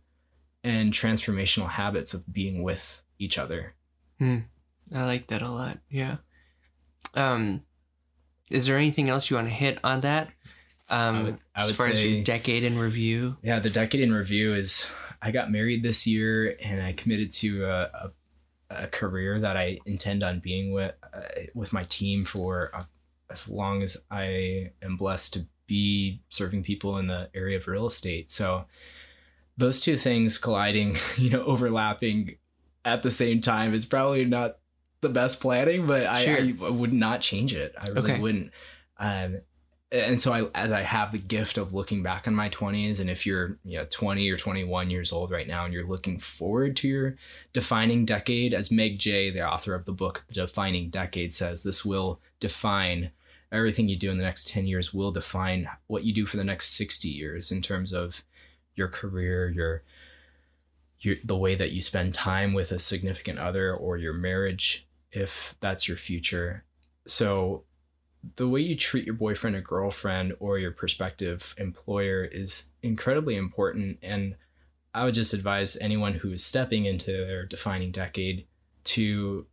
and 0.63 0.93
transformational 0.93 1.69
habits 1.71 2.15
of 2.15 2.33
being 2.33 2.63
with 2.63 3.03
each 3.19 3.37
other. 3.37 3.75
I 4.95 5.05
like 5.05 5.27
that 5.29 5.43
a 5.43 5.51
lot. 5.51 5.79
Yeah. 5.91 6.17
Um, 7.15 7.63
is 8.51 8.67
there 8.67 8.77
anything 8.79 9.11
else 9.11 9.29
you 9.31 9.37
want 9.37 9.49
to 9.49 9.55
hit 9.55 9.79
on 9.85 10.01
that? 10.01 10.29
Um, 10.89 11.17
I 11.17 11.23
would- 11.25 11.41
I 11.57 11.61
as 11.63 11.67
would 11.69 11.77
far 11.77 11.87
as 11.89 12.05
your 12.05 12.23
decade 12.23 12.63
in 12.65 12.79
review. 12.79 13.37
Yeah, 13.43 13.59
the 13.59 13.71
decade 13.71 14.01
in 14.01 14.13
review 14.13 14.55
is 14.55 14.89
I 15.21 15.31
got 15.31 15.51
married 15.51 15.83
this 15.83 16.07
year 16.07 16.57
and 16.63 16.83
I 16.83 16.93
committed 16.93 17.33
to 17.35 17.65
a, 17.65 17.83
a, 17.83 18.13
a 18.85 18.87
career 18.89 19.41
that 19.41 19.57
I 19.57 19.79
intend 19.87 20.23
on 20.23 20.41
being 20.41 20.73
with 20.73 20.95
uh, 21.13 21.21
with 21.55 21.73
my 21.73 21.83
team 21.85 22.23
for 22.25 22.71
uh, 22.75 22.85
as 23.31 23.49
long 23.49 23.83
as 23.83 24.05
I 24.11 24.73
am 24.83 24.97
blessed 24.97 25.33
to 25.35 25.47
be 25.67 26.21
serving 26.29 26.63
people 26.63 26.99
in 26.99 27.07
the 27.07 27.31
area 27.35 27.57
of 27.57 27.67
real 27.67 27.87
estate. 27.87 28.31
So 28.31 28.67
those 29.57 29.81
two 29.81 29.97
things 29.97 30.37
colliding, 30.37 30.97
you 31.17 31.31
know, 31.31 31.43
overlapping 31.43 32.37
at 32.85 33.03
the 33.03 33.11
same 33.11 33.41
time 33.41 33.73
is 33.73 33.87
probably 33.87 34.27
not 34.27 34.59
the 35.05 35.09
best 35.09 35.41
planning, 35.41 35.87
but 35.87 36.07
I, 36.07 36.25
Sure. 36.25 36.39
I 36.39 36.71
would 36.71 36.93
not 36.93 37.21
change 37.21 37.55
it. 37.55 37.75
I 37.79 37.89
really 37.91 38.13
Okay. 38.13 38.21
wouldn't. 38.21 38.51
Um, 38.99 39.41
and 39.93 40.21
so 40.21 40.33
I, 40.33 40.49
as 40.61 40.73
I 40.73 40.83
have 40.83 41.13
the 41.13 41.19
gift 41.19 41.57
of 41.57 41.73
looking 41.73 42.03
back 42.03 42.27
on 42.27 42.35
my 42.35 42.49
20s, 42.49 42.99
and 42.99 43.09
if 43.09 43.25
you're 43.25 43.59
you 43.65 43.79
know 43.79 43.87
20 43.89 44.29
or 44.29 44.37
21 44.37 44.91
years 44.91 45.13
old 45.13 45.31
right 45.31 45.47
now, 45.47 45.65
and 45.65 45.73
you're 45.73 45.87
looking 45.87 46.19
forward 46.19 46.75
to 46.77 46.89
your 46.89 47.17
defining 47.53 48.05
decade, 48.05 48.53
as 48.53 48.73
Meg 48.73 48.99
Jay, 48.99 49.31
the 49.31 49.49
author 49.49 49.73
of 49.73 49.85
the 49.85 49.93
book 49.93 50.25
The 50.29 50.35
Defining 50.35 50.91
Decade, 50.91 51.33
says, 51.33 51.63
this 51.63 51.85
will 51.85 52.21
define 52.41 53.11
everything 53.53 53.89
you 53.89 53.97
do 53.97 54.11
in 54.11 54.19
the 54.19 54.25
next 54.25 54.49
10 54.49 54.67
years. 54.67 54.93
Will 54.93 55.13
define 55.13 55.69
what 55.87 56.03
you 56.03 56.13
do 56.13 56.27
for 56.27 56.39
the 56.39 56.45
next 56.45 56.71
60 56.71 57.09
years 57.09 57.53
in 57.53 57.63
terms 57.63 57.93
of 57.93 58.25
your 58.75 58.89
career, 58.89 59.49
your 59.49 59.83
your 60.99 61.17
the 61.23 61.37
way 61.37 61.55
that 61.55 61.71
you 61.71 61.81
spend 61.81 62.15
time 62.15 62.53
with 62.53 62.73
a 62.73 62.81
significant 62.81 63.39
other, 63.39 63.73
or 63.73 63.97
your 63.97 64.15
marriage, 64.15 64.89
if 65.15 65.55
that's 65.61 65.89
your 65.89 65.97
future. 65.97 66.65
So 67.07 67.65
the 68.37 68.49
way 68.49 68.61
you 68.61 68.77
treat 68.77 69.05
your 69.05 69.15
boyfriend 69.15 69.57
or 69.57 69.61
girlfriend 69.61 70.35
or 70.41 70.59
your 70.59 70.73
prospective 70.73 71.55
employer 71.59 72.25
is 72.25 72.73
incredibly 72.83 73.37
important 73.37 73.99
and 74.03 74.35
i 74.95 75.05
would 75.05 75.15
just 75.15 75.35
advise 75.35 75.77
anyone 75.81 76.15
who 76.15 76.33
is 76.33 76.45
stepping 76.45 76.87
into 76.87 77.13
their 77.13 77.45
defining 77.45 77.91
decade 77.91 78.47
to 78.83 79.47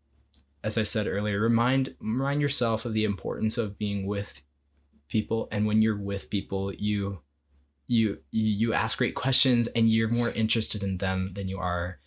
as 0.64 0.78
i 0.78 0.84
said 0.84 1.07
earlier 1.07 1.39
remind 1.39 1.95
remind 1.99 2.39
yourself 2.41 2.86
of 2.86 2.93
the 2.93 3.03
importance 3.03 3.57
of 3.57 3.78
being 3.78 4.07
with 4.07 4.41
people 5.09 5.47
and 5.51 5.66
when 5.66 5.82
you're 5.82 5.97
with 5.97 6.30
people 6.30 6.74
you 6.74 7.20
you 7.88 8.20
you, 8.32 8.74
ask 8.74 8.97
great 8.97 9.16
questions 9.16 9.68
and 9.68 9.89
you're 9.89 10.07
more 10.07 10.30
interested 10.30 10.82
in 10.82 10.97
them 10.99 11.32
than 11.34 11.49
you 11.49 11.59
are 11.59 11.99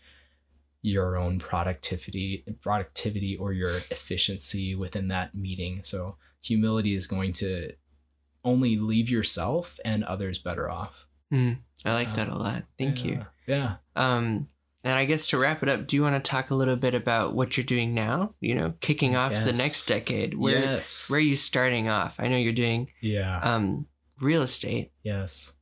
your 0.85 1.17
own 1.17 1.39
productivity 1.39 2.45
productivity 2.61 3.37
or 3.37 3.53
your 3.53 3.71
efficiency 3.91 4.75
within 4.75 5.09
that 5.09 5.35
meeting 5.35 5.81
so 5.83 6.17
humility 6.43 6.95
is 6.95 7.07
going 7.07 7.33
to 7.33 7.73
only 8.45 8.77
leave 8.77 9.09
yourself 9.09 9.81
and 9.85 10.05
others 10.05 10.39
better 10.39 10.71
off. 10.71 11.07
I 11.85 11.93
like 11.93 12.15
that 12.15 12.29
a 12.29 12.37
lot. 12.37 12.65
Thank 12.79 13.05
you. 13.05 13.25
Yeah. 13.47 13.77
Um, 13.97 14.49
and 14.85 14.99
I 14.99 15.07
guess 15.07 15.29
to 15.29 15.39
wrap 15.39 15.63
it 15.63 15.69
up, 15.69 15.87
do 15.87 15.97
you 15.97 16.03
want 16.03 16.23
to 16.23 16.31
talk 16.31 16.51
a 16.51 16.55
little 16.55 16.77
bit 16.77 16.95
about 16.95 17.35
what 17.35 17.57
you're 17.57 17.65
doing 17.65 17.95
now? 17.95 18.35
You 18.41 18.55
know, 18.55 18.75
kicking 18.81 19.17
off 19.17 19.33
the 19.33 19.53
next 19.53 19.87
decade. 19.87 20.37
Where 20.37 20.61
yes. 20.61 21.11
where 21.11 21.19
are 21.19 21.23
you 21.23 21.37
starting 21.37 21.89
off? 21.89 22.17
I 22.19 22.29
know 22.29 22.37
you're 22.37 22.53
doing 22.53 22.91
yeah. 23.01 23.41
um 23.41 23.87
real 24.21 24.43
estate. 24.43 24.93
yes. 25.03 25.57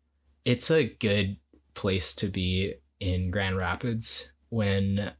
It's 0.45 0.73
a 0.73 0.85
good 0.85 1.37
place 1.75 2.16
to 2.16 2.27
be 2.27 2.75
in 2.99 3.31
Grand 3.31 3.57
Rapids 3.57 4.32
when 4.53 5.11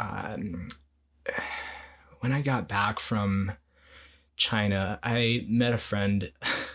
um 0.00 0.66
when 2.18 2.32
I 2.32 2.42
got 2.42 2.68
back 2.68 2.98
from 2.98 3.52
China, 4.36 4.98
I 5.04 5.46
met 5.48 5.72
a 5.72 5.78
friend 5.78 6.32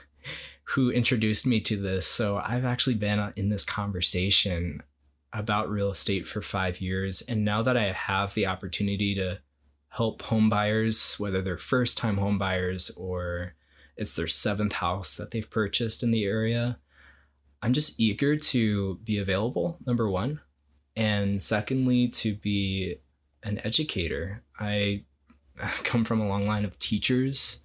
who 0.63 0.89
introduced 0.89 1.45
me 1.45 1.59
to 1.61 1.75
this. 1.75 2.07
So 2.07 2.37
I've 2.37 2.63
actually 2.63 2.95
been 2.95 3.33
in 3.35 3.49
this 3.49 3.65
conversation 3.65 4.81
about 5.33 5.69
real 5.69 5.91
estate 5.91 6.27
for 6.27 6.41
five 6.41 6.79
years. 6.79 7.21
And 7.21 7.43
now 7.43 7.61
that 7.61 7.75
I 7.75 7.91
have 7.91 8.33
the 8.33 8.47
opportunity 8.47 9.13
to 9.15 9.39
help 9.89 10.21
home 10.21 10.49
buyers, 10.49 11.15
whether 11.19 11.41
they're 11.41 11.57
first 11.57 11.97
time 11.97 12.17
home 12.17 12.39
buyers 12.39 12.89
or 12.97 13.53
it's 13.97 14.15
their 14.15 14.27
seventh 14.27 14.73
house 14.73 15.17
that 15.17 15.31
they've 15.31 15.49
purchased 15.49 16.03
in 16.03 16.11
the 16.11 16.23
area, 16.23 16.79
I'm 17.61 17.73
just 17.73 17.99
eager 17.99 18.37
to 18.37 18.95
be 19.03 19.17
available, 19.17 19.77
number 19.85 20.09
one. 20.09 20.39
And 20.95 21.41
secondly, 21.41 22.07
to 22.09 22.35
be 22.35 22.97
an 23.45 23.61
educator. 23.63 24.43
I 24.59 25.03
come 25.83 26.03
from 26.03 26.19
a 26.19 26.27
long 26.27 26.45
line 26.45 26.65
of 26.65 26.77
teachers. 26.79 27.63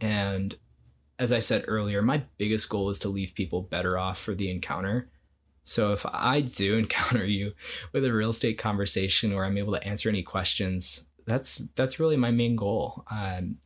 And 0.00 0.54
as 1.18 1.32
I 1.32 1.40
said 1.40 1.64
earlier, 1.66 2.02
my 2.02 2.22
biggest 2.38 2.68
goal 2.68 2.90
is 2.90 2.98
to 3.00 3.08
leave 3.08 3.34
people 3.34 3.62
better 3.62 3.98
off 3.98 4.18
for 4.18 4.34
the 4.34 4.50
encounter. 4.50 5.08
So 5.64 5.92
if 5.92 6.04
I 6.06 6.40
do 6.40 6.76
encounter 6.78 7.24
you 7.24 7.52
with 7.92 8.04
a 8.04 8.12
real 8.12 8.30
estate 8.30 8.58
conversation 8.58 9.32
or 9.32 9.44
I'm 9.44 9.58
able 9.58 9.72
to 9.72 9.84
answer 9.84 10.08
any 10.08 10.22
questions, 10.22 11.08
that's 11.24 11.58
that's 11.76 12.00
really 12.00 12.16
my 12.16 12.32
main 12.32 12.56
goal. 12.56 13.04
Um, 13.10 13.58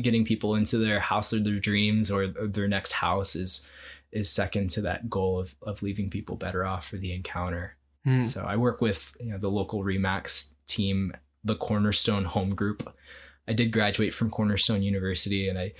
getting 0.00 0.24
people 0.24 0.54
into 0.54 0.76
their 0.76 1.00
house 1.00 1.32
of 1.32 1.44
their 1.44 1.58
dreams 1.58 2.10
or 2.10 2.26
their 2.28 2.68
next 2.68 2.92
house 2.92 3.34
is 3.34 3.66
is 4.12 4.30
second 4.30 4.70
to 4.70 4.82
that 4.82 5.08
goal 5.08 5.40
of, 5.40 5.54
of 5.62 5.82
leaving 5.82 6.10
people 6.10 6.36
better 6.36 6.64
off 6.66 6.86
for 6.86 6.96
the 6.96 7.12
encounter. 7.12 7.77
Hmm. 8.08 8.22
So 8.22 8.42
I 8.42 8.56
work 8.56 8.80
with 8.80 9.14
you 9.20 9.30
know 9.30 9.38
the 9.38 9.50
local 9.50 9.84
Remax 9.84 10.54
team, 10.66 11.12
the 11.44 11.56
Cornerstone 11.56 12.24
Home 12.24 12.54
Group. 12.54 12.94
I 13.46 13.52
did 13.52 13.70
graduate 13.70 14.14
from 14.14 14.30
Cornerstone 14.30 14.82
University, 14.82 15.48
and 15.48 15.58
I, 15.58 15.72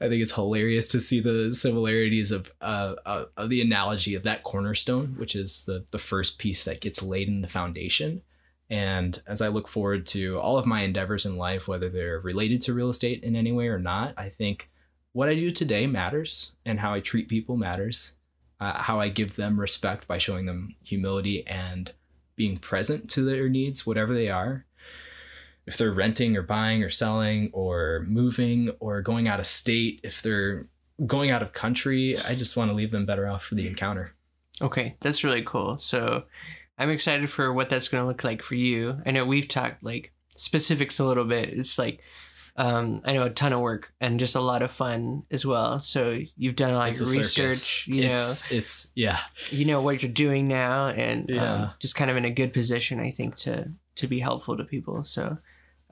I 0.00 0.08
think 0.08 0.22
it's 0.22 0.34
hilarious 0.34 0.88
to 0.88 1.00
see 1.00 1.20
the 1.20 1.52
similarities 1.52 2.30
of 2.30 2.52
uh, 2.60 2.94
uh, 3.04 3.24
of 3.36 3.48
the 3.48 3.60
analogy 3.60 4.14
of 4.14 4.22
that 4.22 4.44
cornerstone, 4.44 5.14
which 5.18 5.34
is 5.34 5.64
the 5.64 5.84
the 5.90 5.98
first 5.98 6.38
piece 6.38 6.64
that 6.64 6.80
gets 6.80 7.02
laid 7.02 7.26
in 7.26 7.42
the 7.42 7.48
foundation. 7.48 8.22
And 8.70 9.20
as 9.26 9.42
I 9.42 9.48
look 9.48 9.68
forward 9.68 10.06
to 10.06 10.38
all 10.38 10.58
of 10.58 10.66
my 10.66 10.82
endeavors 10.82 11.26
in 11.26 11.36
life, 11.36 11.68
whether 11.68 11.88
they're 11.88 12.20
related 12.20 12.60
to 12.62 12.72
real 12.72 12.88
estate 12.88 13.22
in 13.22 13.36
any 13.36 13.52
way 13.52 13.68
or 13.68 13.78
not, 13.78 14.14
I 14.16 14.28
think 14.28 14.70
what 15.12 15.28
I 15.28 15.34
do 15.34 15.50
today 15.50 15.86
matters, 15.88 16.54
and 16.64 16.78
how 16.78 16.94
I 16.94 17.00
treat 17.00 17.28
people 17.28 17.56
matters. 17.56 18.18
Uh, 18.62 18.80
how 18.80 19.00
I 19.00 19.08
give 19.08 19.34
them 19.34 19.58
respect 19.58 20.06
by 20.06 20.18
showing 20.18 20.46
them 20.46 20.76
humility 20.84 21.44
and 21.48 21.92
being 22.36 22.58
present 22.58 23.10
to 23.10 23.24
their 23.24 23.48
needs, 23.48 23.84
whatever 23.84 24.14
they 24.14 24.28
are. 24.28 24.66
If 25.66 25.76
they're 25.76 25.90
renting 25.90 26.36
or 26.36 26.42
buying 26.42 26.84
or 26.84 26.88
selling 26.88 27.50
or 27.52 28.06
moving 28.08 28.70
or 28.78 29.02
going 29.02 29.26
out 29.26 29.40
of 29.40 29.46
state, 29.46 29.98
if 30.04 30.22
they're 30.22 30.68
going 31.04 31.32
out 31.32 31.42
of 31.42 31.52
country, 31.52 32.16
I 32.20 32.36
just 32.36 32.56
want 32.56 32.70
to 32.70 32.76
leave 32.76 32.92
them 32.92 33.04
better 33.04 33.26
off 33.26 33.42
for 33.42 33.56
the 33.56 33.66
encounter. 33.66 34.14
Okay, 34.60 34.94
that's 35.00 35.24
really 35.24 35.42
cool. 35.42 35.80
So 35.80 36.22
I'm 36.78 36.90
excited 36.90 37.28
for 37.30 37.52
what 37.52 37.68
that's 37.68 37.88
going 37.88 38.04
to 38.04 38.06
look 38.06 38.22
like 38.22 38.42
for 38.42 38.54
you. 38.54 39.02
I 39.04 39.10
know 39.10 39.24
we've 39.24 39.48
talked 39.48 39.82
like 39.82 40.12
specifics 40.36 41.00
a 41.00 41.04
little 41.04 41.24
bit. 41.24 41.48
It's 41.48 41.80
like 41.80 42.00
um, 42.56 43.00
I 43.04 43.12
know 43.14 43.24
a 43.24 43.30
ton 43.30 43.52
of 43.52 43.60
work 43.60 43.92
and 44.00 44.20
just 44.20 44.34
a 44.36 44.40
lot 44.40 44.62
of 44.62 44.70
fun 44.70 45.22
as 45.30 45.46
well. 45.46 45.78
So 45.78 46.18
you've 46.36 46.56
done 46.56 46.74
all 46.74 46.82
It's 46.82 47.00
your 47.00 47.08
research. 47.08 47.56
circus. 47.58 47.88
You 47.88 48.02
know, 48.04 48.10
it's, 48.10 48.52
it's 48.52 48.92
yeah, 48.94 49.18
you 49.50 49.64
know 49.64 49.80
what 49.80 50.02
you're 50.02 50.12
doing 50.12 50.48
now, 50.48 50.88
and 50.88 51.28
Yeah. 51.30 51.54
um, 51.54 51.70
just 51.80 51.94
kind 51.94 52.10
of 52.10 52.16
in 52.16 52.24
a 52.24 52.30
good 52.30 52.52
position, 52.52 53.00
I 53.00 53.10
think, 53.10 53.36
to 53.36 53.70
to 53.96 54.06
be 54.06 54.20
helpful 54.20 54.56
to 54.56 54.64
people. 54.64 55.04
So. 55.04 55.38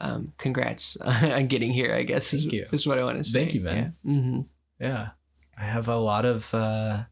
Um, 0.03 0.33
congrats 0.39 0.97
on 1.05 1.47
getting 1.49 1.75
here. 1.75 1.95
I 1.95 2.05
guess 2.05 2.33
is, 2.33 2.41
Thank 2.41 2.55
you. 2.55 2.67
is 2.73 2.87
what 2.87 2.99
I 2.99 3.05
want 3.05 3.19
to 3.19 3.25
say. 3.25 3.41
Thank 3.41 3.53
you, 3.53 3.61
man. 3.61 3.95
Yeah. 4.03 4.13
hmm 4.15 4.41
yeah. 4.81 5.09
I 5.59 5.65
have 5.65 5.89
a 5.89 5.97
lot 5.99 6.25
of. 6.25 6.55
Uh, 6.55 7.03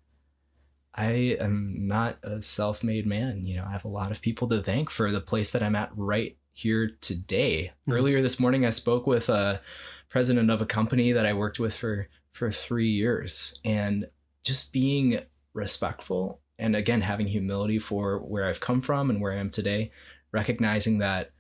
I 0.95 1.37
am 1.39 1.87
not 1.87 2.17
a 2.23 2.41
self-made 2.41 3.07
man. 3.07 3.45
You 3.45 3.57
know, 3.57 3.67
I 3.69 3.73
have 3.73 3.85
a 3.85 3.89
lot 3.89 4.11
of 4.11 4.23
people 4.23 4.49
to 4.49 4.63
thank 4.63 4.89
for 4.89 5.13
the 5.13 5.21
place 5.21 5.51
that 5.51 5.63
I'm 5.63 5.77
at 5.77 5.91
right 5.97 6.38
here 6.59 6.91
today. 7.01 7.71
Mhm. 7.87 7.95
Earlier 7.95 8.21
this 8.21 8.41
morning, 8.41 8.67
I 8.67 8.71
spoke 8.71 9.07
with 9.07 9.29
a 9.29 9.63
president 10.09 10.51
of 10.51 10.61
a 10.61 10.67
company 10.67 11.13
that 11.13 11.25
I 11.25 11.33
worked 11.33 11.61
with 11.61 11.77
for 11.77 12.09
for 12.33 12.51
three 12.51 12.91
years, 12.91 13.61
and 13.65 14.09
just 14.43 14.73
being 14.73 15.21
respectful 15.55 16.41
and 16.59 16.75
again 16.75 17.03
having 17.03 17.29
humility 17.29 17.79
for 17.79 18.19
where 18.19 18.45
I've 18.45 18.59
come 18.59 18.81
from 18.81 19.09
and 19.09 19.21
where 19.21 19.33
I 19.33 19.37
am 19.37 19.51
today, 19.51 19.93
recognizing 20.33 20.99
that 20.99 21.31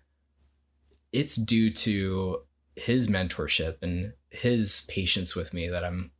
it's 1.12 1.34
due 1.34 1.72
to 1.72 2.42
his 2.76 3.08
mentorship 3.08 3.78
and 3.82 4.12
his 4.30 4.86
patience 4.88 5.34
with 5.34 5.52
me 5.52 5.68
that 5.68 5.84
I'm 5.84 6.12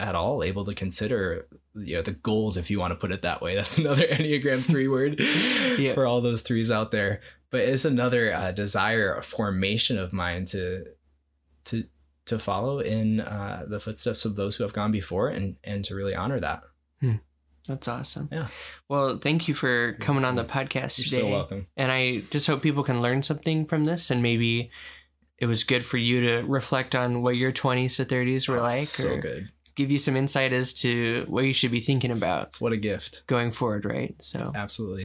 at 0.00 0.14
all 0.14 0.42
able 0.42 0.64
to 0.64 0.74
consider 0.74 1.46
you 1.74 1.96
know 1.96 2.02
the 2.02 2.12
goals 2.12 2.56
if 2.56 2.70
you 2.70 2.80
want 2.80 2.92
to 2.92 2.96
put 2.96 3.12
it 3.12 3.22
that 3.22 3.42
way 3.42 3.54
that's 3.56 3.78
another 3.78 4.06
enneagram 4.06 4.60
3 4.60 4.88
word 4.88 5.20
yeah. 5.78 5.92
for 5.92 6.06
all 6.06 6.20
those 6.20 6.42
threes 6.42 6.70
out 6.70 6.90
there 6.90 7.20
but 7.52 7.60
it's 7.60 7.84
another 7.84 8.34
uh, 8.34 8.50
desire 8.50 9.14
a 9.14 9.22
formation 9.22 9.96
of 9.98 10.12
mine 10.12 10.44
to 10.46 10.84
to 11.66 11.84
to 12.26 12.38
follow 12.38 12.80
in 12.80 13.20
uh, 13.20 13.64
the 13.68 13.78
footsteps 13.78 14.24
of 14.24 14.34
those 14.34 14.56
who 14.56 14.64
have 14.64 14.72
gone 14.72 14.90
before 14.90 15.28
and 15.28 15.54
and 15.62 15.84
to 15.84 15.94
really 15.94 16.14
honor 16.16 16.40
that 16.40 16.62
hmm. 17.00 17.14
That's 17.68 17.86
awesome. 17.86 18.28
Yeah. 18.32 18.48
Well, 18.88 19.18
thank 19.18 19.46
you 19.46 19.54
for 19.54 19.92
coming 20.00 20.24
on 20.24 20.34
the 20.34 20.44
podcast 20.44 20.98
You're 20.98 21.04
today. 21.10 21.20
so 21.20 21.28
welcome. 21.30 21.66
And 21.76 21.92
I 21.92 22.22
just 22.32 22.48
hope 22.48 22.60
people 22.60 22.82
can 22.82 23.00
learn 23.00 23.22
something 23.22 23.66
from 23.66 23.84
this 23.84 24.10
and 24.10 24.20
maybe 24.20 24.72
it 25.38 25.46
was 25.46 25.62
good 25.62 25.84
for 25.86 25.96
you 25.96 26.20
to 26.22 26.42
reflect 26.42 26.96
on 26.96 27.22
what 27.22 27.36
your 27.36 27.52
20s 27.52 27.98
to 27.98 28.04
30s 28.04 28.48
were 28.48 28.58
Oh, 28.58 28.62
like 28.62 28.74
so 28.82 29.12
or 29.12 29.20
good. 29.20 29.48
give 29.76 29.92
you 29.92 29.98
some 29.98 30.16
insight 30.16 30.52
as 30.52 30.72
to 30.80 31.24
what 31.28 31.44
you 31.44 31.52
should 31.52 31.70
be 31.70 31.78
thinking 31.78 32.10
about 32.10 32.56
What 32.58 32.72
a 32.72 32.76
gift. 32.76 33.22
going 33.28 33.52
forward, 33.52 33.84
right? 33.84 34.16
So 34.20 34.50
Absolutely. 34.56 35.04